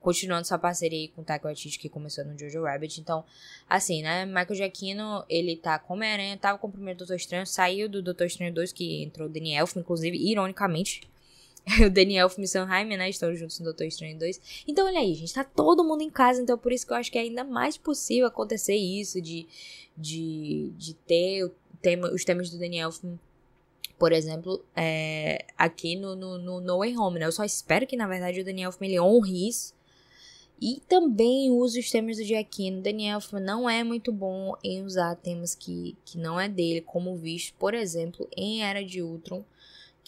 continuando 0.00 0.46
sua 0.46 0.58
parceria 0.58 0.98
aí 0.98 1.08
com 1.08 1.20
o 1.20 1.24
Taika 1.24 1.46
Waititi, 1.46 1.78
que 1.78 1.88
começou 1.88 2.24
no 2.24 2.38
Jojo 2.38 2.62
Rabbit. 2.62 3.00
Então, 3.00 3.24
assim, 3.68 4.02
né, 4.02 4.24
Michael 4.24 4.54
Giacchino, 4.54 5.24
ele 5.28 5.56
tá 5.56 5.78
com 5.78 5.94
Homem-Aranha, 5.94 6.38
tava 6.38 6.58
com 6.58 6.68
o 6.68 6.72
primeiro 6.72 6.98
Doutor 6.98 7.16
Estranho, 7.16 7.46
saiu 7.46 7.88
do 7.88 8.02
Doutor 8.02 8.26
Estranho 8.26 8.54
2, 8.54 8.72
que 8.72 9.02
entrou 9.02 9.28
o 9.28 9.36
Elfman, 9.36 9.82
inclusive, 9.82 10.16
ironicamente, 10.16 11.02
o 11.84 11.90
Daniel 11.90 12.30
e 12.38 12.46
Sam 12.46 12.64
Raimi, 12.64 12.96
né, 12.96 13.10
estão 13.10 13.34
juntos 13.34 13.58
no 13.58 13.66
Doutor 13.66 13.84
Estranho 13.84 14.18
2. 14.18 14.64
Então, 14.66 14.86
olha 14.86 15.00
aí, 15.00 15.12
gente, 15.14 15.34
tá 15.34 15.44
todo 15.44 15.84
mundo 15.84 16.02
em 16.02 16.10
casa, 16.10 16.40
então 16.40 16.56
por 16.56 16.72
isso 16.72 16.86
que 16.86 16.92
eu 16.92 16.96
acho 16.96 17.12
que 17.12 17.18
é 17.18 17.22
ainda 17.22 17.44
mais 17.44 17.76
possível 17.76 18.28
acontecer 18.28 18.76
isso, 18.76 19.20
de, 19.20 19.46
de, 19.96 20.72
de 20.78 20.94
ter 20.94 21.44
o 21.44 21.50
tema, 21.82 22.10
os 22.10 22.24
temas 22.24 22.48
do 22.48 22.58
Daniel 22.58 22.88
Elfman 22.88 23.18
por 23.98 24.12
exemplo, 24.12 24.64
é, 24.76 25.44
aqui 25.56 25.96
no, 25.96 26.14
no, 26.14 26.38
no, 26.38 26.60
no 26.60 26.78
Way 26.78 26.96
Home, 26.96 27.18
né? 27.18 27.26
Eu 27.26 27.32
só 27.32 27.44
espero 27.44 27.86
que, 27.86 27.96
na 27.96 28.06
verdade, 28.06 28.40
o 28.40 28.44
Daniel 28.44 28.70
Elfman 28.70 29.00
honre 29.00 29.48
isso. 29.48 29.74
E 30.60 30.80
também 30.88 31.50
use 31.50 31.78
os 31.78 31.90
temas 31.90 32.16
do 32.16 32.24
Giacchino. 32.24 32.82
Daniel 32.82 33.16
Elfman 33.16 33.42
não 33.42 33.70
é 33.70 33.84
muito 33.84 34.12
bom 34.12 34.54
em 34.62 34.84
usar 34.84 35.14
temas 35.16 35.54
que, 35.54 35.96
que 36.04 36.18
não 36.18 36.38
é 36.38 36.48
dele, 36.48 36.80
como 36.80 37.16
visto, 37.16 37.54
por 37.58 37.74
exemplo, 37.74 38.28
em 38.36 38.62
Era 38.62 38.84
de 38.84 39.02
Ultron 39.02 39.44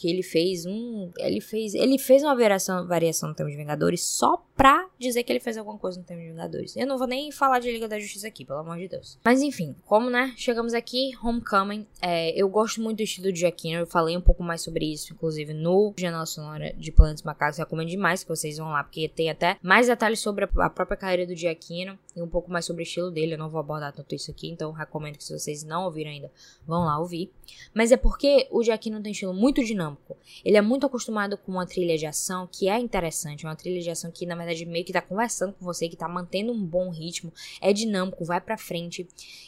que 0.00 0.08
ele 0.08 0.22
fez 0.22 0.64
um. 0.64 1.12
Ele 1.18 1.42
fez. 1.42 1.74
Ele 1.74 1.98
fez 1.98 2.22
uma 2.22 2.34
variação, 2.34 2.86
variação 2.86 3.28
no 3.28 3.34
tema 3.34 3.50
de 3.50 3.56
Vingadores 3.56 4.02
só 4.02 4.42
pra 4.60 4.86
dizer 4.98 5.22
que 5.22 5.32
ele 5.32 5.40
fez 5.40 5.56
alguma 5.56 5.78
coisa 5.78 5.98
no 5.98 6.04
tema 6.04 6.20
de 6.20 6.28
Vingadores. 6.28 6.76
Eu 6.76 6.86
não 6.86 6.98
vou 6.98 7.06
nem 7.06 7.32
falar 7.32 7.60
de 7.60 7.72
Liga 7.72 7.88
da 7.88 7.98
Justiça 7.98 8.28
aqui, 8.28 8.44
pelo 8.44 8.58
amor 8.58 8.76
de 8.76 8.88
Deus. 8.88 9.18
Mas 9.24 9.40
enfim, 9.40 9.74
como 9.86 10.10
né, 10.10 10.34
chegamos 10.36 10.74
aqui, 10.74 11.12
Homecoming. 11.22 11.86
É, 12.02 12.38
eu 12.38 12.46
gosto 12.46 12.78
muito 12.82 12.98
do 12.98 13.02
estilo 13.02 13.32
de 13.32 13.40
Jackino. 13.40 13.78
Eu 13.78 13.86
falei 13.86 14.14
um 14.14 14.20
pouco 14.20 14.42
mais 14.42 14.60
sobre 14.60 14.84
isso, 14.84 15.14
inclusive, 15.14 15.54
no 15.54 15.94
Janela 15.98 16.26
Sonora 16.26 16.74
de 16.76 16.92
Planetas 16.92 17.22
Macacos. 17.22 17.56
Recomendo 17.56 17.88
demais 17.88 18.22
que 18.22 18.28
vocês 18.28 18.58
vão 18.58 18.68
lá, 18.68 18.84
porque 18.84 19.08
tem 19.08 19.30
até 19.30 19.56
mais 19.62 19.86
detalhes 19.86 20.20
sobre 20.20 20.44
a 20.44 20.68
própria 20.68 20.94
carreira 20.94 21.26
do 21.26 21.34
Giacchino 21.34 21.98
e 22.14 22.20
um 22.20 22.28
pouco 22.28 22.50
mais 22.50 22.66
sobre 22.66 22.82
o 22.82 22.84
estilo 22.84 23.10
dele. 23.10 23.32
Eu 23.32 23.38
não 23.38 23.48
vou 23.48 23.60
abordar 23.60 23.94
tanto 23.94 24.14
isso 24.14 24.30
aqui, 24.30 24.50
então 24.50 24.72
recomendo 24.72 25.16
que 25.16 25.24
se 25.24 25.32
vocês 25.32 25.64
não 25.64 25.86
ouviram 25.86 26.10
ainda, 26.10 26.30
vão 26.66 26.84
lá 26.84 26.98
ouvir. 26.98 27.32
Mas 27.72 27.92
é 27.92 27.96
porque 27.96 28.46
o 28.50 28.62
Giacchino 28.62 29.00
tem 29.00 29.10
um 29.10 29.12
estilo 29.12 29.32
muito 29.32 29.64
dinâmico. 29.64 30.18
Ele 30.44 30.58
é 30.58 30.60
muito 30.60 30.84
acostumado 30.84 31.38
com 31.38 31.50
uma 31.50 31.64
trilha 31.64 31.96
de 31.96 32.04
ação 32.04 32.46
que 32.46 32.68
é 32.68 32.78
interessante, 32.78 33.46
uma 33.46 33.56
trilha 33.56 33.80
de 33.80 33.88
ação 33.88 34.10
que 34.10 34.26
na 34.26 34.36
verdade 34.36 34.49
meio 34.66 34.84
que 34.84 34.92
tá 34.92 35.00
conversando 35.00 35.52
com 35.52 35.64
você, 35.64 35.88
que 35.88 35.96
tá 35.96 36.08
mantendo 36.08 36.52
um 36.52 36.64
bom 36.64 36.90
ritmo, 36.90 37.32
é 37.60 37.72
dinâmico, 37.72 38.24
vai 38.24 38.40
pra 38.40 38.56
frente. 38.56 39.06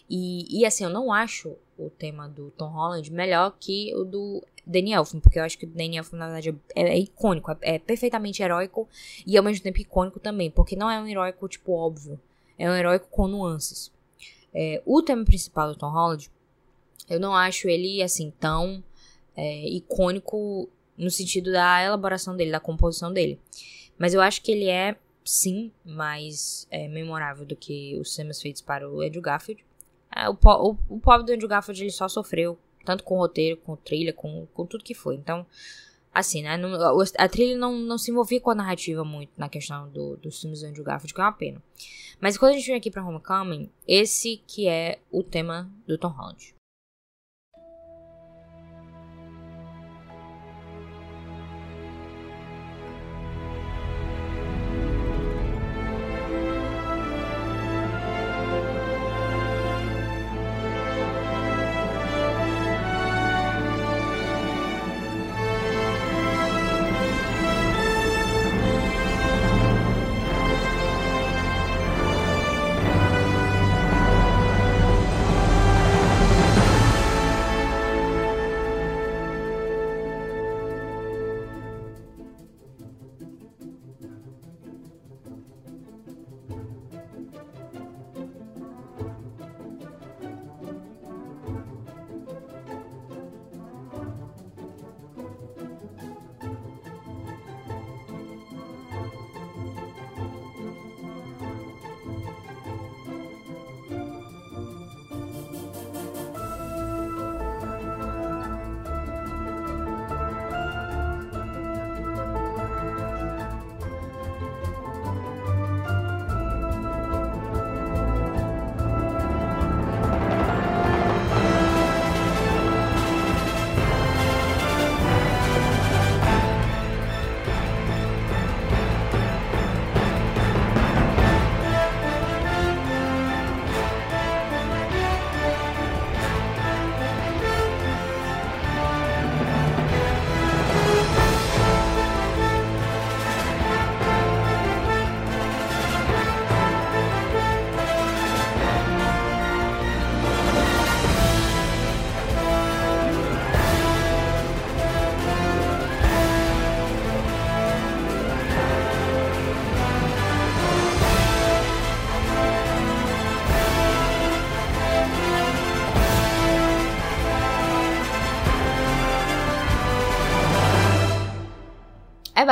E, 0.09 0.61
e 0.61 0.65
assim, 0.65 0.85
eu 0.85 0.91
não 0.91 1.13
acho 1.13 1.57
o 1.79 1.91
tema 1.91 2.29
do 2.29 2.51
Tom 2.51 2.69
Holland 2.69 3.11
melhor 3.13 3.57
que 3.59 3.95
o 3.95 4.05
do 4.05 4.43
Danny 4.67 4.93
Elfman, 4.93 5.21
porque 5.21 5.39
eu 5.39 5.45
acho 5.45 5.59
que 5.59 5.67
o 5.67 5.69
Danny 5.69 5.97
Elfman, 5.97 6.19
na 6.19 6.27
verdade, 6.27 6.57
é, 6.75 6.83
é 6.83 6.99
icônico, 6.99 7.51
é, 7.51 7.57
é, 7.63 7.79
perfeitamente 7.79 8.43
heróico 8.43 8.89
e 9.27 9.37
ao 9.37 9.43
mesmo 9.43 9.63
tempo 9.63 9.81
icônico 9.81 10.21
também, 10.21 10.51
porque 10.51 10.77
não 10.77 10.91
é 10.91 11.01
um 11.01 11.07
heróico, 11.07 11.49
tipo, 11.49 11.73
óbvio, 11.73 12.21
é 12.59 12.71
um 12.71 12.75
heróico 12.75 13.09
com 13.11 13.27
nuances. 13.27 13.91
É, 14.55 14.83
o 14.85 15.03
tema 15.03 15.25
principal 15.25 15.69
do 15.69 15.77
Tom 15.77 15.91
Holland, 15.91 16.31
eu 17.09 17.19
não 17.19 17.35
acho 17.35 17.69
ele, 17.69 18.03
assim, 18.03 18.33
tão 18.39 18.83
é, 19.37 19.69
icônico 19.69 20.69
no 20.97 21.11
sentido 21.11 21.51
da 21.51 21.83
elaboração 21.83 22.37
dele, 22.37 22.53
da 22.53 22.61
composição 22.61 23.13
dele. 23.13 23.39
Mas 23.99 24.15
eu 24.15 24.21
acho 24.21 24.43
que 24.43 24.53
ele 24.53 24.69
é, 24.69 24.97
sim, 25.25 25.73
mais 25.85 26.67
é, 26.71 26.89
memorável 26.89 27.45
do 27.45 27.57
que 27.57 27.99
os 27.99 28.15
temas 28.15 28.41
feitos 28.41 28.63
para 28.63 28.89
o 28.89 29.01
Andrew 29.01 29.23
Garfield. 29.23 29.65
É, 30.15 30.29
o, 30.29 30.37
o, 30.43 30.77
o 30.89 31.01
pobre 31.01 31.27
do 31.27 31.33
Andrew 31.33 31.49
Garfield 31.49 31.83
ele 31.83 31.91
só 31.91 32.09
sofreu, 32.09 32.59
tanto 32.85 33.05
com 33.05 33.17
roteiro, 33.17 33.57
com 33.59 33.77
trilha, 33.77 34.13
com, 34.13 34.47
com 34.53 34.67
tudo 34.67 34.85
que 34.85 34.95
foi. 34.95 35.15
Então, 35.15 35.47
assim, 36.13 36.43
né? 36.43 36.57
Não, 36.57 36.71
a 37.19 37.29
trilha 37.29 37.57
não, 37.57 37.79
não 37.79 37.97
se 37.97 38.11
envolvia 38.11 38.41
com 38.41 38.51
a 38.51 38.55
narrativa 38.55 39.05
muito 39.05 39.33
na 39.37 39.49
questão 39.49 39.89
do, 39.89 40.17
dos 40.17 40.41
filmes 40.41 40.61
do 40.61 40.67
Andrew 40.67 40.85
Garfield, 40.85 41.15
que 41.15 41.21
é 41.21 41.25
uma 41.25 41.33
pena. 41.33 41.63
Mas 42.21 42.37
quando 42.37 42.53
a 42.53 42.57
gente 42.57 42.67
vem 42.67 42.77
aqui 42.77 42.91
pra 42.91 43.05
Homecoming, 43.05 43.71
esse 43.87 44.43
que 44.47 44.69
é 44.69 45.01
o 45.11 45.23
tema 45.23 45.71
do 45.87 45.99
Tom 45.99 46.09
Holland. 46.09 46.55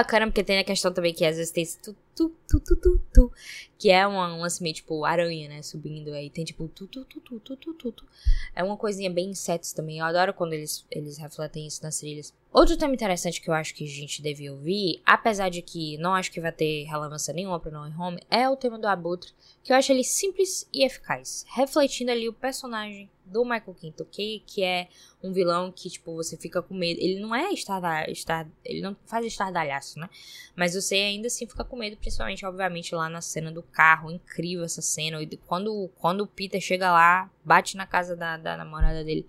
Bacana 0.00 0.26
porque 0.26 0.42
tem 0.42 0.58
a 0.58 0.64
questão 0.64 0.92
também 0.92 1.12
que 1.12 1.24
às 1.24 1.36
vezes 1.36 1.52
tem 1.52 1.64
tu, 1.82 1.96
tu, 2.14 2.32
tu, 2.50 2.60
tu, 2.60 2.76
tu, 2.76 3.00
tu 3.12 3.32
que 3.78 3.90
é 3.90 4.06
uma, 4.06 4.34
um 4.34 4.40
lance 4.40 4.62
meio 4.62 4.74
tipo 4.74 5.04
aranha, 5.04 5.48
né, 5.48 5.62
subindo, 5.62 6.12
aí 6.12 6.28
tem 6.28 6.44
tipo 6.44 6.68
tu, 6.68 6.86
tu, 6.86 7.04
tu, 7.04 7.20
tu, 7.20 7.40
tu, 7.40 7.56
tu, 7.56 7.74
tu, 7.74 7.92
tu. 7.92 8.06
É 8.54 8.64
uma 8.64 8.76
coisinha 8.76 9.10
bem 9.10 9.30
insetos 9.30 9.72
também, 9.72 9.98
eu 9.98 10.04
adoro 10.04 10.34
quando 10.34 10.52
eles, 10.52 10.84
eles 10.90 11.16
refletem 11.16 11.66
isso 11.66 11.82
nas 11.82 11.98
trilhas. 11.98 12.34
Outro 12.52 12.76
tema 12.76 12.92
interessante 12.92 13.40
que 13.40 13.48
eu 13.48 13.54
acho 13.54 13.72
que 13.74 13.84
a 13.84 13.86
gente 13.86 14.20
devia 14.20 14.52
ouvir, 14.52 15.00
apesar 15.06 15.48
de 15.48 15.62
que 15.62 15.96
não 15.98 16.14
acho 16.14 16.32
que 16.32 16.40
vai 16.40 16.50
ter 16.50 16.82
relevância 16.84 17.32
nenhuma 17.32 17.60
pro 17.60 17.70
No 17.70 17.80
Home, 17.98 18.20
é 18.28 18.48
o 18.48 18.56
tema 18.56 18.76
do 18.76 18.88
Abutre, 18.88 19.32
que 19.62 19.72
eu 19.72 19.76
acho 19.76 19.92
ele 19.92 20.02
simples 20.02 20.68
e 20.74 20.84
eficaz, 20.84 21.46
refletindo 21.54 22.10
ali 22.10 22.28
o 22.28 22.32
personagem 22.32 23.08
do 23.30 23.44
Michael 23.44 23.76
Keaton, 23.80 24.04
que, 24.10 24.42
que 24.44 24.64
é 24.64 24.88
um 25.22 25.32
vilão 25.32 25.70
que, 25.70 25.88
tipo, 25.88 26.12
você 26.14 26.36
fica 26.36 26.60
com 26.60 26.74
medo. 26.74 26.98
Ele 27.00 27.20
não 27.20 27.34
é 27.34 27.52
estardalhaço, 27.52 28.10
estar, 28.10 28.48
ele 28.64 28.80
não 28.80 28.96
faz 29.06 29.24
estardalhaço, 29.24 30.00
né? 30.00 30.10
Mas 30.56 30.74
você 30.74 30.96
ainda 30.96 31.28
assim 31.28 31.46
fica 31.46 31.64
com 31.64 31.76
medo, 31.76 31.96
principalmente, 31.96 32.39
obviamente, 32.46 32.94
lá 32.94 33.08
na 33.08 33.20
cena 33.20 33.50
do 33.50 33.62
carro. 33.62 34.10
Incrível 34.10 34.64
essa 34.64 34.82
cena. 34.82 35.22
E 35.22 35.36
quando, 35.46 35.90
quando 35.96 36.22
o 36.22 36.26
Peter 36.26 36.60
chega 36.60 36.92
lá, 36.92 37.30
bate 37.44 37.76
na 37.76 37.86
casa 37.86 38.16
da, 38.16 38.36
da 38.36 38.56
namorada 38.56 39.04
dele. 39.04 39.26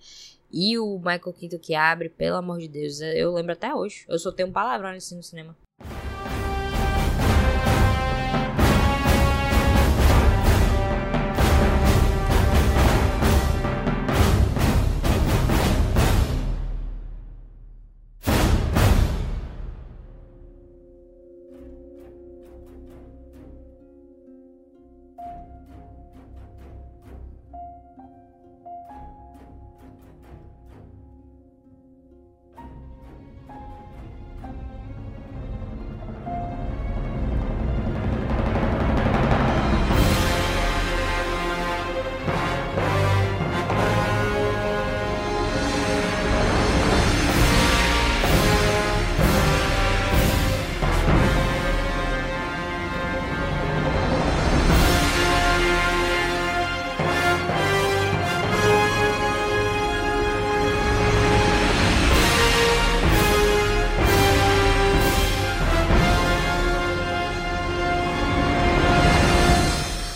E 0.51 0.77
o 0.77 0.97
Michael 0.97 1.33
Keaton 1.33 1.59
que 1.59 1.73
abre, 1.73 2.09
pelo 2.09 2.35
amor 2.35 2.59
de 2.59 2.67
Deus, 2.67 2.99
eu 2.99 3.33
lembro 3.33 3.53
até 3.53 3.73
hoje. 3.73 4.05
Eu 4.07 4.19
só 4.19 4.31
tenho 4.31 4.49
um 4.49 4.51
palavrão 4.51 4.89
assim 4.89 5.15
no 5.15 5.23
cinema. 5.23 5.55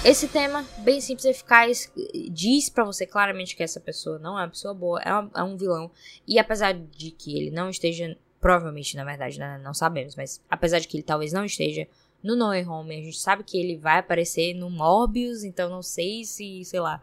Esse 0.06 0.28
tema, 0.28 0.64
bem 0.84 1.02
simples 1.02 1.26
e 1.26 1.30
eficaz, 1.30 1.92
diz 2.30 2.70
para 2.70 2.84
você 2.84 3.08
claramente 3.08 3.56
que 3.56 3.64
essa 3.64 3.80
pessoa 3.80 4.20
não 4.20 4.38
é 4.38 4.44
uma 4.44 4.50
pessoa 4.50 4.72
boa, 4.72 5.02
é, 5.02 5.12
uma, 5.12 5.32
é, 5.36 5.42
um 5.42 5.58
vilão. 5.58 5.90
E 6.28 6.38
apesar 6.38 6.76
de 6.76 7.10
que 7.10 7.36
ele 7.36 7.50
não 7.50 7.72
esteja, 7.72 8.16
provavelmente, 8.40 8.96
na 8.96 9.04
verdade, 9.04 9.40
né, 9.40 9.60
não 9.64 9.74
sabemos, 9.74 10.16
mas 10.16 10.40
apesar 10.48 10.78
de 10.78 10.88
que 10.88 10.98
ele 10.98 11.04
talvez 11.04 11.34
não 11.34 11.44
esteja 11.44 11.88
no 12.22 12.36
No 12.36 12.50
Way 12.50 12.68
Home, 12.68 13.00
a 13.00 13.04
gente 13.04 13.18
sabe 13.18 13.44
que 13.44 13.58
ele 13.58 13.78
vai 13.78 13.98
aparecer 13.98 14.54
no 14.54 14.70
Morbius, 14.70 15.44
então 15.44 15.72
não 15.72 15.82
sei 15.82 16.24
se, 16.24 16.64
sei 16.66 16.80
lá, 16.80 17.02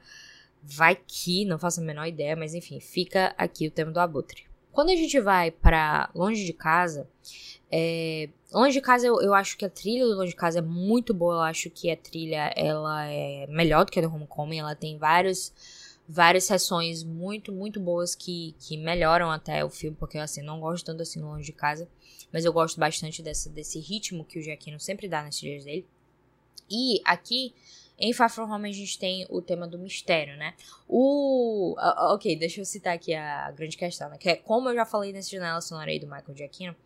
vai 0.63 0.95
que, 0.95 1.45
não 1.45 1.59
faço 1.59 1.81
a 1.81 1.85
menor 1.85 2.07
ideia, 2.07 2.37
mas 2.37 2.55
enfim, 2.55 2.79
fica 2.79 3.35
aqui 3.37 3.67
o 3.67 3.71
tema 3.73 3.91
do 3.91 3.99
Abutre. 3.99 4.45
Quando 4.71 4.91
a 4.91 4.97
gente 4.97 5.19
vai 5.19 5.51
para 5.51 6.09
longe 6.15 6.45
de 6.45 6.53
casa, 6.53 7.09
é, 7.73 8.29
longe 8.53 8.75
de 8.75 8.83
casa 8.83 9.07
eu, 9.07 9.23
eu 9.23 9.33
acho 9.33 9.57
que 9.57 9.65
a 9.65 9.71
trilha 9.71 10.05
do 10.05 10.15
longe 10.15 10.33
de 10.33 10.37
casa 10.37 10.59
é 10.59 10.63
muito 10.63 11.15
boa. 11.15 11.37
Eu 11.37 11.41
acho 11.41 11.71
que 11.71 11.91
a 11.91 11.97
trilha 11.97 12.53
ela 12.55 13.07
é 13.07 13.47
melhor 13.49 13.87
do 13.87 13.91
que 13.91 13.99
a 13.99 14.03
do 14.03 14.15
Homecoming. 14.15 14.59
Ela 14.59 14.75
tem 14.75 14.99
vários 14.99 15.53
várias 16.07 16.45
sessões 16.45 17.03
muito, 17.03 17.51
muito 17.51 17.81
boas 17.81 18.15
que, 18.15 18.55
que 18.59 18.77
melhoram 18.77 19.31
até 19.31 19.65
o 19.65 19.71
filme, 19.71 19.97
porque 19.99 20.19
assim, 20.19 20.43
não 20.43 20.61
gosto 20.61 20.85
tanto 20.85 21.01
assim 21.01 21.21
longe 21.23 21.47
de 21.47 21.53
casa, 21.53 21.89
mas 22.31 22.45
eu 22.45 22.53
gosto 22.53 22.79
bastante 22.79 23.23
dessa, 23.23 23.49
desse 23.49 23.79
ritmo 23.79 24.25
que 24.25 24.39
o 24.39 24.43
Giacchino 24.43 24.79
sempre 24.79 25.09
dá 25.09 25.23
nas 25.23 25.39
trilhas 25.39 25.65
dele. 25.65 25.87
E 26.69 27.01
aqui 27.05 27.55
em 27.99 28.13
Far 28.13 28.29
From 28.31 28.53
Home 28.53 28.69
a 28.69 28.73
gente 28.73 28.99
tem 28.99 29.27
o 29.31 29.41
tema 29.41 29.67
do 29.67 29.79
mistério, 29.79 30.37
né? 30.37 30.55
O. 30.89 31.77
Ok, 32.13 32.37
deixa 32.37 32.61
eu 32.61 32.65
citar 32.65 32.95
aqui 32.95 33.15
a 33.15 33.51
grande 33.53 33.77
questão, 33.77 34.11
né? 34.11 34.19
Que 34.19 34.31
é 34.31 34.37
como 34.37 34.69
eu 34.69 34.75
já 34.75 34.85
falei 34.85 35.13
nessa 35.13 35.31
janela 35.31 35.61
sonora 35.61 35.91
aí 35.91 35.99
do 35.99 36.07
Michael 36.07 36.37
Giacchino. 36.37 36.77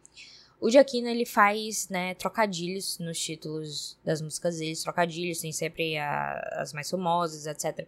O 0.58 0.70
Giacchino, 0.70 1.08
ele 1.08 1.26
faz, 1.26 1.88
né, 1.90 2.14
trocadilhos 2.14 2.98
nos 2.98 3.18
títulos 3.18 3.98
das 4.02 4.22
músicas 4.22 4.58
dele. 4.58 4.74
Trocadilhos, 4.74 5.40
tem 5.40 5.52
sempre 5.52 5.98
a, 5.98 6.38
as 6.54 6.72
mais 6.72 6.90
famosas, 6.90 7.46
etc. 7.46 7.86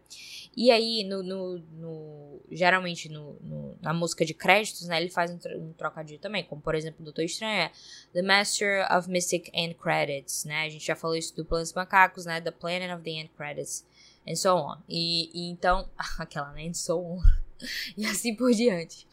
E 0.54 0.70
aí, 0.70 1.02
no, 1.02 1.22
no, 1.22 1.58
no 1.58 2.40
geralmente 2.50 3.08
no, 3.08 3.34
no, 3.40 3.78
na 3.80 3.94
música 3.94 4.24
de 4.24 4.34
créditos, 4.34 4.86
né, 4.86 5.00
ele 5.00 5.08
faz 5.08 5.30
um, 5.30 5.38
um, 5.56 5.72
trocadilho 5.72 6.20
também. 6.20 6.44
Como, 6.44 6.60
por 6.60 6.74
exemplo, 6.74 7.02
Doutor 7.02 7.24
Estranho 7.24 7.70
The 8.12 8.20
Master 8.20 8.86
of 8.92 9.08
Mystic 9.08 9.50
End 9.54 9.74
Credits, 9.74 10.44
né? 10.44 10.66
A 10.66 10.68
gente 10.68 10.86
já 10.86 10.94
falou 10.94 11.16
isso 11.16 11.34
do 11.34 11.46
Planos 11.46 11.72
Macacos, 11.72 12.26
né? 12.26 12.38
The 12.38 12.50
Planet 12.50 12.94
of 12.94 13.02
the 13.02 13.10
End 13.10 13.30
Credits, 13.34 13.86
and 14.28 14.36
so 14.36 14.54
on. 14.54 14.76
E, 14.86 15.30
e 15.32 15.50
então... 15.50 15.88
Aquela, 16.18 16.52
né? 16.52 16.66
And 16.66 16.74
so 16.74 16.98
on. 17.00 17.22
e 17.96 18.04
assim 18.04 18.34
por 18.34 18.52
diante. 18.52 19.07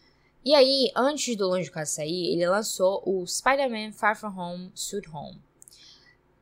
E 0.45 0.53
aí, 0.53 0.91
antes 0.95 1.35
do 1.35 1.47
Longe 1.47 1.63
de 1.63 1.71
Casa 1.71 1.89
sair, 1.89 2.31
ele 2.33 2.47
lançou 2.47 3.01
o 3.03 3.25
Spider-Man 3.25 3.91
Far 3.93 4.15
From 4.15 4.39
Home 4.39 4.71
Suit 4.75 5.09
Home. 5.09 5.41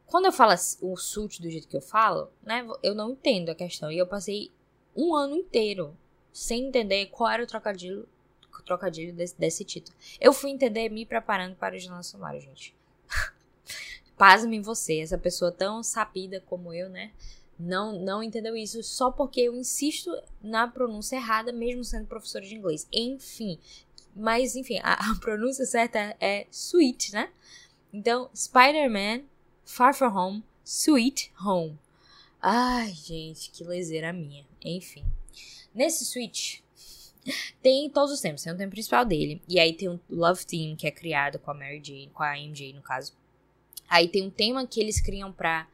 Quando 0.06 0.26
eu 0.26 0.32
falo 0.34 0.54
o 0.82 0.97
suit 0.97 1.41
do 1.41 1.49
jeito 1.49 1.70
que 1.70 1.78
eu 1.78 1.82
falo, 1.82 2.30
né, 2.43 2.68
eu 2.84 2.93
não 2.93 3.12
entendo 3.12 3.49
a 3.49 3.56
questão. 3.56 3.89
E 3.89 3.97
eu 3.97 4.06
passei 4.06 4.51
um 4.93 5.16
ano 5.16 5.38
inteiro 5.38 5.97
sem 6.34 6.68
entender 6.68 7.06
qual 7.06 7.32
era 7.32 7.43
o 7.43 7.47
trocadilho, 7.47 8.06
trocadilho 8.66 9.14
desse, 9.14 9.39
desse, 9.39 9.64
título. 9.64 9.97
Eu 10.20 10.34
fui 10.34 10.51
entender 10.51 10.89
me 10.89 11.06
preparando 11.06 11.56
para 11.56 11.76
o 11.76 11.80
Jornal 11.80 12.04
Somário, 12.04 12.41
gente. 12.41 12.76
Pasme 14.18 14.60
você, 14.60 14.99
essa 14.99 15.18
pessoa 15.18 15.49
tão 15.49 15.82
sapida 15.82 16.41
como 16.41 16.74
eu, 16.74 16.89
né? 16.89 17.14
Não, 17.58 17.99
não 17.99 18.22
entendeu 18.22 18.56
isso 18.56 18.84
só 18.84 19.12
porque 19.12 19.41
eu 19.41 19.56
insisto 19.56 20.12
na 20.41 20.68
pronúncia 20.68 21.16
errada, 21.16 21.54
mesmo 21.54 21.84
sendo 21.84 22.08
professora 22.08 22.45
de 22.45 22.56
inglês. 22.56 22.88
Enfim, 22.91 23.60
mas, 24.16 24.55
enfim, 24.55 24.80
a, 24.84 25.11
a 25.11 25.16
pronúncia 25.20 25.66
certa 25.66 26.16
é 26.20 26.47
sweet, 26.51 27.14
né? 27.14 27.30
Então, 27.91 28.30
Spider-Man, 28.36 29.24
Far 29.66 29.93
From 29.93 30.16
Home, 30.16 30.43
Sweet 30.64 31.32
Home. 31.39 31.78
Ai, 32.41 32.91
gente, 32.91 33.51
que 33.51 33.64
lezeira 33.64 34.11
minha. 34.11 34.45
Enfim. 34.64 35.05
Nesse 35.74 36.05
switch, 36.05 36.59
tem 37.61 37.89
todos 37.89 38.11
os 38.11 38.22
temas. 38.22 38.43
Tem 38.43 38.53
o 38.53 38.57
tema 38.57 38.72
principal 38.72 39.05
dele. 39.05 39.41
E 39.47 39.59
aí 39.59 39.74
tem 39.74 39.89
o 39.89 39.99
Love 40.09 40.45
Theme, 40.45 40.76
que 40.76 40.88
é 40.88 40.91
criado 40.91 41.39
com 41.39 41.51
a 41.51 41.53
Mary 41.53 41.82
Jane, 41.84 42.11
com 42.14 42.24
a 42.24 42.38
MJ, 42.38 42.74
no 42.74 42.82
caso. 42.82 43.14
Aí 43.89 44.07
tem 44.07 44.24
um 44.24 44.30
tema 44.30 44.66
que 44.68 44.80
eles 44.80 44.99
criam 44.99 45.32
pra. 45.32 45.68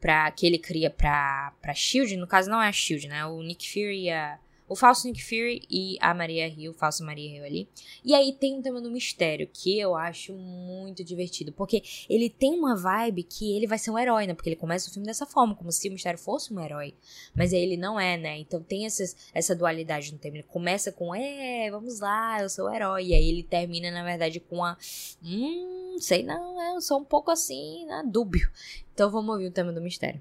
pra 0.00 0.30
que 0.30 0.46
ele 0.46 0.58
cria 0.58 0.90
pra, 0.90 1.52
pra 1.62 1.74
Shield. 1.74 2.16
No 2.16 2.26
caso, 2.26 2.50
não 2.50 2.60
é 2.60 2.68
a 2.68 2.72
Shield, 2.72 3.08
né? 3.08 3.24
O 3.26 3.42
Nick 3.42 3.70
Fury 3.70 4.04
e 4.04 4.10
a 4.10 4.38
o 4.68 4.76
falso 4.76 5.06
Nick 5.06 5.24
Fury 5.24 5.62
e 5.70 5.96
a 6.00 6.12
Maria 6.12 6.46
Hill, 6.46 6.74
falso 6.74 7.04
Maria 7.04 7.36
Hill 7.36 7.44
ali. 7.44 7.68
E 8.04 8.14
aí 8.14 8.32
tem 8.32 8.54
um 8.54 8.62
tema 8.62 8.80
do 8.80 8.90
mistério, 8.90 9.48
que 9.52 9.78
eu 9.78 9.96
acho 9.96 10.34
muito 10.34 11.02
divertido, 11.02 11.52
porque 11.52 11.82
ele 12.08 12.28
tem 12.28 12.52
uma 12.52 12.76
vibe 12.76 13.22
que 13.22 13.56
ele 13.56 13.66
vai 13.66 13.78
ser 13.78 13.90
um 13.90 13.98
herói, 13.98 14.26
né? 14.26 14.34
Porque 14.34 14.48
ele 14.50 14.56
começa 14.56 14.88
o 14.88 14.92
filme 14.92 15.06
dessa 15.06 15.24
forma, 15.24 15.54
como 15.54 15.72
se 15.72 15.88
o 15.88 15.92
mistério 15.92 16.18
fosse 16.18 16.52
um 16.52 16.60
herói. 16.60 16.94
Mas 17.34 17.52
aí 17.52 17.60
ele 17.60 17.76
não 17.76 17.98
é, 17.98 18.16
né? 18.16 18.38
Então 18.38 18.62
tem 18.62 18.84
essas, 18.84 19.16
essa 19.32 19.56
dualidade 19.56 20.12
no 20.12 20.18
tema. 20.18 20.36
Ele 20.36 20.42
começa 20.44 20.92
com, 20.92 21.14
é, 21.14 21.70
vamos 21.70 22.00
lá, 22.00 22.42
eu 22.42 22.50
sou 22.50 22.66
o 22.66 22.74
herói. 22.74 23.06
E 23.06 23.14
aí 23.14 23.28
ele 23.28 23.42
termina, 23.42 23.90
na 23.90 24.04
verdade, 24.04 24.38
com 24.40 24.64
a, 24.64 24.76
hum, 25.24 25.96
sei 25.98 26.22
não, 26.22 26.74
eu 26.74 26.80
sou 26.80 27.00
um 27.00 27.04
pouco 27.04 27.30
assim, 27.30 27.86
né? 27.86 28.02
Dúbio. 28.06 28.50
Então 28.92 29.10
vamos 29.10 29.30
ouvir 29.30 29.46
o 29.46 29.52
tema 29.52 29.72
do 29.72 29.80
mistério. 29.80 30.20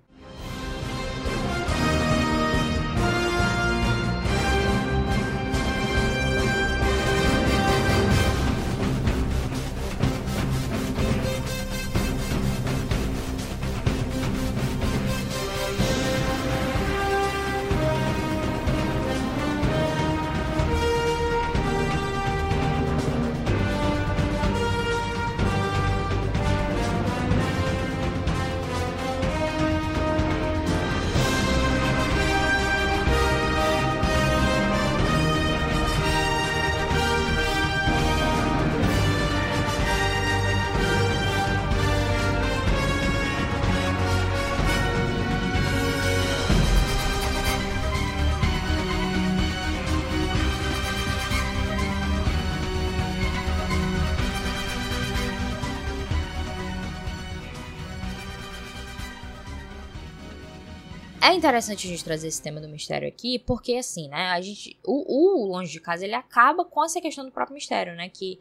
Interessante 61.38 61.88
a 61.88 61.90
gente 61.90 62.04
trazer 62.04 62.28
esse 62.28 62.42
tema 62.42 62.60
do 62.60 62.68
mistério 62.68 63.08
aqui, 63.08 63.40
porque 63.40 63.76
assim, 63.76 64.08
né, 64.10 64.28
a 64.32 64.42
gente, 64.42 64.78
o, 64.84 65.44
o 65.44 65.46
Longe 65.46 65.72
de 65.72 65.80
Casa, 65.80 66.04
ele 66.04 66.16
acaba 66.16 66.66
com 66.66 66.84
essa 66.84 67.00
questão 67.00 67.26
do 67.26 67.32
próprio 67.32 67.56
mistério, 67.56 67.96
né, 67.96 68.10
que, 68.10 68.40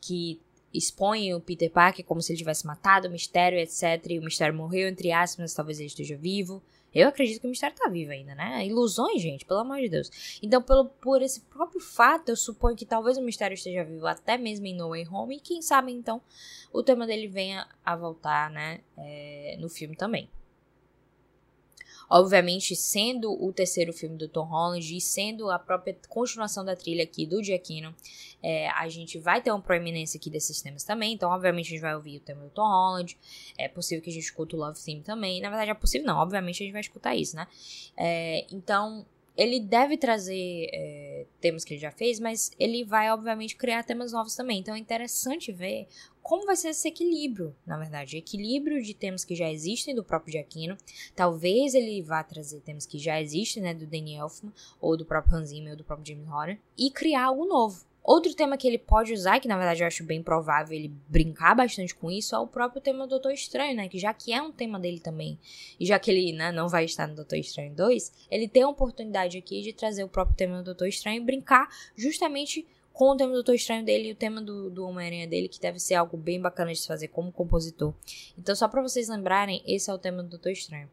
que 0.00 0.40
expõe 0.72 1.34
o 1.34 1.40
Peter 1.40 1.70
Parker 1.70 2.04
como 2.04 2.20
se 2.20 2.32
ele 2.32 2.38
tivesse 2.38 2.66
matado 2.66 3.08
o 3.08 3.10
mistério, 3.10 3.58
etc, 3.58 4.04
e 4.10 4.18
o 4.18 4.22
mistério 4.22 4.54
morreu, 4.54 4.88
entre 4.88 5.12
aspas, 5.12 5.54
talvez 5.54 5.78
ele 5.78 5.86
esteja 5.86 6.16
vivo. 6.16 6.62
Eu 6.94 7.08
acredito 7.08 7.40
que 7.40 7.46
o 7.46 7.50
mistério 7.50 7.76
tá 7.76 7.88
vivo 7.88 8.12
ainda, 8.12 8.34
né? 8.34 8.66
Ilusões, 8.66 9.20
gente, 9.20 9.44
pelo 9.44 9.60
amor 9.60 9.78
de 9.78 9.90
Deus. 9.90 10.38
Então, 10.42 10.62
pelo, 10.62 10.86
por 10.86 11.20
esse 11.20 11.42
próprio 11.42 11.80
fato, 11.80 12.30
eu 12.30 12.36
suponho 12.36 12.74
que 12.74 12.86
talvez 12.86 13.18
o 13.18 13.22
mistério 13.22 13.54
esteja 13.54 13.84
vivo 13.84 14.06
até 14.06 14.38
mesmo 14.38 14.66
em 14.66 14.74
No 14.74 14.88
Way 14.88 15.06
Home. 15.08 15.36
E 15.36 15.40
quem 15.40 15.60
sabe, 15.60 15.92
então, 15.92 16.20
o 16.72 16.82
tema 16.82 17.06
dele 17.06 17.28
venha 17.28 17.68
a 17.84 17.94
voltar, 17.94 18.50
né? 18.50 18.80
É, 18.96 19.56
no 19.60 19.68
filme 19.68 19.96
também. 19.96 20.30
Obviamente, 22.10 22.74
sendo 22.74 23.32
o 23.32 23.52
terceiro 23.52 23.92
filme 23.92 24.16
do 24.16 24.28
Tom 24.28 24.44
Holland 24.44 24.96
e 24.96 25.00
sendo 25.00 25.50
a 25.50 25.58
própria 25.58 25.96
continuação 26.08 26.64
da 26.64 26.74
trilha 26.74 27.04
aqui 27.04 27.26
do 27.26 27.42
Giacchino, 27.42 27.94
é, 28.42 28.68
a 28.70 28.88
gente 28.88 29.18
vai 29.18 29.42
ter 29.42 29.50
uma 29.50 29.60
proeminência 29.60 30.18
aqui 30.18 30.30
desses 30.30 30.62
temas 30.62 30.84
também. 30.84 31.12
Então, 31.12 31.30
obviamente, 31.30 31.66
a 31.66 31.70
gente 31.70 31.80
vai 31.80 31.94
ouvir 31.94 32.16
o 32.16 32.20
tema 32.20 32.42
do 32.42 32.50
Tom 32.50 32.66
Holland. 32.66 33.16
É 33.58 33.68
possível 33.68 34.02
que 34.02 34.10
a 34.10 34.12
gente 34.12 34.24
escute 34.24 34.54
o 34.54 34.58
Love 34.58 34.80
Theme 34.80 35.02
também. 35.02 35.40
Na 35.40 35.50
verdade, 35.50 35.70
é 35.70 35.74
possível 35.74 36.06
não. 36.06 36.18
Obviamente, 36.18 36.62
a 36.62 36.64
gente 36.64 36.72
vai 36.72 36.80
escutar 36.80 37.14
isso, 37.14 37.36
né? 37.36 37.46
É, 37.96 38.46
então, 38.50 39.04
ele 39.38 39.60
deve 39.60 39.96
trazer 39.96 40.68
é, 40.72 41.24
temas 41.40 41.64
que 41.64 41.74
ele 41.74 41.80
já 41.80 41.92
fez, 41.92 42.18
mas 42.18 42.50
ele 42.58 42.84
vai, 42.84 43.08
obviamente, 43.12 43.54
criar 43.54 43.84
temas 43.84 44.10
novos 44.10 44.34
também. 44.34 44.58
Então 44.58 44.74
é 44.74 44.78
interessante 44.78 45.52
ver 45.52 45.86
como 46.20 46.44
vai 46.44 46.56
ser 46.56 46.70
esse 46.70 46.88
equilíbrio, 46.88 47.54
na 47.64 47.78
verdade. 47.78 48.16
Equilíbrio 48.16 48.82
de 48.82 48.92
temas 48.94 49.24
que 49.24 49.36
já 49.36 49.48
existem 49.48 49.94
do 49.94 50.02
próprio 50.02 50.32
Giacchino. 50.32 50.76
Talvez 51.14 51.72
ele 51.74 52.02
vá 52.02 52.24
trazer 52.24 52.60
temas 52.62 52.84
que 52.84 52.98
já 52.98 53.22
existem, 53.22 53.62
né, 53.62 53.72
do 53.72 53.86
Danny 53.86 54.16
Elfman, 54.16 54.52
ou 54.80 54.96
do 54.96 55.06
próprio 55.06 55.36
Hans 55.36 55.50
Zimmer, 55.50 55.70
ou 55.70 55.76
do 55.76 55.84
próprio 55.84 56.06
James 56.06 56.28
Horner, 56.28 56.58
e 56.76 56.90
criar 56.90 57.26
algo 57.26 57.46
novo. 57.46 57.86
Outro 58.08 58.32
tema 58.32 58.56
que 58.56 58.66
ele 58.66 58.78
pode 58.78 59.12
usar, 59.12 59.38
que 59.38 59.46
na 59.46 59.58
verdade 59.58 59.82
eu 59.82 59.86
acho 59.86 60.02
bem 60.02 60.22
provável 60.22 60.74
ele 60.74 60.90
brincar 61.06 61.54
bastante 61.54 61.94
com 61.94 62.10
isso, 62.10 62.34
é 62.34 62.38
o 62.38 62.46
próprio 62.46 62.80
tema 62.80 63.04
do 63.04 63.10
Doutor 63.10 63.32
Estranho, 63.32 63.76
né? 63.76 63.86
Que 63.86 63.98
já 63.98 64.14
que 64.14 64.32
é 64.32 64.40
um 64.40 64.50
tema 64.50 64.80
dele 64.80 64.98
também, 64.98 65.38
e 65.78 65.84
já 65.84 65.98
que 65.98 66.10
ele 66.10 66.32
né, 66.32 66.50
não 66.50 66.70
vai 66.70 66.86
estar 66.86 67.06
no 67.06 67.14
Doutor 67.14 67.36
Estranho 67.36 67.74
2, 67.74 68.10
ele 68.30 68.48
tem 68.48 68.62
a 68.62 68.68
oportunidade 68.70 69.36
aqui 69.36 69.60
de 69.60 69.74
trazer 69.74 70.04
o 70.04 70.08
próprio 70.08 70.34
tema 70.34 70.56
do 70.56 70.64
Doutor 70.64 70.88
Estranho 70.88 71.20
e 71.20 71.20
brincar 71.22 71.68
justamente 71.94 72.66
com 72.94 73.10
o 73.10 73.16
tema 73.18 73.28
do 73.28 73.34
Doutor 73.34 73.56
Estranho 73.56 73.84
dele 73.84 74.08
e 74.08 74.12
o 74.12 74.16
tema 74.16 74.40
do, 74.40 74.70
do 74.70 74.86
Homem-Aranha 74.86 75.26
dele, 75.26 75.46
que 75.46 75.60
deve 75.60 75.78
ser 75.78 75.96
algo 75.96 76.16
bem 76.16 76.40
bacana 76.40 76.72
de 76.72 76.78
se 76.78 76.86
fazer 76.86 77.08
como 77.08 77.30
compositor. 77.30 77.92
Então, 78.38 78.56
só 78.56 78.68
para 78.68 78.80
vocês 78.80 79.06
lembrarem, 79.10 79.62
esse 79.66 79.90
é 79.90 79.92
o 79.92 79.98
tema 79.98 80.22
do 80.22 80.30
Doutor 80.30 80.52
Estranho. 80.52 80.88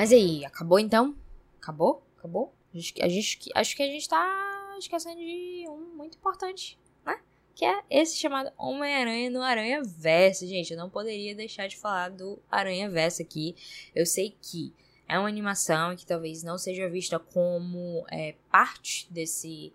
Mas 0.00 0.12
aí, 0.12 0.46
acabou 0.46 0.78
então? 0.78 1.14
Acabou? 1.60 2.02
Acabou? 2.16 2.54
A 2.72 2.78
gente, 2.78 3.02
a 3.02 3.06
gente, 3.06 3.50
acho 3.54 3.76
que 3.76 3.82
a 3.82 3.86
gente 3.86 4.08
tá 4.08 4.74
esquecendo 4.78 5.20
de 5.20 5.66
um 5.68 5.94
muito 5.94 6.16
importante, 6.16 6.78
né? 7.04 7.20
Que 7.54 7.66
é 7.66 7.82
esse 7.90 8.16
chamado 8.16 8.50
Homem-Aranha 8.56 9.28
no 9.28 9.42
Aranha 9.42 9.82
Verso. 9.84 10.46
Gente, 10.46 10.72
eu 10.72 10.78
não 10.78 10.88
poderia 10.88 11.34
deixar 11.34 11.66
de 11.66 11.76
falar 11.76 12.08
do 12.08 12.38
Aranha 12.50 12.88
Verso 12.88 13.20
aqui. 13.20 13.54
Eu 13.94 14.06
sei 14.06 14.34
que 14.40 14.72
é 15.06 15.18
uma 15.18 15.28
animação 15.28 15.94
que 15.94 16.06
talvez 16.06 16.42
não 16.42 16.56
seja 16.56 16.88
vista 16.88 17.18
como 17.18 18.06
é, 18.10 18.36
parte 18.50 19.06
desse 19.12 19.70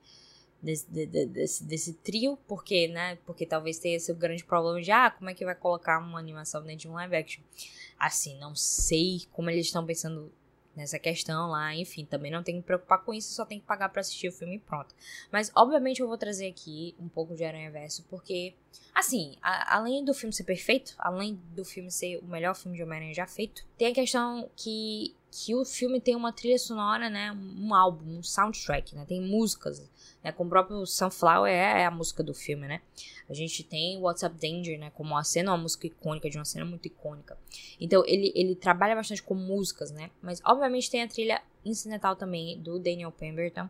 desse, 0.59 0.87
desse, 0.87 1.63
desse, 1.63 1.93
trio, 1.93 2.35
porque, 2.47 2.87
né? 2.87 3.19
Porque 3.27 3.45
talvez 3.45 3.77
tenha 3.77 3.97
esse 3.97 4.11
grande 4.15 4.43
problema 4.43 4.81
de, 4.81 4.91
ah, 4.91 5.11
como 5.11 5.29
é 5.29 5.35
que 5.35 5.45
vai 5.45 5.53
colocar 5.53 5.99
uma 5.99 6.17
animação 6.17 6.63
dentro 6.63 6.79
de 6.79 6.87
um 6.87 6.93
live 6.93 7.15
action? 7.15 7.43
Assim, 7.97 8.37
não 8.39 8.55
sei 8.55 9.23
como 9.31 9.49
eles 9.49 9.67
estão 9.67 9.85
pensando 9.85 10.31
nessa 10.75 10.99
questão 10.99 11.49
lá, 11.49 11.73
enfim, 11.73 12.05
também 12.05 12.31
não 12.31 12.43
tem 12.43 12.59
que 12.59 12.65
preocupar 12.67 13.01
com 13.03 13.13
isso, 13.13 13.33
só 13.33 13.45
tem 13.45 13.59
que 13.59 13.65
pagar 13.65 13.89
para 13.89 14.01
assistir 14.01 14.27
o 14.27 14.31
filme 14.31 14.57
e 14.57 14.59
pronto. 14.59 14.93
Mas, 15.31 15.51
obviamente, 15.55 16.01
eu 16.01 16.07
vou 16.07 16.17
trazer 16.17 16.47
aqui 16.47 16.93
um 16.99 17.07
pouco 17.07 17.35
de 17.35 17.45
Aranha 17.45 17.71
Verso, 17.71 18.03
porque, 18.09 18.53
assim, 18.93 19.37
a, 19.41 19.77
além 19.77 20.03
do 20.03 20.13
filme 20.13 20.33
ser 20.33 20.43
perfeito, 20.43 20.93
além 20.97 21.35
do 21.55 21.63
filme 21.63 21.89
ser 21.89 22.17
o 22.17 22.25
melhor 22.25 22.55
filme 22.55 22.75
de 22.75 22.83
Homem-Aranha 22.83 23.13
já 23.13 23.25
feito, 23.25 23.65
tem 23.77 23.87
a 23.87 23.93
questão 23.93 24.49
que 24.55 25.15
que 25.37 25.53
o 25.53 25.65
filme 25.65 25.99
tem 25.99 26.15
uma 26.15 26.31
trilha 26.31 26.57
sonora, 26.57 27.09
né, 27.09 27.29
um 27.33 27.75
álbum, 27.75 28.19
um 28.19 28.23
soundtrack, 28.23 28.95
né, 28.95 29.03
tem 29.05 29.19
músicas, 29.19 29.79
né, 30.23 30.31
como 30.31 30.47
o 30.47 30.49
próprio 30.49 30.85
Sunflower 30.85 31.51
é, 31.51 31.81
é 31.81 31.85
a 31.85 31.91
música 31.91 32.23
do 32.23 32.33
filme, 32.33 32.65
né. 32.69 32.81
A 33.27 33.33
gente 33.33 33.61
tem 33.61 33.97
What's 33.99 34.23
Up 34.23 34.33
Danger, 34.39 34.79
né, 34.79 34.91
como 34.91 35.09
uma 35.09 35.25
cena, 35.25 35.51
uma 35.51 35.57
música 35.57 35.87
icônica, 35.87 36.29
de 36.29 36.37
uma 36.37 36.45
cena 36.45 36.63
muito 36.63 36.85
icônica. 36.85 37.37
Então, 37.81 38.01
ele, 38.07 38.31
ele 38.33 38.55
trabalha 38.55 38.95
bastante 38.95 39.21
com 39.21 39.35
músicas, 39.35 39.91
né, 39.91 40.09
mas 40.21 40.41
obviamente 40.45 40.89
tem 40.89 41.03
a 41.03 41.07
trilha 41.07 41.41
incidental 41.65 42.15
também 42.15 42.57
do 42.61 42.79
Daniel 42.79 43.11
Pemberton, 43.11 43.67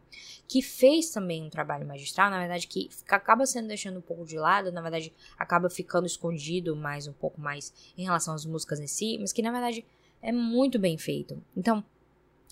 que 0.47 0.61
fez 0.61 1.09
também 1.09 1.41
um 1.41 1.49
trabalho 1.49 1.88
magistral, 1.88 2.30
na 2.30 2.38
verdade, 2.38 2.68
que 2.68 2.89
acaba 3.07 3.43
sendo 3.47 3.70
deixando 3.70 3.97
um 3.97 4.01
pouco 4.01 4.24
de 4.24 4.38
lado, 4.38 4.72
na 4.72 4.82
verdade, 4.82 5.11
acaba 5.36 5.68
ficando 5.68 6.05
escondido 6.05 6.76
mais 6.76 7.07
um 7.07 7.13
pouco 7.13 7.41
mais 7.41 7.74
em 7.97 8.03
relação 8.03 8.36
às 8.36 8.45
músicas 8.45 8.80
em 8.80 8.88
si, 8.88 9.18
mas 9.20 9.34
que 9.34 9.41
na 9.41 9.51
verdade 9.51 9.84
é 10.26 10.32
muito 10.32 10.80
bem 10.80 10.98
feito. 10.98 11.40
Então, 11.56 11.84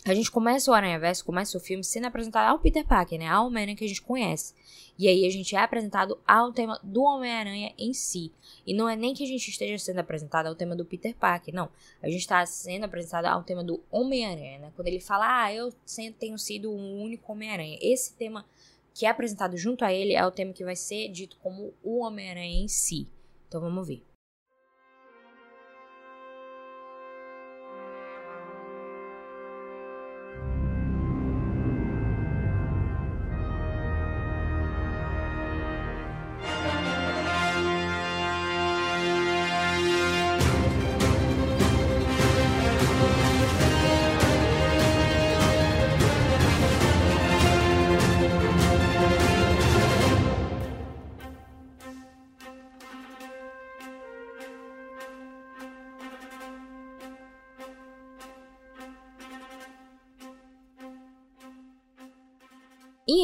a 0.05 0.13
gente 0.13 0.29
começa 0.29 0.69
o 0.69 0.73
Aranha 0.73 0.99
Verso, 0.99 1.25
começa 1.25 1.57
o 1.57 1.61
filme 1.61 1.83
sendo 1.83 2.05
apresentado 2.05 2.51
ao 2.51 2.59
Peter 2.59 2.85
Parker, 2.85 3.17
né? 3.17 3.27
Ao 3.27 3.47
Homem-Aranha 3.47 3.75
que 3.75 3.83
a 3.85 3.87
gente 3.87 4.01
conhece. 4.01 4.53
E 4.99 5.07
aí 5.07 5.25
a 5.25 5.29
gente 5.31 5.55
é 5.55 5.59
apresentado 5.59 6.19
ao 6.27 6.53
tema 6.53 6.79
do 6.83 7.01
Homem-Aranha 7.01 7.73
em 7.77 7.93
si. 7.93 8.31
E 8.67 8.75
não 8.75 8.87
é 8.87 8.95
nem 8.95 9.15
que 9.15 9.23
a 9.23 9.27
gente 9.27 9.49
esteja 9.49 9.83
sendo 9.83 9.99
apresentado 9.99 10.45
ao 10.45 10.55
tema 10.55 10.75
do 10.75 10.85
Peter 10.85 11.15
Parker, 11.15 11.53
não. 11.53 11.67
A 12.01 12.07
gente 12.09 12.19
está 12.19 12.45
sendo 12.45 12.83
apresentado 12.83 13.25
ao 13.25 13.43
tema 13.43 13.63
do 13.63 13.81
Homem-Aranha, 13.89 14.59
né? 14.59 14.71
Quando 14.75 14.87
ele 14.87 14.99
fala, 14.99 15.45
ah, 15.45 15.53
eu 15.53 15.73
tenho 16.19 16.37
sido 16.37 16.69
o 16.69 16.77
um 16.77 17.01
único 17.01 17.31
Homem-Aranha. 17.31 17.79
Esse 17.81 18.13
tema 18.13 18.45
que 18.93 19.07
é 19.07 19.09
apresentado 19.09 19.57
junto 19.57 19.83
a 19.83 19.91
ele 19.91 20.13
é 20.13 20.23
o 20.23 20.31
tema 20.31 20.53
que 20.53 20.63
vai 20.63 20.75
ser 20.75 21.07
dito 21.07 21.37
como 21.41 21.73
o 21.81 22.01
Homem-Aranha 22.01 22.61
em 22.61 22.67
si. 22.67 23.07
Então 23.47 23.59
vamos 23.59 23.87
ver. 23.87 24.12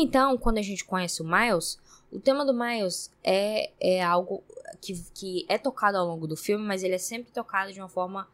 Então, 0.02 0.38
quando 0.38 0.58
a 0.58 0.62
gente 0.62 0.84
conhece 0.84 1.22
o 1.22 1.26
Miles, 1.26 1.78
o 2.12 2.20
tema 2.20 2.46
do 2.46 2.54
Miles 2.54 3.12
é, 3.24 3.72
é 3.80 4.04
algo 4.04 4.44
que, 4.82 4.94
que 5.14 5.46
é 5.48 5.58
tocado 5.58 5.98
ao 5.98 6.06
longo 6.06 6.28
do 6.28 6.36
filme, 6.36 6.64
mas 6.64 6.84
ele 6.84 6.96
é 6.96 7.00
sempre 7.00 7.32
tocado 7.32 7.72
de 7.72 7.80
uma 7.80 7.90
forma 7.90 8.28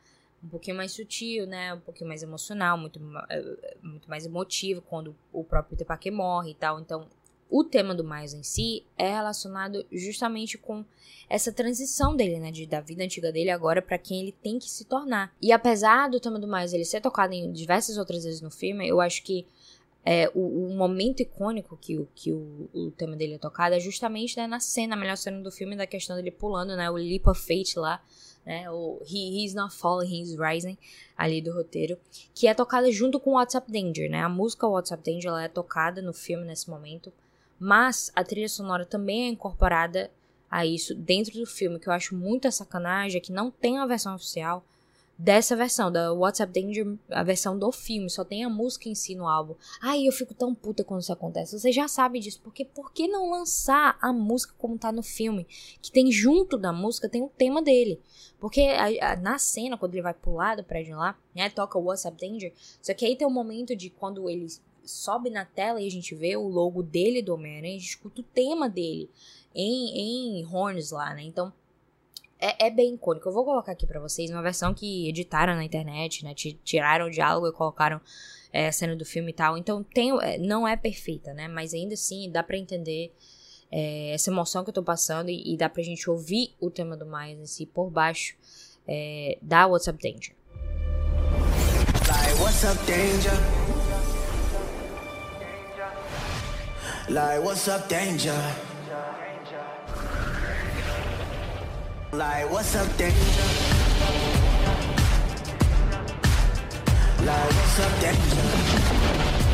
um 0.43 0.47
pouquinho 0.47 0.77
mais 0.77 0.91
sutil, 0.91 1.47
né? 1.47 1.73
Um 1.73 1.79
pouquinho 1.79 2.07
mais 2.07 2.21
emocional, 2.21 2.77
muito, 2.77 2.99
eh, 3.29 3.77
muito 3.81 4.07
mais 4.09 4.25
emotivo 4.25 4.81
quando 4.81 5.15
o 5.33 5.43
próprio 5.43 5.83
Parker 5.85 6.13
morre 6.13 6.51
e 6.51 6.55
tal. 6.55 6.79
Então, 6.79 7.07
o 7.49 7.63
tema 7.63 7.95
do 7.95 8.03
Miles 8.03 8.33
em 8.33 8.43
si 8.43 8.85
é 8.97 9.11
relacionado 9.11 9.85
justamente 9.91 10.57
com 10.57 10.85
essa 11.29 11.51
transição 11.51 12.15
dele, 12.15 12.39
né, 12.39 12.51
de, 12.51 12.65
da 12.65 12.81
vida 12.81 13.03
antiga 13.03 13.31
dele 13.31 13.49
agora 13.49 13.81
para 13.81 13.97
quem 13.97 14.21
ele 14.21 14.31
tem 14.31 14.59
que 14.59 14.69
se 14.69 14.85
tornar. 14.85 15.33
E 15.41 15.51
apesar 15.51 16.09
do 16.09 16.19
tema 16.19 16.39
do 16.39 16.47
Miles 16.47 16.73
ele 16.73 16.85
ser 16.85 17.01
tocado 17.01 17.33
em 17.33 17.51
diversas 17.51 17.97
outras 17.97 18.23
vezes 18.23 18.41
no 18.41 18.51
filme, 18.51 18.87
eu 18.87 19.01
acho 19.01 19.23
que 19.23 19.45
é, 20.05 20.29
o, 20.35 20.67
o, 20.67 20.75
momento 20.75 21.21
icônico 21.21 21.75
que, 21.75 21.97
o, 21.97 22.07
que 22.13 22.31
o, 22.31 22.69
o 22.71 22.91
tema 22.91 23.15
dele 23.15 23.33
é 23.33 23.37
tocado 23.39 23.73
é 23.73 23.79
justamente 23.79 24.37
né, 24.37 24.45
na 24.45 24.59
cena, 24.59 24.95
a 24.95 24.97
melhor 24.97 25.17
cena 25.17 25.41
do 25.41 25.51
filme, 25.51 25.75
da 25.75 25.87
questão 25.87 26.15
dele 26.15 26.29
pulando, 26.29 26.75
né, 26.75 26.87
o 26.91 26.93
Leap 26.93 27.25
of 27.25 27.41
Fate 27.41 27.79
lá, 27.79 27.99
né, 28.45 28.69
o 28.69 29.01
He, 29.01 29.43
He's 29.43 29.55
Not 29.55 29.75
Falling, 29.75 30.21
He's 30.21 30.35
Rising, 30.37 30.77
ali 31.17 31.41
do 31.41 31.51
roteiro, 31.51 31.97
que 32.35 32.47
é 32.47 32.53
tocada 32.53 32.91
junto 32.91 33.19
com 33.19 33.31
WhatsApp 33.31 33.71
Danger, 33.71 34.07
né, 34.07 34.21
a 34.21 34.29
música 34.29 34.67
WhatsApp 34.67 35.03
Danger, 35.03 35.29
ela 35.29 35.43
é 35.43 35.47
tocada 35.47 36.03
no 36.03 36.13
filme 36.13 36.45
nesse 36.45 36.69
momento, 36.69 37.11
mas 37.59 38.11
a 38.15 38.23
trilha 38.23 38.47
sonora 38.47 38.85
também 38.85 39.23
é 39.23 39.29
incorporada 39.29 40.11
a 40.51 40.63
isso 40.67 40.93
dentro 40.93 41.33
do 41.39 41.47
filme, 41.47 41.79
que 41.79 41.89
eu 41.89 41.93
acho 41.93 42.15
muita 42.15 42.51
sacanagem, 42.51 43.17
é 43.17 43.21
que 43.21 43.31
não 43.31 43.49
tem 43.49 43.79
a 43.79 43.87
versão 43.87 44.13
oficial 44.13 44.63
dessa 45.17 45.55
versão, 45.55 45.91
da 45.91 46.11
WhatsApp 46.13 46.51
Danger, 46.51 46.97
a 47.09 47.23
versão 47.23 47.57
do 47.57 47.71
filme, 47.71 48.09
só 48.09 48.23
tem 48.23 48.43
a 48.43 48.49
música 48.49 48.89
em 48.89 48.95
si 48.95 49.15
no 49.15 49.27
álbum. 49.27 49.55
Ai, 49.81 50.07
eu 50.07 50.11
fico 50.11 50.33
tão 50.33 50.53
puta 50.53 50.83
quando 50.83 51.01
isso 51.01 51.13
acontece. 51.13 51.57
Você 51.57 51.71
já 51.71 51.87
sabe 51.87 52.19
disso, 52.19 52.41
porque 52.43 52.65
por 52.65 52.91
que 52.91 53.07
não 53.07 53.29
lançar 53.29 53.97
a 54.01 54.11
música 54.11 54.53
como 54.57 54.77
tá 54.77 54.91
no 54.91 55.01
filme? 55.01 55.47
Que 55.81 55.91
tem 55.91 56.11
junto 56.11 56.57
da 56.57 56.73
música, 56.73 57.09
tem 57.09 57.23
o 57.23 57.29
tema 57.29 57.61
dele. 57.61 58.01
Porque 58.39 58.61
a, 58.61 59.13
a, 59.13 59.15
na 59.15 59.39
cena, 59.39 59.77
quando 59.77 59.93
ele 59.93 60.01
vai 60.01 60.13
pular 60.13 60.55
do 60.55 60.63
prédio 60.63 60.97
lá, 60.97 61.17
né, 61.33 61.49
toca 61.49 61.77
o 61.77 61.83
WhatsApp 61.85 62.17
Danger, 62.19 62.53
só 62.81 62.93
que 62.93 63.05
aí 63.05 63.15
tem 63.15 63.27
um 63.27 63.31
momento 63.31 63.75
de 63.75 63.89
quando 63.89 64.29
ele 64.29 64.47
sobe 64.83 65.29
na 65.29 65.45
tela 65.45 65.81
e 65.81 65.87
a 65.87 65.91
gente 65.91 66.13
vê 66.13 66.37
o 66.37 66.47
logo 66.47 66.83
dele 66.83 67.21
do 67.21 67.33
Homem-Aranha, 67.33 67.75
a 67.75 67.79
gente 67.79 67.89
escuta 67.89 68.21
o 68.21 68.23
tema 68.23 68.69
dele 68.69 69.09
em, 69.53 70.39
em 70.39 70.45
horns 70.45 70.91
lá, 70.91 71.13
né? 71.13 71.23
Então, 71.23 71.51
é, 72.39 72.67
é, 72.67 72.69
bem 72.69 72.95
icônico. 72.95 73.27
Eu 73.27 73.33
vou 73.33 73.45
colocar 73.45 73.71
aqui 73.71 73.85
para 73.85 73.99
vocês 73.99 74.29
uma 74.29 74.41
versão 74.41 74.73
que 74.73 75.07
editaram 75.09 75.55
na 75.55 75.63
internet, 75.63 76.23
né? 76.23 76.33
Tiraram 76.33 77.07
o 77.07 77.11
diálogo 77.11 77.47
e 77.47 77.51
colocaram 77.51 77.99
é, 78.51 78.67
a 78.67 78.71
cena 78.71 78.95
do 78.95 79.05
filme 79.05 79.31
e 79.31 79.33
tal. 79.33 79.57
Então, 79.57 79.83
tem, 79.83 80.11
é, 80.21 80.37
não 80.37 80.67
é 80.67 80.75
perfeita, 80.75 81.33
né? 81.33 81.47
Mas 81.47 81.73
ainda 81.73 81.93
assim, 81.93 82.29
dá 82.29 82.43
para 82.43 82.57
entender 82.57 83.11
é, 83.71 84.11
essa 84.13 84.29
emoção 84.29 84.63
que 84.63 84.69
eu 84.69 84.73
tô 84.73 84.83
passando 84.83 85.29
e, 85.29 85.53
e, 85.53 85.57
dá 85.57 85.69
pra 85.69 85.81
gente 85.83 86.09
ouvir 86.09 86.53
o 86.59 86.69
tema 86.69 86.95
do 86.95 87.05
Miles 87.05 87.39
em 87.39 87.45
si 87.45 87.65
por 87.65 87.89
baixo 87.89 88.35
é, 88.87 89.37
da 89.41 89.65
What's 89.65 89.87
Up 89.87 90.01
Danger. 90.01 90.35
Like, 92.07 92.39
what's 92.39 92.63
up, 92.63 92.77
danger? 92.85 93.31
Like, 97.09 97.39
what's 97.39 97.67
up, 97.67 97.87
danger? 97.89 98.74
Like, 102.15 102.49
what's 102.49 102.73
up, 102.77 102.87
danger? 102.95 103.17
Like, 107.25 107.51
what's 107.51 107.79
up, 107.81 107.99
danger? 107.99 109.44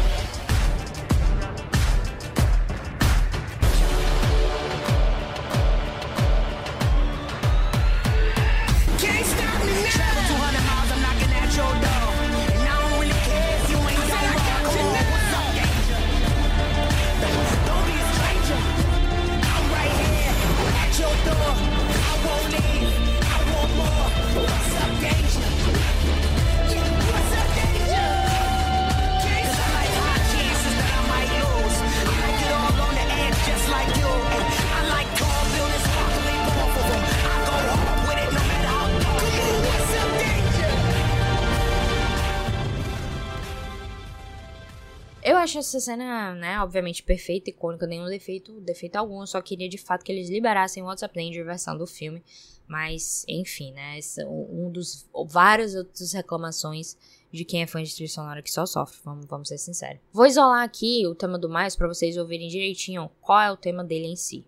Acho 45.41 45.59
essa 45.59 45.79
cena, 45.79 46.33
né, 46.35 46.59
obviamente 46.61 47.03
perfeita, 47.03 47.49
icônica, 47.49 47.85
nenhum 47.85 48.07
defeito, 48.07 48.59
defeito 48.61 48.95
algum. 48.95 49.21
Eu 49.21 49.27
só 49.27 49.41
queria 49.41 49.67
de 49.67 49.77
fato 49.77 50.03
que 50.03 50.11
eles 50.11 50.29
liberassem 50.29 50.81
o 50.81 50.85
WhatsApp 50.85 51.13
Danger 51.13 51.45
versão 51.45 51.77
do 51.77 51.85
filme. 51.85 52.23
Mas, 52.67 53.25
enfim, 53.27 53.73
né, 53.73 53.99
esse, 53.99 54.23
um 54.25 54.71
dos 54.71 55.05
várias 55.27 55.75
outras 55.75 56.13
reclamações 56.13 56.97
de 57.29 57.43
quem 57.43 57.61
é 57.61 57.67
fã 57.67 57.83
de 57.83 57.93
trilha 57.93 58.09
sonora 58.09 58.41
que 58.41 58.51
só 58.51 58.65
sofre, 58.65 58.97
vamos, 59.03 59.25
vamos 59.25 59.49
ser 59.49 59.57
sinceros. 59.57 60.01
Vou 60.13 60.25
isolar 60.25 60.63
aqui 60.63 61.05
o 61.05 61.13
tema 61.13 61.37
do 61.37 61.49
mais 61.49 61.75
para 61.75 61.87
vocês 61.87 62.15
ouvirem 62.15 62.47
direitinho 62.47 63.09
qual 63.19 63.41
é 63.41 63.51
o 63.51 63.57
tema 63.57 63.83
dele 63.83 64.07
em 64.07 64.15
si. 64.15 64.45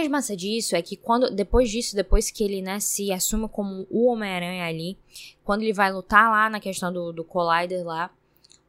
Mais 0.00 0.08
massa 0.08 0.36
disso 0.36 0.74
é 0.74 0.80
que 0.80 0.96
quando 0.96 1.30
depois 1.30 1.68
disso, 1.68 1.94
depois 1.94 2.30
que 2.30 2.42
ele 2.42 2.62
né, 2.62 2.80
se 2.80 3.12
assume 3.12 3.48
como 3.48 3.86
o 3.90 4.06
Homem-Aranha 4.06 4.64
ali, 4.64 4.96
quando 5.44 5.62
ele 5.62 5.72
vai 5.72 5.92
lutar 5.92 6.30
lá 6.30 6.48
na 6.48 6.58
questão 6.58 6.92
do, 6.92 7.12
do 7.12 7.22
Collider 7.22 7.84
lá, 7.84 8.10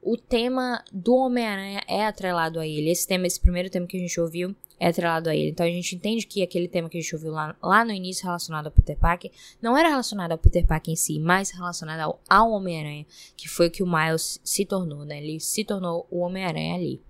o 0.01 0.17
tema 0.17 0.83
do 0.91 1.15
Homem-Aranha 1.15 1.83
é 1.87 2.05
atrelado 2.05 2.59
a 2.59 2.67
ele. 2.67 2.89
Esse 2.89 3.07
tema, 3.07 3.27
esse 3.27 3.39
primeiro 3.39 3.69
tema 3.69 3.87
que 3.87 3.95
a 3.95 3.99
gente 3.99 4.19
ouviu, 4.19 4.53
é 4.79 4.87
atrelado 4.87 5.29
a 5.29 5.35
ele. 5.35 5.51
Então 5.51 5.65
a 5.65 5.69
gente 5.69 5.95
entende 5.95 6.25
que 6.25 6.41
aquele 6.41 6.67
tema 6.67 6.89
que 6.89 6.97
a 6.97 7.01
gente 7.01 7.15
ouviu 7.15 7.31
lá, 7.31 7.55
lá 7.61 7.85
no 7.85 7.91
início 7.91 8.25
relacionado 8.25 8.65
ao 8.65 8.71
Peter 8.71 8.97
Parker 8.97 9.31
não 9.61 9.77
era 9.77 9.87
relacionado 9.89 10.31
ao 10.31 10.37
Peter 10.37 10.65
Parker 10.65 10.91
em 10.91 10.97
si, 10.97 11.19
mas 11.19 11.51
relacionado 11.51 11.99
ao, 11.99 12.19
ao 12.27 12.51
Homem-Aranha, 12.51 13.05
que 13.37 13.47
foi 13.47 13.67
o 13.67 13.71
que 13.71 13.83
o 13.83 13.87
Miles 13.87 14.41
se 14.43 14.65
tornou, 14.65 15.05
né? 15.05 15.19
Ele 15.19 15.39
se 15.39 15.63
tornou 15.63 16.07
o 16.09 16.19
Homem-Aranha 16.19 16.75
ali. 16.75 17.01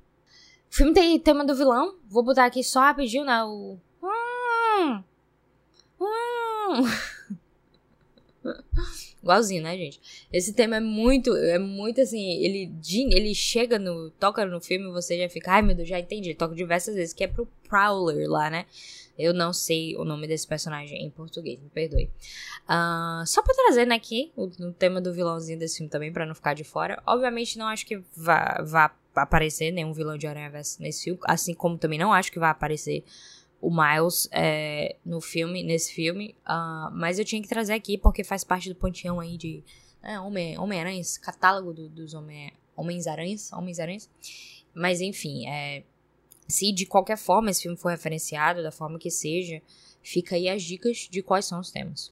O 0.69 0.75
filme 0.75 0.93
tem 0.93 1.17
tema 1.19 1.43
do 1.43 1.55
vilão. 1.55 1.95
Vou 2.07 2.23
botar 2.23 2.45
aqui 2.45 2.63
só 2.63 2.81
rapidinho, 2.81 3.25
né? 3.25 3.43
O. 3.43 3.77
Hum. 5.99 6.83
Igualzinho, 9.21 9.61
né, 9.61 9.77
gente? 9.77 10.01
Esse 10.33 10.51
tema 10.53 10.77
é 10.77 10.79
muito, 10.79 11.35
é 11.35 11.59
muito 11.59 12.01
assim, 12.01 12.43
ele, 12.43 12.71
ele 13.11 13.35
chega 13.35 13.77
no, 13.77 14.09
toca 14.11 14.43
no 14.45 14.59
filme 14.59 14.87
e 14.89 14.91
você 14.91 15.17
já 15.17 15.29
fica, 15.29 15.51
ai 15.51 15.61
meu 15.61 15.75
Deus, 15.75 15.87
já 15.87 15.99
entendi, 15.99 16.33
toca 16.33 16.55
diversas 16.55 16.95
vezes, 16.95 17.13
que 17.13 17.23
é 17.23 17.27
pro 17.27 17.47
Prowler 17.69 18.27
lá, 18.27 18.49
né? 18.49 18.65
Eu 19.17 19.33
não 19.33 19.53
sei 19.53 19.95
o 19.95 20.03
nome 20.03 20.27
desse 20.27 20.47
personagem 20.47 21.05
em 21.05 21.09
português, 21.11 21.59
me 21.59 21.69
perdoe. 21.69 22.09
Uh, 22.63 23.25
só 23.27 23.43
pra 23.43 23.53
trazer, 23.53 23.85
né, 23.85 23.93
aqui, 23.93 24.31
o, 24.35 24.45
o, 24.45 24.73
tema 24.73 24.99
do 24.99 25.13
vilãozinho 25.13 25.59
desse 25.59 25.77
filme 25.77 25.89
também, 25.89 26.11
para 26.11 26.25
não 26.25 26.33
ficar 26.33 26.55
de 26.55 26.63
fora. 26.63 27.01
Obviamente 27.05 27.59
não 27.59 27.67
acho 27.67 27.85
que 27.85 28.01
vá, 28.15 28.63
vá 28.65 28.91
aparecer 29.13 29.71
nenhum 29.71 29.93
vilão 29.93 30.17
de 30.17 30.25
Aranha 30.25 30.49
Verso 30.49 30.81
nesse 30.81 31.03
filme, 31.03 31.19
assim 31.25 31.53
como 31.53 31.77
também 31.77 31.99
não 31.99 32.11
acho 32.11 32.31
que 32.31 32.39
vai 32.39 32.49
aparecer 32.49 33.03
o 33.61 33.69
Miles 33.69 34.27
é, 34.31 34.95
no 35.05 35.21
filme, 35.21 35.63
nesse 35.63 35.93
filme, 35.93 36.35
uh, 36.47 36.91
mas 36.91 37.19
eu 37.19 37.25
tinha 37.25 37.41
que 37.41 37.47
trazer 37.47 37.73
aqui 37.73 37.97
porque 37.97 38.23
faz 38.23 38.43
parte 38.43 38.67
do 38.67 38.75
pontinhão 38.75 39.19
aí 39.19 39.37
de 39.37 39.63
né, 40.01 40.19
Homem, 40.19 40.57
Homem-Aranhas, 40.57 41.17
catálogo 41.17 41.71
do, 41.71 41.87
dos 41.87 42.13
Homem, 42.15 42.51
Homens-Aranhas, 42.75 43.53
Homens-Aranhas, 43.53 44.09
mas 44.73 44.99
enfim, 44.99 45.47
é, 45.47 45.83
se 46.47 46.71
de 46.71 46.87
qualquer 46.87 47.17
forma 47.17 47.51
esse 47.51 47.61
filme 47.61 47.77
for 47.77 47.89
referenciado, 47.89 48.63
da 48.63 48.71
forma 48.71 48.97
que 48.97 49.11
seja, 49.11 49.61
fica 50.01 50.35
aí 50.35 50.49
as 50.49 50.63
dicas 50.63 51.07
de 51.09 51.21
quais 51.21 51.45
são 51.45 51.59
os 51.59 51.69
temas. 51.69 52.11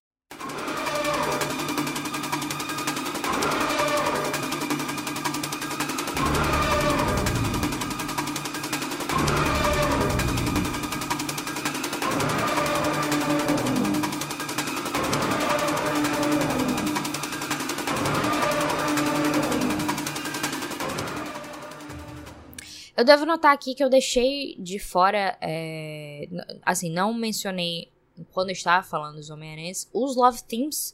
Eu 22.99 23.05
devo 23.05 23.25
notar 23.25 23.53
aqui 23.53 23.73
que 23.73 23.81
eu 23.81 23.89
deixei 23.89 24.57
de 24.59 24.77
fora, 24.77 25.37
é, 25.39 26.27
assim, 26.63 26.91
não 26.91 27.13
mencionei 27.13 27.89
quando 28.33 28.49
eu 28.49 28.53
estava 28.53 28.85
falando 28.85 29.15
dos 29.15 29.29
Homem-Aranhas, 29.29 29.89
os 29.93 30.17
love 30.17 30.43
themes 30.43 30.93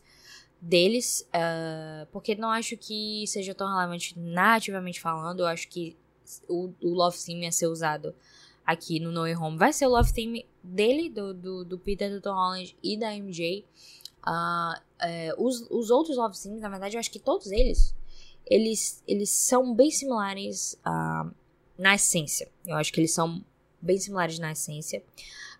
deles, 0.61 1.27
uh, 1.29 2.05
porque 2.11 2.35
não 2.35 2.51
acho 2.51 2.77
que 2.77 3.25
seja 3.25 3.55
tão 3.55 3.67
relevante 3.67 4.13
narrativamente 4.19 5.01
falando, 5.01 5.39
eu 5.39 5.47
acho 5.47 5.67
que 5.67 5.97
o, 6.47 6.71
o 6.79 6.93
love 6.93 7.17
theme 7.17 7.47
a 7.47 7.51
ser 7.51 7.65
usado 7.65 8.13
aqui 8.63 8.99
no 8.99 9.11
No 9.11 9.21
Way 9.21 9.35
Home 9.37 9.57
vai 9.57 9.73
ser 9.73 9.87
o 9.87 9.89
love 9.89 10.13
theme 10.13 10.45
dele, 10.63 11.09
do, 11.09 11.33
do, 11.33 11.65
do 11.65 11.79
Peter, 11.79 12.11
do 12.11 12.21
Tom 12.21 12.35
Holland 12.35 12.77
e 12.83 12.99
da 12.99 13.15
MJ. 13.15 13.65
Uh, 14.27 14.79
é, 14.99 15.33
os, 15.39 15.65
os 15.71 15.89
outros 15.89 16.17
love 16.17 16.39
themes, 16.39 16.61
na 16.61 16.69
verdade, 16.69 16.97
eu 16.97 16.99
acho 16.99 17.09
que 17.09 17.17
todos 17.17 17.51
eles, 17.51 17.95
eles, 18.45 19.03
eles 19.07 19.31
são 19.31 19.73
bem 19.73 19.89
similares 19.89 20.79
uh, 20.85 21.33
na 21.78 21.95
essência. 21.95 22.49
Eu 22.65 22.76
acho 22.76 22.91
que 22.91 22.99
eles 22.99 23.13
são 23.13 23.43
bem 23.82 23.97
similares 23.97 24.39
na 24.39 24.51
essência. 24.51 25.03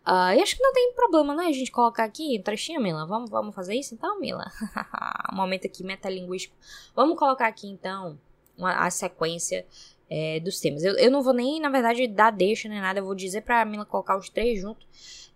Uh, 0.06 0.38
e 0.38 0.42
acho 0.42 0.56
que 0.56 0.62
não 0.62 0.72
tem 0.72 0.94
problema, 0.94 1.34
né? 1.34 1.46
A 1.48 1.52
gente 1.52 1.72
colocar 1.72 2.04
aqui 2.04 2.38
um 2.40 2.44
trechinho, 2.44 2.80
Mila. 2.80 3.06
Vamos, 3.08 3.30
vamos 3.30 3.56
fazer 3.56 3.76
isso 3.76 3.96
então, 3.96 4.20
Mila? 4.20 4.46
um 5.34 5.36
momento 5.36 5.66
aqui 5.66 5.84
metalinguístico. 5.84 6.56
Vamos 6.96 7.18
colocar 7.18 7.48
aqui 7.48 7.68
então 7.68 8.20
uma, 8.56 8.86
a 8.86 8.90
sequência 8.92 9.66
é, 10.10 10.40
dos 10.40 10.60
temas. 10.60 10.84
Eu, 10.84 10.96
eu 10.96 11.12
não 11.12 11.22
vou 11.22 11.34
nem, 11.34 11.60
na 11.60 11.70
verdade, 11.70 12.08
dar 12.08 12.32
deixa 12.32 12.70
nem 12.70 12.80
nada. 12.80 13.00
Eu 13.00 13.06
vou 13.06 13.16
dizer 13.16 13.42
pra 13.42 13.66
Mila 13.66 13.86
colocar 13.86 14.18
os 14.18 14.30
três 14.30 14.62
juntos 14.62 14.86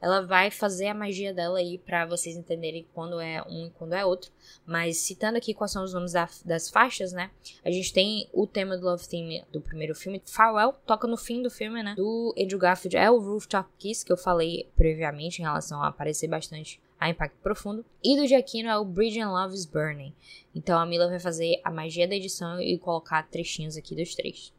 ela 0.02 0.22
vai 0.26 0.50
fazer 0.50 0.88
a 0.88 0.94
magia 0.94 1.34
dela 1.34 1.60
aí 1.60 1.78
para 1.78 2.06
vocês 2.06 2.38
entenderem 2.38 2.88
quando 2.94 3.20
é 3.20 3.44
um 3.44 3.68
e 3.68 3.70
quando 3.72 3.94
é 3.94 4.06
outro. 4.06 4.32
Mas 4.66 4.98
citando 4.98 5.38
aqui 5.38 5.54
quais 5.54 5.72
são 5.72 5.84
os 5.84 5.94
nomes 5.94 6.14
da, 6.14 6.28
das 6.46 6.70
faixas, 6.70 7.12
né? 7.12 7.30
A 7.64 7.70
gente 7.70 7.92
tem 7.92 8.30
o 8.32 8.48
tema 8.48 8.78
do 8.78 8.86
Love 8.86 9.08
Theme 9.08 9.44
do 9.52 9.60
primeiro 9.60 9.94
filme, 9.94 10.22
Farewell, 10.26 10.74
toca 10.86 11.08
no 11.08 11.18
fim 11.18 11.42
do 11.42 11.50
filme, 11.50 11.84
né? 11.84 11.96
Do 11.96 12.34
Andrew 12.38 12.58
Garfield 12.58 12.96
é 12.96 13.12
o 13.12 13.20
Rooftop 13.20 13.70
Kiss, 13.78 14.06
que 14.06 14.12
eu 14.12 14.18
falei 14.18 14.70
previamente 14.76 15.40
em 15.40 15.46
relação 15.46 15.84
a 15.84 15.88
aparecer 15.88 16.28
bastante 16.28 16.80
a 16.98 17.10
Impacto 17.10 17.38
Profundo. 17.42 17.86
E 18.04 18.16
do 18.16 18.26
Giacchino 18.26 18.70
é 18.70 18.78
o 18.78 18.86
Bridge 18.86 19.20
and 19.20 19.32
Love 19.32 19.56
is 19.56 19.66
Burning. 19.66 20.14
Então 20.56 20.80
a 20.80 20.86
Mila 20.86 21.10
vai 21.10 21.20
fazer 21.20 21.60
a 21.64 21.72
magia 21.72 22.08
da 22.08 22.16
edição 22.16 22.62
e 22.62 22.78
colocar 22.78 23.24
trechinhos 23.24 23.76
aqui 23.76 23.96
dos 23.96 24.16
três. 24.16 24.54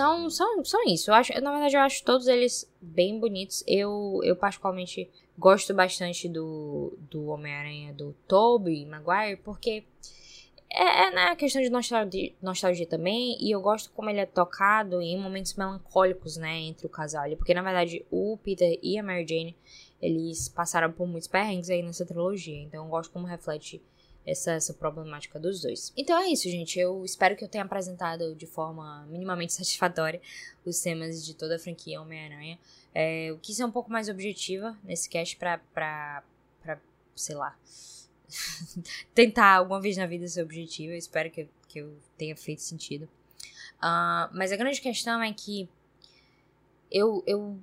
São, 0.00 0.30
são, 0.30 0.64
são 0.64 0.84
isso. 0.84 1.10
Eu 1.10 1.14
acho, 1.14 1.32
na 1.40 1.52
verdade, 1.52 1.76
eu 1.76 1.80
acho 1.80 2.04
todos 2.04 2.26
eles 2.26 2.70
bem 2.80 3.18
bonitos. 3.20 3.62
Eu, 3.66 4.20
eu 4.22 4.34
particularmente 4.34 5.10
gosto 5.38 5.74
bastante 5.74 6.28
do, 6.28 6.96
do 7.10 7.26
Homem-Aranha 7.26 7.92
do 7.92 8.14
Tobey 8.26 8.86
Maguire, 8.86 9.36
porque 9.42 9.84
é, 10.70 11.04
é 11.04 11.10
né, 11.10 11.36
questão 11.36 11.60
de 11.60 11.68
nostalgia, 11.68 12.32
nostalgia 12.40 12.86
também, 12.86 13.36
e 13.40 13.50
eu 13.50 13.60
gosto 13.60 13.90
como 13.92 14.08
ele 14.08 14.20
é 14.20 14.26
tocado 14.26 15.02
em 15.02 15.18
momentos 15.18 15.54
melancólicos, 15.54 16.36
né, 16.36 16.58
entre 16.60 16.86
o 16.86 16.90
casal. 16.90 17.28
Porque, 17.36 17.52
na 17.52 17.62
verdade, 17.62 18.04
o 18.10 18.38
Peter 18.42 18.78
e 18.82 18.98
a 18.98 19.02
Mary 19.02 19.26
Jane, 19.26 19.56
eles 20.00 20.48
passaram 20.48 20.90
por 20.92 21.06
muitos 21.06 21.28
perrengues 21.28 21.68
aí 21.68 21.82
nessa 21.82 22.06
trilogia. 22.06 22.62
Então, 22.62 22.84
eu 22.84 22.90
gosto 22.90 23.10
como 23.10 23.26
reflete 23.26 23.82
essa, 24.26 24.52
essa 24.52 24.74
problemática 24.74 25.38
dos 25.38 25.60
dois. 25.62 25.92
Então 25.96 26.18
é 26.18 26.28
isso, 26.28 26.44
gente. 26.44 26.78
Eu 26.78 27.04
espero 27.04 27.36
que 27.36 27.44
eu 27.44 27.48
tenha 27.48 27.64
apresentado 27.64 28.34
de 28.34 28.46
forma 28.46 29.06
minimamente 29.06 29.52
satisfatória 29.54 30.20
os 30.64 30.80
temas 30.80 31.24
de 31.24 31.34
toda 31.34 31.56
a 31.56 31.58
franquia 31.58 32.00
Homem-Aranha. 32.00 32.58
É, 32.94 33.26
eu 33.26 33.38
quis 33.38 33.56
ser 33.56 33.64
um 33.64 33.70
pouco 33.70 33.90
mais 33.90 34.08
objetiva 34.08 34.76
nesse 34.84 35.08
cast 35.08 35.36
pra, 35.36 35.58
pra, 35.72 36.22
pra 36.62 36.80
sei 37.14 37.36
lá, 37.36 37.56
tentar 39.14 39.56
alguma 39.56 39.80
vez 39.80 39.96
na 39.96 40.06
vida 40.06 40.26
ser 40.28 40.42
objetiva. 40.42 40.92
Eu 40.92 40.98
espero 40.98 41.30
que, 41.30 41.48
que 41.68 41.80
eu 41.80 41.96
tenha 42.16 42.36
feito 42.36 42.62
sentido. 42.62 43.08
Uh, 43.78 44.28
mas 44.32 44.52
a 44.52 44.56
grande 44.56 44.80
questão 44.80 45.22
é 45.22 45.32
que 45.32 45.68
eu, 46.90 47.22
eu, 47.26 47.58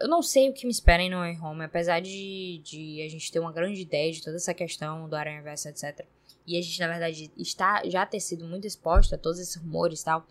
eu 0.00 0.08
não 0.08 0.22
sei 0.22 0.48
o 0.48 0.54
que 0.54 0.64
me 0.64 0.72
espera 0.72 1.02
em 1.02 1.10
No 1.10 1.18
Way 1.18 1.38
Home, 1.40 1.64
apesar 1.64 2.00
de, 2.00 2.60
de 2.64 3.02
a 3.02 3.08
gente 3.08 3.30
ter 3.30 3.38
uma 3.38 3.52
grande 3.52 3.80
ideia 3.82 4.10
de 4.10 4.22
toda 4.22 4.36
essa 4.36 4.54
questão 4.54 5.08
do 5.08 5.14
Aranha 5.14 5.42
Verso, 5.42 5.68
etc. 5.68 6.06
E 6.46 6.58
a 6.58 6.62
gente, 6.62 6.80
na 6.80 6.88
verdade, 6.88 7.30
está, 7.36 7.82
já 7.84 8.06
ter 8.06 8.18
sido 8.18 8.46
muito 8.46 8.66
exposto 8.66 9.14
a 9.14 9.18
todos 9.18 9.38
esses 9.38 9.56
rumores 9.56 10.00
e 10.00 10.04
tal. 10.04 10.26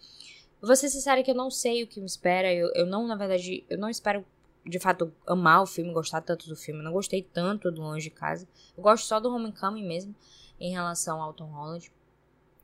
vou 0.60 0.76
ser 0.76 0.90
sincera 0.90 1.22
que 1.22 1.30
eu 1.30 1.36
não 1.36 1.52
sei 1.52 1.84
o 1.84 1.88
que 1.88 2.00
me 2.00 2.08
espera. 2.08 2.52
Eu, 2.52 2.72
eu 2.74 2.86
não, 2.86 3.08
na 3.08 3.16
verdade, 3.16 3.64
eu 3.70 3.78
não 3.78 3.90
espero 3.90 4.26
de 4.66 4.80
fato 4.80 5.14
amar 5.28 5.62
o 5.62 5.68
filme, 5.68 5.94
gostar 5.94 6.22
tanto 6.22 6.50
do 6.50 6.56
filme. 6.56 6.82
Eu 6.82 6.86
não 6.86 6.92
gostei 6.92 7.22
tanto 7.22 7.72
do 7.72 7.82
Longe 7.82 8.10
de 8.10 8.16
Casa. 8.16 8.48
Eu 8.76 8.82
gosto 8.82 9.06
só 9.06 9.20
do 9.20 9.34
Homecoming 9.34 9.88
mesmo, 9.88 10.16
em 10.60 10.72
relação 10.72 11.22
ao 11.22 11.32
Tom 11.32 11.46
Holland. 11.46 11.92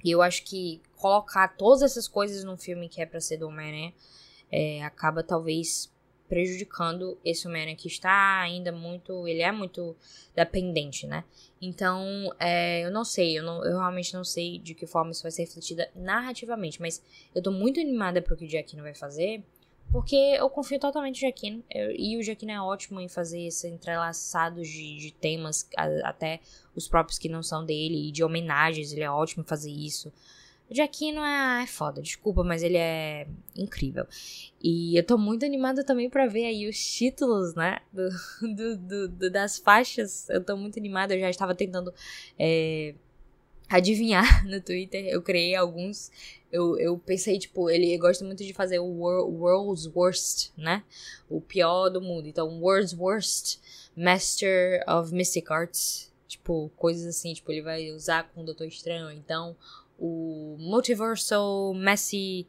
E 0.04 0.12
eu 0.12 0.22
acho 0.22 0.44
que 0.44 0.82
colocar 0.98 1.50
todas 1.50 1.84
essas 1.84 2.08
coisas 2.08 2.44
num 2.44 2.58
filme 2.58 2.90
que 2.90 3.02
é 3.02 3.06
pra 3.06 3.22
ser 3.22 3.38
do 3.38 3.48
Homem-Aranha 3.48 3.94
é, 4.52 4.84
acaba 4.84 5.24
talvez 5.24 5.92
prejudicando 6.28 7.18
esse 7.24 7.48
Homem-Aranha 7.48 7.76
que 7.76 7.88
está 7.88 8.40
ainda 8.42 8.72
muito. 8.72 9.28
Ele 9.28 9.42
é 9.42 9.52
muito 9.52 9.96
dependente, 10.36 11.06
né? 11.08 11.24
Então, 11.62 12.34
é, 12.40 12.86
eu 12.86 12.92
não 12.92 13.04
sei, 13.04 13.38
eu, 13.38 13.44
não, 13.44 13.64
eu 13.64 13.78
realmente 13.78 14.14
não 14.14 14.24
sei 14.24 14.60
de 14.60 14.74
que 14.74 14.86
forma 14.86 15.12
isso 15.12 15.24
vai 15.24 15.32
ser 15.32 15.44
refletida 15.44 15.90
narrativamente, 15.96 16.82
mas 16.82 17.02
eu 17.34 17.42
tô 17.42 17.52
muito 17.52 17.80
animada 17.80 18.22
pro 18.22 18.36
que 18.36 18.46
o 18.46 18.48
Jack 18.48 18.76
vai 18.76 18.94
fazer. 18.94 19.44
Porque 19.92 20.16
eu 20.16 20.50
confio 20.50 20.80
totalmente 20.80 21.24
no 21.24 21.30
Jaquino. 21.30 21.64
Eu, 21.70 21.92
e 21.92 22.18
o 22.18 22.24
Jaquino 22.24 22.52
é 22.52 22.62
ótimo 22.62 23.00
em 23.00 23.08
fazer 23.08 23.44
esse 23.44 23.68
entrelaçado 23.68 24.62
de, 24.62 24.98
de 24.98 25.12
temas, 25.12 25.70
a, 25.78 26.10
até 26.10 26.42
os 26.76 26.88
próprios 26.88 27.18
que 27.18 27.30
não 27.30 27.42
são 27.42 27.66
dele, 27.66 28.10
e 28.10 28.12
de 28.12 28.24
homenagens. 28.24 28.92
Ele 28.92 29.04
é 29.04 29.10
ótimo 29.10 29.44
em 29.44 29.48
fazer 29.48 29.72
isso. 29.72 30.12
O 30.70 30.74
Jaquino 30.74 31.22
é, 31.22 31.64
é 31.64 31.68
foda, 31.68 32.02
desculpa, 32.02 32.44
mas 32.44 32.64
ele 32.64 32.78
é 32.78 33.28
incrível. 33.56 34.08
E 34.62 34.98
eu 34.98 35.04
tô 35.04 35.18
muito 35.18 35.46
animada 35.46 35.84
também 35.84 36.10
para 36.10 36.26
ver 36.26 36.46
aí 36.46 36.68
os 36.68 36.78
títulos, 36.78 37.54
né? 37.54 37.80
Do, 37.94 38.10
do, 38.56 38.78
do, 38.78 39.08
do, 39.10 39.30
das 39.30 39.60
faixas. 39.60 40.28
Eu 40.30 40.44
tô 40.44 40.58
muito 40.58 40.80
animada, 40.80 41.14
eu 41.14 41.20
já 41.20 41.30
estava 41.30 41.54
tentando. 41.54 41.94
É, 42.38 42.96
adivinhar 43.70 44.46
no 44.48 44.62
Twitter. 44.62 45.06
Eu 45.08 45.22
criei 45.22 45.56
alguns. 45.56 46.12
Eu, 46.52 46.78
eu 46.80 46.98
pensei, 46.98 47.38
tipo, 47.38 47.70
ele 47.70 47.98
gosta 47.98 48.24
muito 48.24 48.44
de 48.44 48.54
fazer 48.54 48.80
o 48.80 48.86
World's 48.86 49.88
Worst, 49.94 50.52
né? 50.58 50.84
O 51.30 51.42
pior 51.42 51.90
do 51.90 52.02
mundo. 52.02 52.28
Então, 52.28 52.62
World's 52.62 52.94
Worst 52.94 53.60
Master 53.96 54.84
of 54.88 55.14
Mystic 55.14 55.52
Arts. 55.52 56.12
Tipo, 56.28 56.72
coisas 56.76 57.06
assim, 57.06 57.34
tipo, 57.34 57.52
ele 57.52 57.62
vai 57.62 57.92
usar 57.92 58.30
com 58.30 58.42
o 58.42 58.46
Doutor 58.46 58.68
Estranho. 58.68 59.12
Então, 59.12 59.56
o 59.98 60.58
Multiversal 60.60 61.74
Messy 61.74 62.48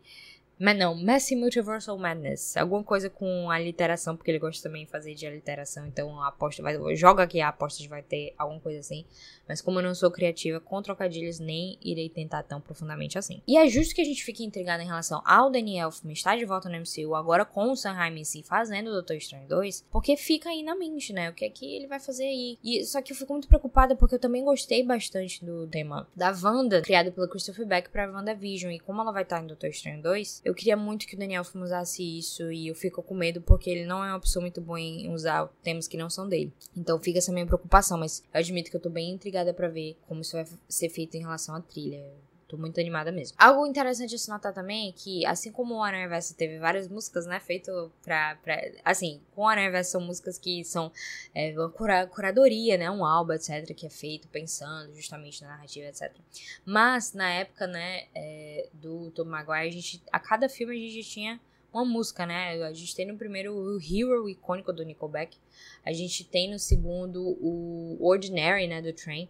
mas 0.58 0.78
não, 0.78 0.94
Messy 0.94 1.36
Multiversal 1.36 1.98
Madness. 1.98 2.56
Alguma 2.56 2.82
coisa 2.82 3.10
com 3.10 3.50
a 3.50 3.58
literação, 3.58 4.16
porque 4.16 4.30
ele 4.30 4.38
gosta 4.38 4.62
também 4.62 4.84
de 4.84 4.90
fazer 4.90 5.14
de 5.14 5.28
literação. 5.28 5.86
Então 5.86 6.20
a 6.20 6.28
aposta 6.28 6.62
vai. 6.62 6.96
Joga 6.96 7.22
aqui 7.22 7.40
a 7.40 7.48
aposta 7.48 7.86
vai 7.88 8.02
ter 8.02 8.34
alguma 8.38 8.60
coisa 8.60 8.80
assim. 8.80 9.04
Mas 9.48 9.60
como 9.60 9.78
eu 9.78 9.82
não 9.82 9.94
sou 9.94 10.10
criativa 10.10 10.58
com 10.58 10.82
trocadilhos, 10.82 11.38
nem 11.38 11.78
irei 11.82 12.08
tentar 12.08 12.42
tão 12.42 12.60
profundamente 12.60 13.18
assim. 13.18 13.42
E 13.46 13.56
é 13.56 13.68
justo 13.68 13.94
que 13.94 14.00
a 14.00 14.04
gente 14.04 14.24
fique 14.24 14.44
intrigado 14.44 14.82
em 14.82 14.86
relação 14.86 15.22
ao 15.24 15.50
Daniel 15.50 15.86
Elfman 15.86 16.12
estar 16.12 16.36
de 16.36 16.44
volta 16.44 16.68
no 16.68 16.76
MCU, 16.76 17.14
agora 17.14 17.44
com 17.44 17.70
o 17.70 17.76
Sam 17.76 17.92
Raimi 17.92 18.22
em 18.22 18.24
si 18.24 18.42
fazendo 18.42 18.88
o 18.88 18.92
Doutor 18.92 19.16
Estranho 19.16 19.46
2, 19.48 19.86
porque 19.90 20.16
fica 20.16 20.48
aí 20.48 20.62
na 20.62 20.74
mente, 20.74 21.12
né? 21.12 21.30
O 21.30 21.34
que 21.34 21.44
é 21.44 21.50
que 21.50 21.76
ele 21.76 21.86
vai 21.86 22.00
fazer 22.00 22.24
aí. 22.24 22.58
E, 22.62 22.84
só 22.84 23.00
que 23.00 23.12
eu 23.12 23.16
fico 23.16 23.32
muito 23.32 23.48
preocupada 23.48 23.94
porque 23.94 24.14
eu 24.14 24.18
também 24.18 24.44
gostei 24.44 24.82
bastante 24.82 25.44
do 25.44 25.66
tema 25.66 26.08
da 26.16 26.34
Wanda, 26.42 26.82
criado 26.82 27.12
pelo 27.12 27.28
Christopher 27.28 27.66
Beck 27.66 27.90
pra 27.90 28.10
WandaVision. 28.10 28.72
E 28.72 28.80
como 28.80 29.00
ela 29.00 29.12
vai 29.12 29.22
estar 29.22 29.42
em 29.42 29.46
Doutor 29.46 29.68
Estranho 29.68 30.02
2, 30.02 30.42
eu 30.46 30.54
queria 30.54 30.76
muito 30.76 31.08
que 31.08 31.16
o 31.16 31.18
Daniel 31.18 31.40
Elfman 31.40 31.64
usasse 31.64 32.18
isso 32.18 32.52
e 32.52 32.68
eu 32.68 32.74
fico 32.74 33.02
com 33.02 33.14
medo 33.14 33.40
porque 33.40 33.68
ele 33.68 33.84
não 33.84 34.04
é 34.04 34.12
uma 34.12 34.20
pessoa 34.20 34.40
muito 34.40 34.60
boa 34.60 34.80
em 34.80 35.12
usar 35.12 35.48
temas 35.60 35.88
que 35.88 35.96
não 35.96 36.08
são 36.08 36.28
dele. 36.28 36.52
Então 36.76 37.00
fica 37.00 37.18
essa 37.18 37.32
minha 37.32 37.44
preocupação, 37.44 37.98
mas 37.98 38.22
eu 38.32 38.38
admito 38.38 38.70
que 38.70 38.76
eu 38.76 38.80
tô 38.80 38.88
bem 38.88 39.10
intrigada 39.10 39.52
para 39.52 39.66
ver 39.66 39.96
como 40.06 40.20
isso 40.20 40.36
vai 40.36 40.46
ser 40.68 40.88
feito 40.88 41.16
em 41.16 41.20
relação 41.20 41.56
à 41.56 41.60
trilha. 41.60 42.00
Tô 42.48 42.56
muito 42.56 42.78
animada 42.78 43.10
mesmo. 43.10 43.36
Algo 43.38 43.66
interessante 43.66 44.10
de 44.10 44.18
se 44.20 44.28
notar 44.28 44.52
também 44.52 44.88
é 44.88 44.92
que, 44.92 45.26
assim 45.26 45.50
como 45.50 45.74
o 45.74 45.82
Aranha 45.82 46.08
Verso 46.08 46.32
teve 46.34 46.58
várias 46.58 46.86
músicas, 46.86 47.26
né, 47.26 47.40
feito 47.40 47.90
pra, 48.04 48.36
pra... 48.36 48.56
Assim, 48.84 49.20
com 49.34 49.42
o 49.42 49.48
Aranha 49.48 49.70
Verso 49.70 49.90
são 49.92 50.00
músicas 50.00 50.38
que 50.38 50.64
são 50.64 50.92
é, 51.34 51.52
uma 51.58 51.68
cura, 51.68 52.06
curadoria, 52.06 52.78
né, 52.78 52.88
um 52.88 53.04
álbum, 53.04 53.32
etc, 53.32 53.74
que 53.74 53.86
é 53.86 53.90
feito 53.90 54.28
pensando 54.28 54.94
justamente 54.94 55.42
na 55.42 55.48
narrativa, 55.48 55.88
etc. 55.88 56.12
Mas, 56.64 57.12
na 57.12 57.28
época, 57.28 57.66
né, 57.66 58.06
é, 58.14 58.68
do 58.72 59.10
Tom 59.10 59.24
Maguire, 59.24 59.66
a 59.66 59.72
gente, 59.72 60.00
a 60.12 60.20
cada 60.20 60.48
filme 60.48 60.76
a 60.76 60.78
gente 60.78 61.02
tinha 61.08 61.40
uma 61.76 61.84
música, 61.84 62.24
né? 62.24 62.62
A 62.62 62.72
gente 62.72 62.94
tem 62.94 63.06
no 63.06 63.18
primeiro 63.18 63.54
o 63.54 63.78
Hero 63.78 64.28
icônico 64.28 64.72
do 64.72 64.84
Nickelback. 64.84 65.36
A 65.86 65.92
gente 65.92 66.24
tem 66.24 66.50
no 66.50 66.58
segundo 66.58 67.22
o 67.40 67.96
Ordinary, 68.00 68.66
né, 68.66 68.82
do 68.82 68.92
Train. 68.92 69.28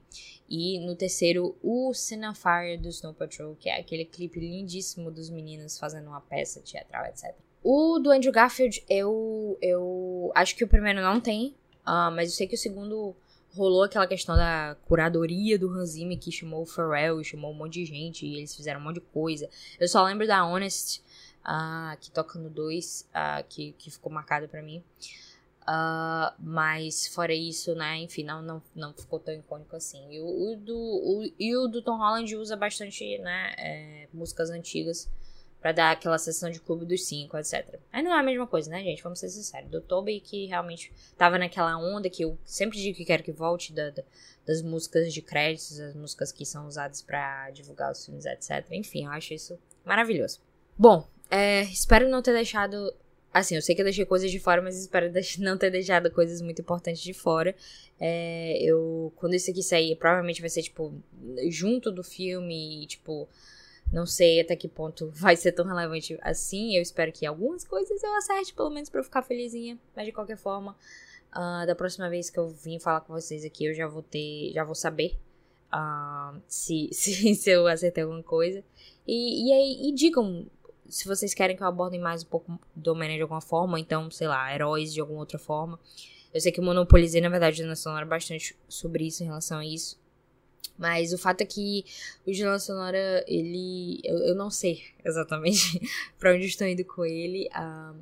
E 0.48 0.80
no 0.80 0.96
terceiro 0.96 1.54
o 1.62 1.92
Fire 1.92 2.78
do 2.78 2.88
Snow 2.88 3.12
Patrol, 3.12 3.54
que 3.56 3.68
é 3.68 3.78
aquele 3.78 4.06
clipe 4.06 4.40
lindíssimo 4.40 5.10
dos 5.10 5.28
meninos 5.28 5.78
fazendo 5.78 6.06
uma 6.06 6.20
peça 6.20 6.60
teatral, 6.60 7.04
etc. 7.04 7.34
O 7.62 7.98
do 7.98 8.10
Andrew 8.10 8.32
Garfield, 8.32 8.82
eu, 8.88 9.58
eu 9.60 10.32
acho 10.34 10.56
que 10.56 10.64
o 10.64 10.68
primeiro 10.68 11.02
não 11.02 11.20
tem, 11.20 11.48
uh, 11.82 12.10
mas 12.14 12.30
eu 12.30 12.36
sei 12.36 12.46
que 12.46 12.54
o 12.54 12.58
segundo 12.58 13.14
rolou 13.54 13.82
aquela 13.82 14.06
questão 14.06 14.36
da 14.36 14.76
curadoria 14.86 15.58
do 15.58 15.68
Hans 15.68 15.90
Zimmer 15.90 16.18
que 16.18 16.30
chamou 16.30 16.62
o 16.62 16.66
Pharrell, 16.66 17.22
chamou 17.24 17.50
um 17.50 17.54
monte 17.54 17.74
de 17.74 17.86
gente 17.86 18.24
e 18.24 18.36
eles 18.36 18.54
fizeram 18.54 18.80
um 18.80 18.84
monte 18.84 18.96
de 18.96 19.00
coisa. 19.00 19.48
Eu 19.78 19.88
só 19.88 20.02
lembro 20.04 20.26
da 20.26 20.46
Honest, 20.46 21.02
uh, 21.46 21.96
que 22.00 22.10
toca 22.10 22.38
no 22.38 22.48
2, 22.48 23.08
uh, 23.10 23.44
que, 23.48 23.72
que 23.72 23.90
ficou 23.90 24.12
marcado 24.12 24.48
para 24.48 24.62
mim. 24.62 24.82
Uh, 25.68 26.32
mas 26.38 27.08
fora 27.08 27.34
isso, 27.34 27.74
né, 27.74 27.96
enfim, 27.96 28.22
não, 28.22 28.40
não, 28.40 28.62
não 28.72 28.94
ficou 28.94 29.18
tão 29.18 29.34
icônico 29.34 29.74
assim. 29.74 30.06
E 30.12 30.20
o, 30.20 30.52
o 30.52 30.56
do, 30.56 30.76
o, 30.76 31.32
e 31.38 31.56
o 31.56 31.66
do 31.66 31.82
Tom 31.82 31.98
Holland 31.98 32.36
usa 32.36 32.56
bastante, 32.56 33.18
né, 33.18 33.54
é, 33.58 34.08
músicas 34.12 34.48
antigas 34.50 35.10
para 35.60 35.72
dar 35.72 35.90
aquela 35.90 36.18
sessão 36.18 36.48
de 36.48 36.60
clube 36.60 36.84
dos 36.84 37.04
cinco, 37.04 37.36
etc. 37.36 37.80
Aí 37.92 38.00
não 38.00 38.14
é 38.14 38.20
a 38.20 38.22
mesma 38.22 38.46
coisa, 38.46 38.70
né, 38.70 38.84
gente? 38.84 39.02
Vamos 39.02 39.18
ser 39.18 39.28
sinceros. 39.28 39.68
Do 39.68 39.80
Toby 39.80 40.20
que 40.20 40.46
realmente 40.46 40.92
tava 41.16 41.38
naquela 41.38 41.76
onda 41.76 42.08
que 42.08 42.22
eu 42.22 42.38
sempre 42.44 42.78
digo 42.78 42.96
que 42.96 43.04
quero 43.04 43.24
que 43.24 43.32
volte 43.32 43.72
da, 43.72 43.90
da, 43.90 44.04
das 44.46 44.62
músicas 44.62 45.12
de 45.12 45.20
créditos, 45.20 45.80
as 45.80 45.94
músicas 45.96 46.30
que 46.30 46.46
são 46.46 46.68
usadas 46.68 47.02
para 47.02 47.50
divulgar 47.50 47.90
os 47.90 48.04
filmes, 48.04 48.26
etc. 48.26 48.64
Enfim, 48.70 49.06
eu 49.06 49.10
acho 49.10 49.34
isso 49.34 49.58
maravilhoso. 49.84 50.40
Bom, 50.78 51.04
é, 51.28 51.62
espero 51.62 52.08
não 52.08 52.22
ter 52.22 52.32
deixado. 52.32 52.94
Assim, 53.32 53.54
eu 53.54 53.62
sei 53.62 53.74
que 53.74 53.82
eu 53.82 53.84
deixei 53.84 54.06
coisas 54.06 54.30
de 54.30 54.40
fora, 54.40 54.62
mas 54.62 54.78
espero 54.78 55.12
não 55.40 55.58
ter 55.58 55.70
deixado 55.70 56.10
coisas 56.10 56.40
muito 56.40 56.62
importantes 56.62 57.02
de 57.02 57.12
fora. 57.12 57.54
É, 58.00 58.58
eu. 58.62 59.12
Quando 59.16 59.34
isso 59.34 59.50
aqui 59.50 59.62
sair, 59.62 59.96
provavelmente 59.96 60.40
vai 60.40 60.50
ser, 60.50 60.62
tipo, 60.62 60.94
junto 61.48 61.90
do 61.90 62.02
filme 62.02 62.84
e, 62.84 62.86
tipo. 62.86 63.28
Não 63.92 64.04
sei 64.04 64.40
até 64.40 64.56
que 64.56 64.66
ponto 64.66 65.10
vai 65.14 65.36
ser 65.36 65.52
tão 65.52 65.64
relevante 65.64 66.18
assim. 66.22 66.74
Eu 66.74 66.82
espero 66.82 67.12
que 67.12 67.24
algumas 67.24 67.64
coisas 67.64 68.02
eu 68.02 68.14
acerte, 68.16 68.52
pelo 68.52 68.70
menos 68.70 68.88
pra 68.88 69.00
eu 69.00 69.04
ficar 69.04 69.22
felizinha. 69.22 69.78
Mas 69.94 70.06
de 70.06 70.12
qualquer 70.12 70.36
forma, 70.36 70.76
uh, 71.32 71.66
da 71.66 71.74
próxima 71.74 72.08
vez 72.10 72.28
que 72.28 72.38
eu 72.38 72.48
vim 72.48 72.80
falar 72.80 73.02
com 73.02 73.12
vocês 73.12 73.44
aqui, 73.44 73.66
eu 73.66 73.74
já 73.74 73.86
vou 73.86 74.02
ter. 74.02 74.50
Já 74.52 74.64
vou 74.64 74.74
saber 74.74 75.16
uh, 75.72 76.40
se, 76.48 76.88
se, 76.92 77.34
se 77.34 77.50
eu 77.50 77.66
acertei 77.66 78.02
alguma 78.02 78.22
coisa. 78.22 78.64
E, 79.06 79.48
e 79.48 79.52
aí, 79.52 79.88
e 79.88 79.94
digam 79.94 80.46
se 80.88 81.06
vocês 81.06 81.34
querem 81.34 81.56
que 81.56 81.62
eu 81.62 81.66
aborde 81.66 81.98
mais 81.98 82.22
um 82.22 82.26
pouco 82.26 82.58
do 82.74 82.92
Homem-Aranha 82.92 83.18
de 83.18 83.22
alguma 83.22 83.40
forma, 83.40 83.78
então, 83.78 84.10
sei 84.10 84.28
lá, 84.28 84.54
heróis 84.54 84.92
de 84.92 85.00
alguma 85.00 85.20
outra 85.20 85.38
forma. 85.38 85.78
Eu 86.32 86.40
sei 86.40 86.52
que 86.52 86.60
eu 86.60 86.64
monopolizei, 86.64 87.20
na 87.20 87.28
verdade, 87.28 87.62
na 87.62 87.76
Sonora 87.76 88.04
bastante 88.04 88.56
sobre 88.68 89.06
isso, 89.06 89.22
em 89.22 89.26
relação 89.26 89.58
a 89.58 89.64
isso. 89.64 89.98
Mas 90.78 91.12
o 91.12 91.18
fato 91.18 91.40
é 91.40 91.46
que 91.46 91.84
o 92.26 92.32
Jornal 92.32 92.60
Sonora, 92.60 93.24
ele. 93.26 94.00
Eu, 94.04 94.18
eu 94.18 94.34
não 94.34 94.50
sei 94.50 94.82
exatamente 95.04 95.80
pra 96.18 96.34
onde 96.34 96.46
estou 96.46 96.66
indo 96.66 96.84
com 96.84 97.04
ele. 97.04 97.48
Uh, 97.48 97.96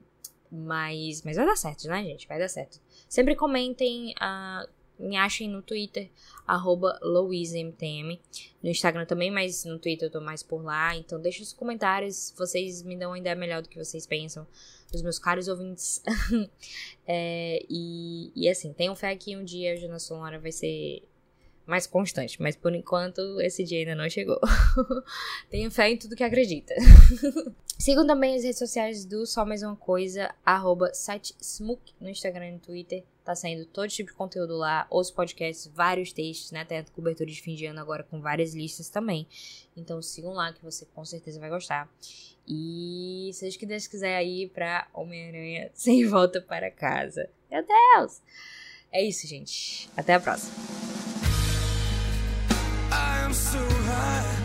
mas, 0.50 1.22
mas 1.22 1.36
vai 1.36 1.46
dar 1.46 1.56
certo, 1.56 1.88
né, 1.88 2.02
gente? 2.02 2.26
Vai 2.28 2.38
dar 2.38 2.48
certo. 2.48 2.80
Sempre 3.08 3.36
comentem 3.36 4.14
uh, 4.14 4.68
Me 4.98 5.16
achem 5.16 5.48
no 5.48 5.60
Twitter, 5.60 6.08
arroba 6.46 6.98
LouiseMTM. 7.02 8.20
No 8.62 8.70
Instagram 8.70 9.04
também, 9.06 9.30
mas 9.30 9.64
no 9.64 9.78
Twitter 9.78 10.08
eu 10.08 10.12
tô 10.12 10.20
mais 10.20 10.42
por 10.42 10.62
lá. 10.62 10.96
Então 10.96 11.20
deixa 11.20 11.42
os 11.42 11.52
comentários, 11.52 12.32
vocês 12.36 12.82
me 12.82 12.96
dão 12.96 13.10
uma 13.10 13.18
ideia 13.18 13.34
melhor 13.34 13.62
do 13.62 13.68
que 13.68 13.78
vocês 13.78 14.06
pensam. 14.06 14.46
Os 14.92 15.02
meus 15.02 15.18
caros 15.18 15.48
ouvintes. 15.48 16.02
é, 17.06 17.64
e, 17.68 18.30
e 18.36 18.48
assim, 18.48 18.72
tenham 18.72 18.94
fé 18.94 19.14
que 19.16 19.36
um 19.36 19.44
dia 19.44 19.72
a 19.72 19.76
Jana 19.76 19.98
Sonora 19.98 20.38
vai 20.38 20.52
ser 20.52 21.02
mais 21.66 21.86
constante, 21.86 22.40
mas 22.40 22.56
por 22.56 22.74
enquanto 22.74 23.40
esse 23.40 23.64
dia 23.64 23.80
ainda 23.80 23.94
não 23.94 24.08
chegou. 24.08 24.40
Tenho 25.50 25.70
fé 25.70 25.90
em 25.90 25.96
tudo 25.96 26.16
que 26.16 26.24
acredita. 26.24 26.74
Sigam 27.78 28.06
também 28.06 28.36
as 28.36 28.44
redes 28.44 28.58
sociais 28.58 29.04
do 29.04 29.26
Só 29.26 29.44
Mais 29.44 29.62
Uma 29.62 29.76
Coisa, 29.76 30.32
arroba 30.44 30.94
sitesmook 30.94 31.92
no 32.00 32.08
Instagram 32.08 32.48
e 32.48 32.52
no 32.52 32.58
Twitter. 32.58 33.04
Tá 33.24 33.34
saindo 33.34 33.64
todo 33.64 33.88
tipo 33.88 34.10
de 34.10 34.16
conteúdo 34.16 34.56
lá, 34.56 34.86
os 34.90 35.10
podcasts, 35.10 35.66
vários 35.66 36.12
textos, 36.12 36.52
né? 36.52 36.64
Tem 36.64 36.84
cobertura 36.94 37.30
de 37.30 37.40
fim 37.40 37.54
de 37.54 37.66
ano 37.66 37.80
agora 37.80 38.02
com 38.02 38.20
várias 38.20 38.54
listas 38.54 38.88
também. 38.88 39.26
Então 39.76 40.00
sigam 40.02 40.32
lá 40.32 40.52
que 40.52 40.62
você 40.62 40.86
com 40.94 41.04
certeza 41.04 41.40
vai 41.40 41.48
gostar. 41.48 41.88
E 42.46 43.30
seja 43.32 43.58
que 43.58 43.66
Deus 43.66 43.86
quiser 43.86 44.16
aí 44.16 44.48
pra 44.48 44.86
Homem-Aranha 44.92 45.70
sem 45.74 46.06
volta 46.06 46.40
para 46.40 46.70
casa. 46.70 47.28
Meu 47.50 47.64
Deus! 47.66 48.20
É 48.92 49.02
isso, 49.02 49.26
gente. 49.26 49.88
Até 49.96 50.14
a 50.14 50.20
próxima. 50.20 51.13
so 53.34 53.58
high. 53.58 54.43